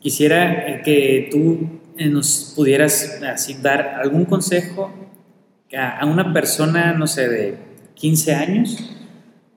quisiera 0.00 0.66
eh, 0.66 0.82
que 0.82 1.28
tú 1.30 1.58
eh, 1.98 2.08
nos 2.08 2.54
pudieras 2.56 3.20
así 3.22 3.58
dar 3.60 3.96
algún 4.00 4.24
consejo 4.24 4.90
a, 5.76 6.06
una 6.06 6.32
persona, 6.32 6.94
no 6.94 7.06
sé, 7.06 7.28
de 7.28 7.58
15 7.92 8.34
años, 8.34 8.78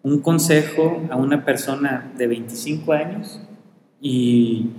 un 0.03 0.19
consejo 0.19 1.01
a 1.09 1.15
una 1.15 1.45
persona 1.45 2.11
de 2.17 2.27
25 2.27 2.91
años 2.91 3.39
y, 4.01 4.71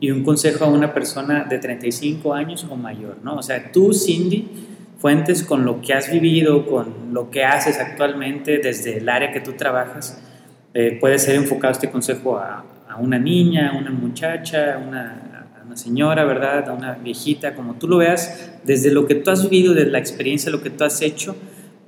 y 0.00 0.10
un 0.10 0.24
consejo 0.24 0.64
a 0.64 0.68
una 0.68 0.92
persona 0.92 1.44
de 1.44 1.60
35 1.60 2.34
años 2.34 2.66
o 2.68 2.74
mayor, 2.74 3.18
¿no? 3.22 3.36
O 3.36 3.42
sea, 3.44 3.70
tú, 3.70 3.92
Cindy, 3.94 4.69
fuentes 5.00 5.42
con 5.42 5.64
lo 5.64 5.80
que 5.80 5.94
has 5.94 6.12
vivido, 6.12 6.66
con 6.66 7.12
lo 7.12 7.30
que 7.30 7.42
haces 7.42 7.78
actualmente 7.78 8.58
desde 8.58 8.98
el 8.98 9.08
área 9.08 9.32
que 9.32 9.40
tú 9.40 9.54
trabajas. 9.54 10.22
Eh, 10.74 10.98
puede 11.00 11.18
ser 11.18 11.36
enfocado 11.36 11.72
este 11.72 11.90
consejo 11.90 12.36
a, 12.36 12.64
una 12.98 13.18
niña, 13.18 13.70
a 13.70 13.78
una 13.78 13.90
muchacha, 13.90 14.74
a 14.74 14.78
una, 14.78 15.46
una, 15.64 15.76
señora, 15.76 16.24
¿verdad? 16.24 16.68
A 16.68 16.72
una 16.74 16.94
viejita, 16.94 17.54
como 17.54 17.74
tú 17.74 17.88
lo 17.88 17.96
veas, 17.96 18.50
desde 18.64 18.90
lo 18.90 19.06
que 19.06 19.14
tú 19.14 19.30
has 19.30 19.48
vivido, 19.48 19.72
desde 19.72 19.90
la 19.90 19.98
experiencia, 19.98 20.50
lo 20.50 20.62
que 20.62 20.68
tú 20.68 20.84
has 20.84 21.00
hecho. 21.00 21.34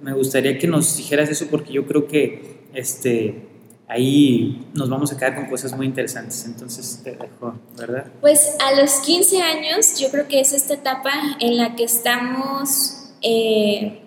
Me 0.01 0.15
gustaría 0.15 0.59
que 0.59 0.67
nos 0.67 0.97
dijeras 0.97 1.29
eso 1.29 1.49
porque 1.51 1.73
yo 1.73 1.87
creo 1.87 2.07
que 2.07 2.63
este, 2.73 3.47
ahí 3.89 4.67
nos 4.73 4.89
vamos 4.89 5.13
a 5.13 5.19
quedar 5.19 5.35
con 5.35 5.47
cosas 5.47 5.77
muy 5.77 5.85
interesantes. 5.87 6.47
Entonces 6.47 7.03
te 7.05 7.11
dejo, 7.11 7.59
¿verdad? 7.77 8.07
Pues 8.23 8.57
a 8.65 8.81
los 8.81 8.93
15 9.01 9.43
años 9.43 9.99
yo 9.99 10.11
creo 10.11 10.29
que 10.29 10.41
es 10.41 10.55
esta 10.55 10.75
etapa 10.75 11.11
en 11.41 11.59
la 11.59 11.77
que 11.77 11.85
estamos 11.85 13.02
eh, 13.23 14.01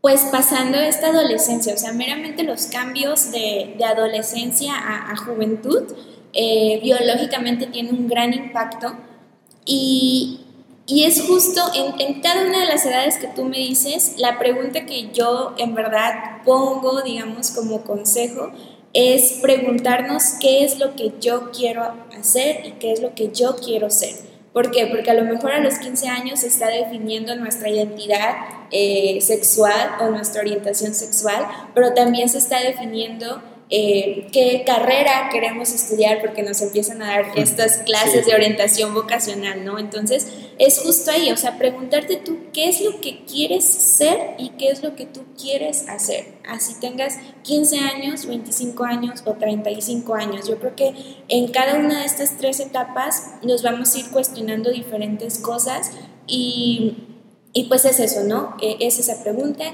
pues 0.00 0.22
pasando 0.32 0.78
esta 0.78 1.08
adolescencia, 1.08 1.74
o 1.74 1.78
sea, 1.78 1.92
meramente 1.92 2.42
los 2.42 2.66
cambios 2.66 3.30
de, 3.30 3.76
adolescencia 3.84 4.72
a, 4.74 5.16
juventud, 5.16 5.84
eh, 6.32 6.80
biológicamente 6.82 7.66
tiene 7.66 7.90
un 7.90 8.08
gran 8.08 8.32
impacto 8.32 8.94
y, 9.64 10.40
y 10.86 11.04
es 11.04 11.22
justo 11.22 11.60
en, 11.74 12.00
en, 12.00 12.20
cada 12.20 12.46
una 12.46 12.60
de 12.60 12.66
las 12.66 12.84
edades 12.84 13.18
que 13.18 13.28
tú 13.28 13.44
me 13.44 13.58
dices, 13.58 14.14
la 14.18 14.38
pregunta 14.38 14.86
que 14.86 15.12
yo 15.12 15.54
en 15.56 15.74
verdad 15.74 16.42
pongo, 16.44 17.02
digamos, 17.02 17.52
como 17.52 17.82
consejo, 17.82 18.50
es 18.92 19.38
preguntarnos 19.40 20.34
qué 20.40 20.64
es 20.64 20.78
lo 20.78 20.96
que 20.96 21.12
yo 21.20 21.50
quiero 21.52 21.82
hacer 22.18 22.66
y 22.66 22.72
qué 22.72 22.92
es 22.92 23.00
lo 23.00 23.14
que 23.14 23.30
yo 23.32 23.56
quiero 23.56 23.88
ser. 23.88 24.31
¿Por 24.52 24.70
qué? 24.70 24.86
Porque 24.86 25.10
a 25.10 25.14
lo 25.14 25.24
mejor 25.24 25.52
a 25.52 25.60
los 25.60 25.78
15 25.78 26.08
años 26.08 26.40
se 26.40 26.48
está 26.48 26.68
definiendo 26.68 27.34
nuestra 27.36 27.70
identidad 27.70 28.36
eh, 28.70 29.18
sexual 29.22 29.96
o 30.00 30.10
nuestra 30.10 30.42
orientación 30.42 30.94
sexual, 30.94 31.46
pero 31.74 31.94
también 31.94 32.28
se 32.28 32.38
está 32.38 32.60
definiendo 32.60 33.42
eh, 33.74 34.26
qué 34.32 34.64
carrera 34.66 35.30
queremos 35.32 35.72
estudiar 35.72 36.20
porque 36.20 36.42
nos 36.42 36.60
empiezan 36.60 37.00
a 37.00 37.06
dar 37.06 37.32
estas 37.38 37.78
clases 37.78 38.26
de 38.26 38.34
orientación 38.34 38.92
vocacional, 38.92 39.64
¿no? 39.64 39.78
Entonces, 39.78 40.28
es 40.58 40.80
justo 40.80 41.10
ahí, 41.10 41.32
o 41.32 41.38
sea, 41.38 41.56
preguntarte 41.56 42.16
tú 42.16 42.36
qué 42.52 42.68
es 42.68 42.82
lo 42.82 43.00
que 43.00 43.24
quieres 43.24 43.64
ser 43.64 44.34
y 44.36 44.50
qué 44.50 44.68
es 44.68 44.82
lo 44.82 44.94
que 44.94 45.06
tú 45.06 45.22
quieres 45.40 45.88
hacer. 45.88 46.34
Así 46.46 46.74
tengas 46.80 47.18
15 47.44 47.78
años, 47.78 48.26
25 48.26 48.84
años 48.84 49.22
o 49.24 49.32
35 49.32 50.14
años. 50.16 50.46
Yo 50.46 50.58
creo 50.58 50.76
que 50.76 50.94
en 51.28 51.50
cada 51.50 51.76
una 51.78 52.00
de 52.00 52.04
estas 52.04 52.36
tres 52.36 52.60
etapas 52.60 53.36
nos 53.42 53.62
vamos 53.62 53.94
a 53.94 54.00
ir 54.00 54.10
cuestionando 54.10 54.70
diferentes 54.70 55.38
cosas 55.38 55.92
y, 56.26 57.06
y 57.54 57.64
pues 57.68 57.86
es 57.86 58.00
eso, 58.00 58.24
¿no? 58.24 58.54
Eh, 58.60 58.76
es 58.80 58.98
esa 58.98 59.22
pregunta, 59.22 59.64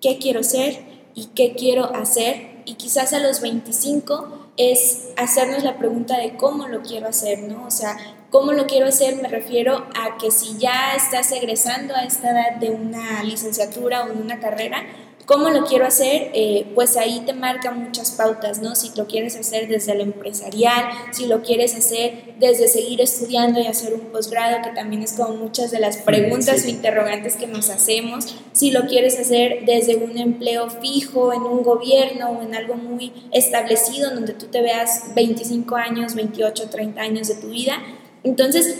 ¿qué 0.00 0.18
quiero 0.18 0.42
ser 0.42 0.80
y 1.14 1.26
qué 1.36 1.54
quiero 1.54 1.94
hacer? 1.94 2.53
Y 2.64 2.74
quizás 2.74 3.12
a 3.12 3.18
los 3.18 3.40
25 3.40 4.48
es 4.56 5.08
hacernos 5.16 5.64
la 5.64 5.78
pregunta 5.78 6.18
de 6.18 6.36
cómo 6.36 6.68
lo 6.68 6.82
quiero 6.82 7.08
hacer, 7.08 7.40
¿no? 7.40 7.66
O 7.66 7.70
sea, 7.70 7.96
¿cómo 8.30 8.52
lo 8.52 8.66
quiero 8.66 8.86
hacer? 8.86 9.16
Me 9.16 9.28
refiero 9.28 9.86
a 9.94 10.16
que 10.18 10.30
si 10.30 10.58
ya 10.58 10.94
estás 10.94 11.32
egresando 11.32 11.94
a 11.94 12.04
esta 12.04 12.30
edad 12.30 12.56
de 12.60 12.70
una 12.70 13.22
licenciatura 13.22 14.04
o 14.04 14.06
de 14.08 14.20
una 14.20 14.40
carrera, 14.40 14.84
¿Cómo 15.26 15.48
lo 15.48 15.64
quiero 15.64 15.86
hacer? 15.86 16.30
Eh, 16.34 16.66
pues 16.74 16.98
ahí 16.98 17.22
te 17.24 17.32
marca 17.32 17.70
muchas 17.70 18.10
pautas, 18.10 18.60
¿no? 18.60 18.74
Si 18.74 18.90
lo 18.94 19.06
quieres 19.06 19.36
hacer 19.36 19.68
desde 19.68 19.92
el 19.92 20.02
empresarial, 20.02 20.84
si 21.12 21.26
lo 21.26 21.40
quieres 21.40 21.74
hacer 21.74 22.34
desde 22.38 22.68
seguir 22.68 23.00
estudiando 23.00 23.58
y 23.58 23.66
hacer 23.66 23.94
un 23.94 24.12
posgrado, 24.12 24.60
que 24.62 24.70
también 24.70 25.02
es 25.02 25.14
como 25.14 25.34
muchas 25.36 25.70
de 25.70 25.80
las 25.80 25.96
preguntas 25.96 26.64
o 26.64 26.68
interrogantes 26.68 27.36
que 27.36 27.46
nos 27.46 27.70
hacemos, 27.70 28.36
si 28.52 28.70
lo 28.70 28.86
quieres 28.86 29.18
hacer 29.18 29.64
desde 29.64 29.96
un 29.96 30.18
empleo 30.18 30.68
fijo 30.68 31.32
en 31.32 31.40
un 31.40 31.62
gobierno 31.62 32.28
o 32.30 32.42
en 32.42 32.54
algo 32.54 32.74
muy 32.74 33.10
establecido, 33.32 34.10
donde 34.10 34.34
tú 34.34 34.46
te 34.46 34.60
veas 34.60 35.14
25 35.14 35.76
años, 35.76 36.14
28, 36.14 36.68
30 36.68 37.00
años 37.00 37.28
de 37.28 37.36
tu 37.36 37.48
vida. 37.48 37.82
Entonces, 38.24 38.76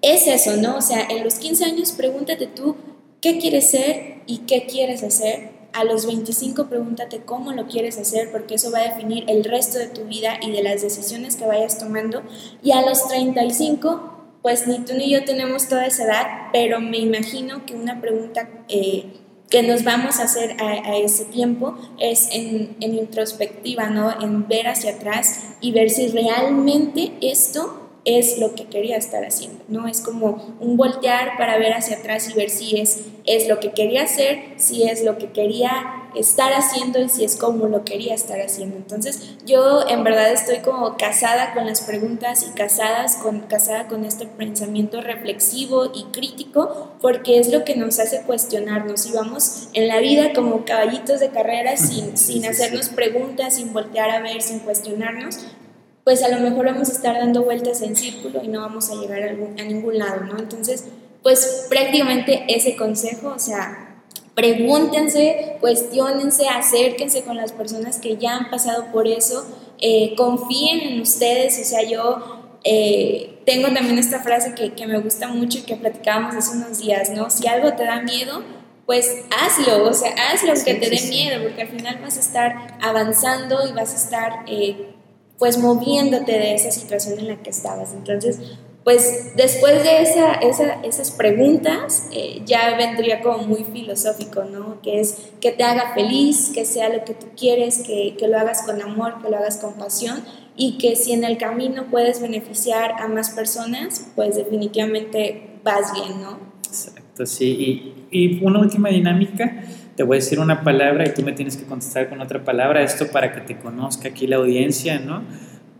es 0.00 0.26
eso, 0.26 0.56
¿no? 0.56 0.78
O 0.78 0.82
sea, 0.82 1.06
en 1.10 1.22
los 1.22 1.34
15 1.34 1.66
años 1.66 1.92
pregúntate 1.92 2.46
tú 2.46 2.76
qué 3.20 3.38
quieres 3.38 3.70
ser 3.70 4.22
y 4.26 4.38
qué 4.38 4.64
quieres 4.66 5.02
hacer 5.02 5.61
a 5.72 5.84
los 5.84 6.06
25 6.06 6.66
pregúntate 6.66 7.20
cómo 7.20 7.52
lo 7.52 7.66
quieres 7.66 7.98
hacer 7.98 8.30
porque 8.30 8.56
eso 8.56 8.70
va 8.70 8.78
a 8.78 8.88
definir 8.88 9.24
el 9.28 9.44
resto 9.44 9.78
de 9.78 9.86
tu 9.86 10.04
vida 10.04 10.38
y 10.40 10.50
de 10.50 10.62
las 10.62 10.82
decisiones 10.82 11.36
que 11.36 11.46
vayas 11.46 11.78
tomando. 11.78 12.22
Y 12.62 12.72
a 12.72 12.82
los 12.82 13.08
35, 13.08 14.38
pues 14.42 14.66
ni 14.66 14.80
tú 14.80 14.94
ni 14.94 15.10
yo 15.10 15.24
tenemos 15.24 15.68
toda 15.68 15.86
esa 15.86 16.04
edad, 16.04 16.26
pero 16.52 16.80
me 16.80 16.98
imagino 16.98 17.64
que 17.64 17.74
una 17.74 18.00
pregunta 18.00 18.48
eh, 18.68 19.06
que 19.48 19.62
nos 19.62 19.84
vamos 19.84 20.18
a 20.18 20.24
hacer 20.24 20.56
a, 20.62 20.96
ese 20.96 21.26
tiempo 21.26 21.76
es 21.98 22.28
en, 22.32 22.76
en 22.80 22.94
introspectiva, 22.94 23.90
¿no? 23.90 24.20
En 24.20 24.48
ver 24.48 24.66
hacia 24.66 24.92
atrás 24.92 25.44
y 25.60 25.72
ver 25.72 25.90
si 25.90 26.08
realmente 26.08 27.12
esto 27.20 27.81
es 28.04 28.38
lo 28.38 28.54
que 28.54 28.66
quería 28.66 28.96
estar 28.96 29.24
haciendo, 29.24 29.62
¿no? 29.68 29.86
Es 29.86 30.00
como 30.00 30.56
un 30.60 30.76
voltear 30.76 31.36
para 31.38 31.58
ver 31.58 31.72
hacia 31.72 31.98
atrás 31.98 32.28
y 32.28 32.34
ver 32.34 32.50
si 32.50 32.80
es, 32.80 33.00
es 33.24 33.48
lo 33.48 33.60
que 33.60 33.72
quería 33.72 34.02
hacer, 34.02 34.54
si 34.56 34.82
es 34.84 35.04
lo 35.04 35.18
que 35.18 35.30
quería 35.30 36.02
estar 36.14 36.52
haciendo 36.52 37.00
y 37.00 37.08
si 37.08 37.24
es 37.24 37.36
como 37.36 37.66
lo 37.68 37.84
quería 37.84 38.14
estar 38.14 38.40
haciendo. 38.40 38.76
Entonces, 38.76 39.36
yo 39.46 39.88
en 39.88 40.04
verdad 40.04 40.32
estoy 40.32 40.58
como 40.58 40.96
casada 40.96 41.54
con 41.54 41.66
las 41.66 41.80
preguntas 41.82 42.44
y 42.48 42.52
casadas 42.54 43.16
con, 43.16 43.40
casada 43.40 43.86
con 43.86 44.04
este 44.04 44.26
pensamiento 44.26 45.00
reflexivo 45.00 45.90
y 45.94 46.04
crítico, 46.12 46.92
porque 47.00 47.38
es 47.38 47.50
lo 47.50 47.64
que 47.64 47.76
nos 47.76 47.98
hace 47.98 48.22
cuestionarnos 48.22 49.06
y 49.06 49.12
vamos 49.12 49.68
en 49.72 49.88
la 49.88 50.00
vida 50.00 50.32
como 50.34 50.64
caballitos 50.64 51.20
de 51.20 51.30
carrera 51.30 51.76
sin, 51.76 52.16
sin 52.16 52.44
hacernos 52.46 52.88
preguntas, 52.88 53.54
sin 53.54 53.72
voltear 53.72 54.10
a 54.10 54.20
ver, 54.20 54.42
sin 54.42 54.58
cuestionarnos, 54.58 55.38
pues 56.04 56.22
a 56.22 56.28
lo 56.28 56.40
mejor 56.40 56.66
vamos 56.66 56.88
a 56.88 56.92
estar 56.92 57.16
dando 57.16 57.42
vueltas 57.42 57.80
en 57.82 57.96
círculo 57.96 58.42
y 58.42 58.48
no 58.48 58.60
vamos 58.60 58.90
a 58.90 58.94
llegar 58.94 59.22
a, 59.22 59.32
ningún 59.32 59.98
lado, 59.98 60.24
¿no? 60.24 60.38
Entonces, 60.38 60.84
pues 61.22 61.66
prácticamente 61.68 62.44
ese 62.48 62.74
consejo, 62.74 63.32
o 63.36 63.38
sea, 63.38 64.02
pregúntense, 64.34 65.58
cuestionense, 65.60 66.48
acérquense 66.48 67.22
con 67.22 67.36
las 67.36 67.52
personas 67.52 67.98
que 67.98 68.16
ya 68.16 68.36
han 68.36 68.50
pasado 68.50 68.86
por 68.92 69.06
eso, 69.06 69.46
eh, 69.80 70.14
confíen 70.16 70.80
en 70.80 71.00
ustedes, 71.00 71.60
o 71.60 71.64
sea, 71.64 71.88
yo 71.88 72.58
eh, 72.64 73.40
tengo 73.46 73.68
también 73.72 73.98
esta 73.98 74.20
frase 74.20 74.54
que, 74.54 74.72
que, 74.72 74.86
me 74.86 74.98
gusta 74.98 75.28
mucho 75.28 75.58
y 75.58 75.62
que 75.62 75.76
platicábamos 75.76 76.34
hace 76.34 76.56
unos 76.56 76.78
días, 76.78 77.10
¿no? 77.10 77.30
Si 77.30 77.46
algo 77.46 77.74
te 77.74 77.84
da 77.84 78.02
miedo, 78.02 78.42
pues 78.86 79.24
hazlo, 79.30 79.84
o 79.88 79.92
sea, 79.92 80.12
hazlo 80.32 80.52
que 80.64 80.74
te 80.74 80.90
dé 80.90 81.00
miedo, 81.08 81.42
porque 81.42 81.62
al 81.62 81.68
final 81.68 81.98
vas 82.02 82.16
a 82.16 82.20
estar 82.20 82.76
avanzando 82.80 83.66
y 83.68 83.72
vas 83.72 83.92
a 83.92 83.96
estar 83.96 84.44
eh, 84.46 84.94
pues 85.38 85.58
moviéndote 85.58 86.32
de 86.32 86.54
esa 86.54 86.70
situación 86.70 87.18
en 87.18 87.28
la 87.28 87.42
que 87.42 87.50
estabas. 87.50 87.92
Entonces, 87.94 88.38
pues 88.84 89.32
después 89.36 89.84
de 89.84 90.02
esa, 90.02 90.32
esas 90.82 91.10
preguntas 91.12 92.08
eh, 92.12 92.42
ya 92.44 92.76
vendría 92.76 93.20
como 93.20 93.38
muy 93.38 93.64
filosófico, 93.64 94.44
¿no? 94.44 94.80
Que 94.82 95.00
es 95.00 95.30
que 95.40 95.52
te 95.52 95.62
haga 95.62 95.94
feliz, 95.94 96.50
que 96.52 96.64
sea 96.64 96.88
lo 96.88 97.04
que 97.04 97.14
tú 97.14 97.26
quieres, 97.36 97.78
que, 97.86 98.16
que, 98.18 98.26
lo 98.26 98.38
hagas 98.38 98.62
con 98.62 98.82
amor, 98.82 99.22
que 99.22 99.30
lo 99.30 99.36
hagas 99.36 99.58
con 99.58 99.74
pasión 99.74 100.24
y 100.56 100.78
que 100.78 100.96
si 100.96 101.12
en 101.12 101.22
el 101.22 101.38
camino 101.38 101.86
puedes 101.90 102.20
beneficiar 102.20 103.00
a 103.00 103.06
más 103.06 103.30
personas, 103.30 104.06
pues 104.16 104.34
definitivamente 104.34 105.58
vas 105.62 105.92
bien, 105.92 106.20
¿no? 106.20 106.38
Exacto, 106.66 107.24
sí. 107.24 107.94
Y 108.10 108.44
una 108.44 108.58
última 108.58 108.88
dinámica 108.88 109.62
te 109.96 110.02
voy 110.02 110.16
a 110.16 110.20
decir 110.20 110.40
una 110.40 110.62
palabra 110.62 111.06
y 111.06 111.14
tú 111.14 111.22
me 111.22 111.32
tienes 111.32 111.56
que 111.56 111.64
contestar 111.64 112.08
con 112.08 112.20
otra 112.20 112.44
palabra, 112.44 112.82
esto 112.82 113.06
para 113.08 113.32
que 113.32 113.40
te 113.40 113.58
conozca 113.58 114.08
aquí 114.08 114.26
la 114.26 114.36
audiencia, 114.36 114.98
¿no? 114.98 115.22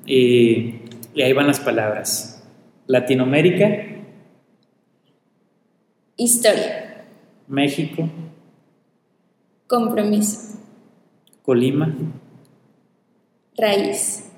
Y, 0.06 0.76
y 1.14 1.22
ahí 1.22 1.32
van 1.32 1.46
las 1.46 1.60
palabras. 1.60 2.42
Latinoamérica. 2.86 3.66
Historia. 6.16 7.04
México. 7.48 8.08
Compromiso. 9.66 10.58
Colima. 11.42 11.94
Raíz. 13.56 14.30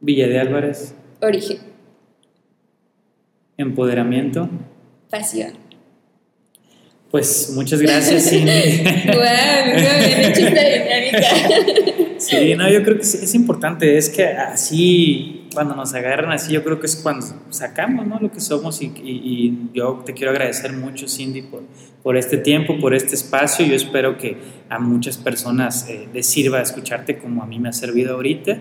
Villa 0.00 0.28
de 0.28 0.38
Álvarez. 0.38 0.94
Origen. 1.20 1.58
Empoderamiento. 3.56 4.48
Pasión. 5.10 5.67
Pues 7.10 7.52
muchas 7.54 7.80
gracias, 7.80 8.24
Cindy. 8.30 8.82
sí, 12.18 12.54
no, 12.54 12.68
yo 12.68 12.82
creo 12.82 12.96
que 12.96 13.02
es, 13.02 13.34
importante, 13.34 13.96
es 13.96 14.10
que 14.10 14.26
así, 14.26 15.48
cuando 15.54 15.74
nos 15.74 15.94
agarran 15.94 16.32
así, 16.32 16.52
yo 16.52 16.62
creo 16.62 16.80
que 16.80 16.86
es 16.86 16.96
cuando 16.96 17.24
sacamos 17.48 18.06
¿no? 18.06 18.20
lo 18.20 18.30
que 18.30 18.40
somos 18.40 18.82
y, 18.82 18.92
y, 19.02 19.70
yo 19.72 20.02
te 20.04 20.12
quiero 20.12 20.32
agradecer 20.32 20.74
mucho, 20.74 21.08
Cindy, 21.08 21.42
por, 21.42 21.62
por 22.02 22.18
este 22.18 22.36
tiempo, 22.36 22.78
por 22.78 22.94
este 22.94 23.14
espacio. 23.14 23.64
Yo 23.64 23.74
espero 23.74 24.18
que 24.18 24.36
a 24.68 24.78
muchas 24.78 25.16
personas 25.16 25.88
eh, 25.88 26.08
les 26.12 26.26
sirva 26.26 26.60
escucharte 26.60 27.16
como 27.16 27.42
a 27.42 27.46
mí 27.46 27.58
me 27.58 27.70
ha 27.70 27.72
servido 27.72 28.16
ahorita. 28.16 28.58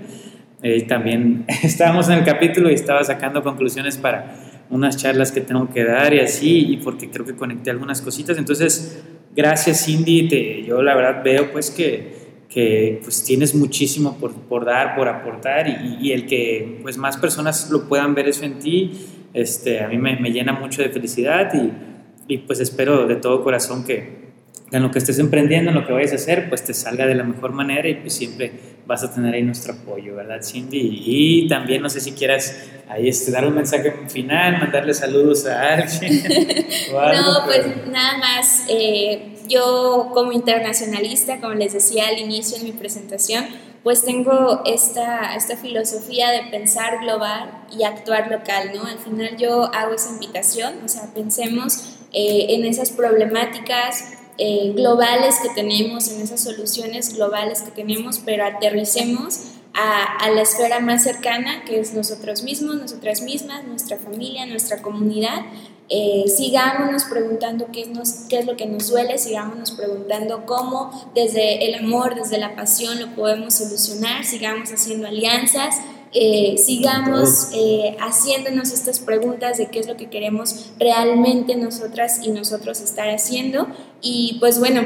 Eh, 0.63 0.83
también 0.83 1.45
estábamos 1.63 2.07
en 2.07 2.19
el 2.19 2.23
capítulo 2.23 2.71
y 2.71 2.75
estaba 2.75 3.03
sacando 3.03 3.43
conclusiones 3.43 3.97
para 3.97 4.46
unas 4.69 4.97
charlas 4.97 5.31
que 5.31 5.41
tengo 5.41 5.69
que 5.69 5.83
dar 5.83 6.13
y 6.13 6.19
así, 6.19 6.73
y 6.73 6.77
porque 6.77 7.09
creo 7.09 7.25
que 7.25 7.35
conecté 7.35 7.69
algunas 7.69 8.01
cositas. 8.01 8.37
Entonces, 8.37 9.03
gracias 9.35 9.85
Cindy, 9.85 10.27
te, 10.27 10.63
yo 10.63 10.81
la 10.81 10.95
verdad 10.95 11.23
veo 11.23 11.51
pues 11.51 11.71
que, 11.71 12.13
que 12.49 12.99
pues 13.03 13.23
tienes 13.23 13.55
muchísimo 13.55 14.17
por, 14.17 14.33
por 14.33 14.65
dar, 14.65 14.95
por 14.95 15.07
aportar, 15.07 15.67
y, 15.67 15.97
y, 16.01 16.11
el 16.11 16.25
que 16.25 16.79
pues 16.81 16.97
más 16.97 17.17
personas 17.17 17.69
lo 17.69 17.87
puedan 17.87 18.15
ver 18.15 18.27
eso 18.27 18.45
en 18.45 18.59
ti, 18.59 18.91
este, 19.33 19.81
a 19.81 19.87
mí 19.87 19.97
me, 19.97 20.19
me 20.19 20.31
llena 20.31 20.53
mucho 20.53 20.81
de 20.81 20.89
felicidad 20.89 21.53
y, 21.53 22.33
y 22.33 22.39
pues 22.39 22.59
espero 22.59 23.07
de 23.07 23.15
todo 23.15 23.43
corazón 23.43 23.85
que, 23.85 24.27
en 24.71 24.83
lo 24.83 24.91
que 24.91 24.99
estés 24.99 25.19
emprendiendo, 25.19 25.71
en 25.71 25.75
lo 25.75 25.87
que 25.87 25.93
vayas 25.93 26.11
a 26.11 26.15
hacer, 26.15 26.49
pues 26.49 26.63
te 26.63 26.73
salga 26.73 27.05
de 27.05 27.15
la 27.15 27.23
mejor 27.23 27.53
manera 27.53 27.87
y 27.87 27.95
pues 27.95 28.13
siempre 28.13 28.51
vas 28.85 29.03
a 29.03 29.13
tener 29.13 29.33
ahí 29.33 29.43
nuestro 29.43 29.73
apoyo, 29.73 30.15
¿verdad, 30.15 30.41
Cindy? 30.41 31.03
Y 31.05 31.47
también 31.47 31.81
no 31.81 31.89
sé 31.89 31.99
si 32.01 32.13
quieras 32.13 32.69
ahí 32.89 33.07
este, 33.07 33.31
dar 33.31 33.45
un 33.45 33.55
mensaje 33.55 33.93
final, 34.07 34.59
mandarle 34.59 34.93
saludos 34.93 35.45
a 35.45 35.75
alguien. 35.75 36.23
no, 36.91 37.45
pues 37.45 37.65
nada 37.91 38.17
más, 38.17 38.65
eh, 38.69 39.33
yo 39.47 40.09
como 40.13 40.31
internacionalista, 40.31 41.39
como 41.39 41.53
les 41.53 41.73
decía 41.73 42.07
al 42.07 42.17
inicio 42.17 42.57
en 42.57 42.65
mi 42.65 42.71
presentación, 42.71 43.45
pues 43.83 44.03
tengo 44.03 44.63
esta, 44.65 45.35
esta 45.35 45.55
filosofía 45.55 46.31
de 46.31 46.49
pensar 46.51 46.99
global 47.01 47.63
y 47.77 47.83
actuar 47.83 48.29
local, 48.29 48.71
¿no? 48.75 48.85
Al 48.85 48.99
final 48.99 49.37
yo 49.37 49.73
hago 49.73 49.93
esa 49.93 50.09
invitación, 50.09 50.73
o 50.83 50.89
sea, 50.89 51.13
pensemos 51.13 51.99
eh, 52.11 52.47
en 52.49 52.65
esas 52.65 52.91
problemáticas 52.91 54.16
eh, 54.37 54.71
globales 54.75 55.39
que 55.41 55.49
tenemos, 55.49 56.09
en 56.09 56.21
esas 56.21 56.43
soluciones 56.43 57.15
globales 57.15 57.61
que 57.61 57.71
tenemos, 57.71 58.19
pero 58.23 58.45
aterricemos 58.45 59.39
a, 59.73 60.29
la 60.31 60.41
esfera 60.41 60.79
más 60.79 61.03
cercana, 61.03 61.63
que 61.65 61.79
es 61.79 61.93
nosotros 61.93 62.43
mismos, 62.43 62.75
nosotras 62.75 63.21
mismas, 63.21 63.63
nuestra 63.65 63.97
familia, 63.97 64.45
nuestra 64.45 64.81
comunidad. 64.81 65.45
Eh, 65.89 66.25
sigámonos 66.27 67.05
preguntando 67.05 67.67
qué, 67.71 67.85
nos, 67.85 68.11
qué 68.27 68.39
es 68.39 68.45
lo 68.45 68.57
que 68.57 68.65
nos 68.65 68.89
duele, 68.89 69.17
sigámonos 69.17 69.71
preguntando 69.71 70.45
cómo 70.45 71.11
desde 71.15 71.67
el 71.67 71.75
amor, 71.75 72.15
desde 72.15 72.37
la 72.39 72.55
pasión 72.55 72.99
lo 72.99 73.15
podemos 73.15 73.53
solucionar, 73.53 74.25
sigamos 74.25 74.71
haciendo 74.71 75.07
alianzas, 75.07 75.75
eh, 76.13 76.55
sigamos 76.57 77.49
eh, 77.53 77.97
haciéndonos 77.99 78.71
estas 78.71 78.99
preguntas 78.99 79.57
de 79.57 79.67
qué 79.67 79.79
es 79.79 79.87
lo 79.87 79.97
que 79.97 80.09
queremos 80.09 80.71
realmente 80.79 81.55
nosotras 81.55 82.21
y 82.23 82.31
nosotros 82.31 82.81
estar 82.81 83.09
haciendo. 83.09 83.67
Y 84.01 84.37
pues 84.39 84.59
bueno, 84.59 84.83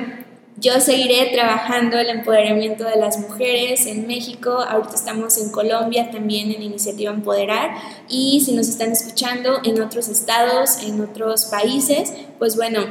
yo 0.58 0.80
seguiré 0.80 1.32
trabajando 1.34 1.98
el 1.98 2.10
empoderamiento 2.10 2.84
de 2.84 2.96
las 2.96 3.20
mujeres 3.20 3.86
en 3.86 4.06
México. 4.06 4.52
Ahorita 4.52 4.96
estamos 4.96 5.38
en 5.38 5.50
Colombia 5.50 6.12
también 6.12 6.52
en 6.52 6.62
Iniciativa 6.62 7.12
Empoderar. 7.12 7.72
Y 8.10 8.42
si 8.46 8.54
nos 8.54 8.68
están 8.68 8.92
escuchando 8.92 9.60
en 9.64 9.82
otros 9.82 10.08
estados, 10.08 10.84
en 10.84 11.02
otros 11.02 11.46
países, 11.46 12.14
pues 12.38 12.56
bueno, 12.58 12.82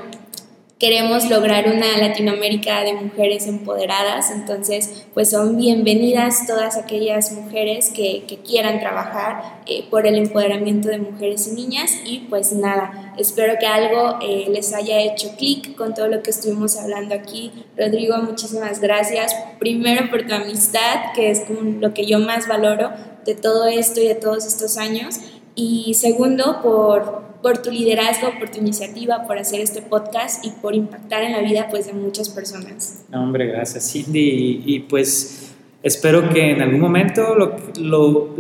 queremos 0.81 1.28
lograr 1.28 1.68
una 1.68 1.99
Latinoamérica 1.99 2.83
de 2.83 2.95
mujeres 2.95 3.47
empoderadas, 3.47 4.31
entonces 4.31 5.05
pues 5.12 5.28
son 5.28 5.59
bienvenidas 5.59 6.47
todas 6.47 6.78
aquellas 6.78 7.33
mujeres 7.33 7.91
que, 7.91 8.24
quieran 8.47 8.81
trabajar 8.81 9.61
eh, 9.66 9.85
por 9.91 10.07
el 10.07 10.16
empoderamiento 10.16 10.89
de 10.89 10.99
mujeres 10.99 11.47
y 11.49 11.55
niñas 11.55 11.93
y 12.05 12.20
pues 12.31 12.53
nada, 12.53 13.12
espero 13.18 13.55
que 13.61 13.66
algo 13.66 14.18
eh, 14.22 14.47
les 14.51 14.72
haya 14.72 14.99
hecho 15.01 15.37
clic 15.37 15.76
con 15.76 15.93
todo 15.93 16.09
lo 16.09 16.22
que 16.22 16.31
estuvimos 16.31 16.78
hablando 16.78 17.14
aquí. 17.14 17.53
Rodrigo, 17.76 18.16
muchísimas 18.16 18.81
gracias, 18.81 19.37
primero 19.59 20.11
por 20.11 20.26
tu 20.26 20.35
amistad, 20.35 21.12
que 21.14 21.31
es 21.31 21.43
lo 21.51 21.93
que 21.93 22.07
yo 22.07 22.18
más 22.18 22.49
valoro 22.49 22.91
de 23.26 23.35
todo 23.35 23.66
esto 23.66 24.01
y 24.01 24.09
de 24.09 24.14
todos 24.14 24.47
estos 24.47 24.78
años, 24.78 25.16
y 25.55 25.93
segundo 25.95 26.62
por 26.62 27.30
por 27.43 27.59
tu 27.62 27.70
liderazgo, 27.70 28.38
por 28.38 28.51
tu 28.51 28.59
iniciativa, 28.59 29.24
por 29.26 29.38
hacer 29.38 29.61
este 29.61 29.82
podcast 29.82 30.45
y 30.45 30.51
por 30.51 30.74
impactar 30.74 31.22
en 31.22 31.32
la 31.32 31.41
vida 31.41 31.68
pues, 31.70 31.86
de 31.86 31.93
muchas 31.93 32.28
personas. 32.28 33.05
No, 33.11 33.22
hombre, 33.22 33.47
gracias 33.47 33.91
Cindy. 33.91 34.62
Y, 34.64 34.80
pues 34.80 35.53
espero 35.82 36.28
que 36.28 36.51
en 36.51 36.61
algún 36.61 36.80
momento, 36.80 37.34
lo, 37.34 37.57
lo, 37.78 38.34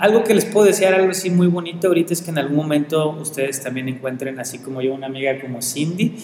algo 0.00 0.24
que 0.24 0.34
les 0.34 0.44
puedo 0.44 0.66
decir, 0.66 0.88
algo 0.88 1.10
así 1.10 1.30
muy 1.30 1.46
bonito 1.46 1.88
ahorita 1.88 2.12
es 2.12 2.22
que 2.22 2.30
en 2.30 2.38
algún 2.38 2.56
momento 2.56 3.10
ustedes 3.20 3.62
también 3.62 3.88
encuentren, 3.88 4.40
así 4.40 4.58
como 4.58 4.82
yo, 4.82 4.94
una 4.94 5.06
amiga 5.06 5.40
como 5.40 5.62
Cindy. 5.62 6.14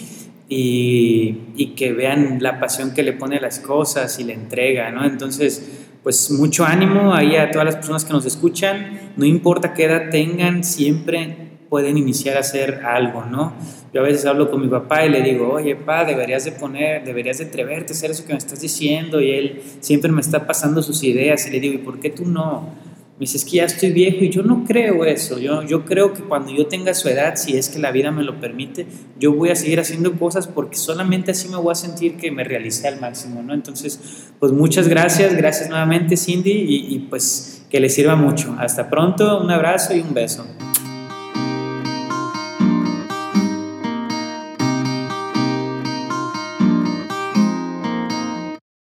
Y, 0.48 1.38
y 1.56 1.68
que 1.68 1.94
vean 1.94 2.38
la 2.40 2.60
pasión 2.60 2.92
que 2.92 3.02
le 3.02 3.14
pone 3.14 3.38
a 3.38 3.40
las 3.40 3.58
cosas 3.58 4.18
y 4.18 4.24
la 4.24 4.34
entrega, 4.34 4.90
¿no? 4.90 5.02
Entonces, 5.02 5.86
pues 6.02 6.30
mucho 6.30 6.66
ánimo 6.66 7.14
ahí 7.14 7.36
a 7.36 7.50
todas 7.50 7.64
las 7.64 7.76
personas 7.76 8.04
que 8.04 8.12
nos 8.12 8.26
escuchan, 8.26 9.12
no 9.16 9.24
importa 9.24 9.72
qué 9.72 9.84
edad 9.84 10.10
tengan, 10.10 10.62
siempre 10.62 11.51
pueden 11.72 11.96
iniciar 11.96 12.36
a 12.36 12.40
hacer 12.40 12.82
algo, 12.84 13.24
¿no? 13.24 13.54
Yo 13.94 14.02
a 14.02 14.04
veces 14.04 14.26
hablo 14.26 14.50
con 14.50 14.60
mi 14.60 14.68
papá 14.68 15.06
y 15.06 15.08
le 15.08 15.22
digo, 15.22 15.48
oye, 15.54 15.74
pa, 15.74 16.04
deberías 16.04 16.44
de 16.44 16.52
poner, 16.52 17.02
deberías 17.02 17.38
de 17.38 17.46
atreverte 17.46 17.94
a 17.94 17.96
hacer 17.96 18.10
eso 18.10 18.26
que 18.26 18.34
me 18.34 18.38
estás 18.38 18.60
diciendo 18.60 19.22
y 19.22 19.30
él 19.30 19.62
siempre 19.80 20.12
me 20.12 20.20
está 20.20 20.46
pasando 20.46 20.82
sus 20.82 21.02
ideas 21.02 21.46
y 21.46 21.50
le 21.50 21.60
digo, 21.60 21.76
¿y 21.76 21.78
por 21.78 21.98
qué 21.98 22.10
tú 22.10 22.26
no? 22.26 22.68
Me 23.14 23.20
dice, 23.20 23.38
es 23.38 23.46
que 23.46 23.52
ya 23.52 23.64
estoy 23.64 23.90
viejo 23.90 24.18
y 24.22 24.28
yo 24.28 24.42
no 24.42 24.64
creo 24.66 25.06
eso, 25.06 25.38
yo, 25.38 25.62
yo 25.62 25.86
creo 25.86 26.12
que 26.12 26.20
cuando 26.20 26.52
yo 26.52 26.66
tenga 26.66 26.92
su 26.92 27.08
edad, 27.08 27.36
si 27.36 27.56
es 27.56 27.70
que 27.70 27.78
la 27.78 27.90
vida 27.90 28.10
me 28.10 28.22
lo 28.22 28.38
permite, 28.38 28.84
yo 29.18 29.32
voy 29.32 29.48
a 29.48 29.56
seguir 29.56 29.80
haciendo 29.80 30.12
cosas 30.18 30.46
porque 30.46 30.76
solamente 30.76 31.30
así 31.30 31.48
me 31.48 31.56
voy 31.56 31.72
a 31.72 31.74
sentir 31.74 32.18
que 32.18 32.30
me 32.30 32.44
realicé 32.44 32.86
al 32.86 33.00
máximo, 33.00 33.42
¿no? 33.42 33.54
Entonces, 33.54 34.28
pues 34.38 34.52
muchas 34.52 34.88
gracias, 34.88 35.34
gracias 35.34 35.70
nuevamente 35.70 36.18
Cindy 36.18 36.52
y, 36.52 36.98
pues 37.08 37.64
que 37.70 37.80
les 37.80 37.94
sirva 37.94 38.14
mucho. 38.14 38.54
Hasta 38.58 38.90
pronto, 38.90 39.40
un 39.40 39.50
abrazo 39.50 39.96
y 39.96 40.00
un 40.00 40.12
beso. 40.12 40.44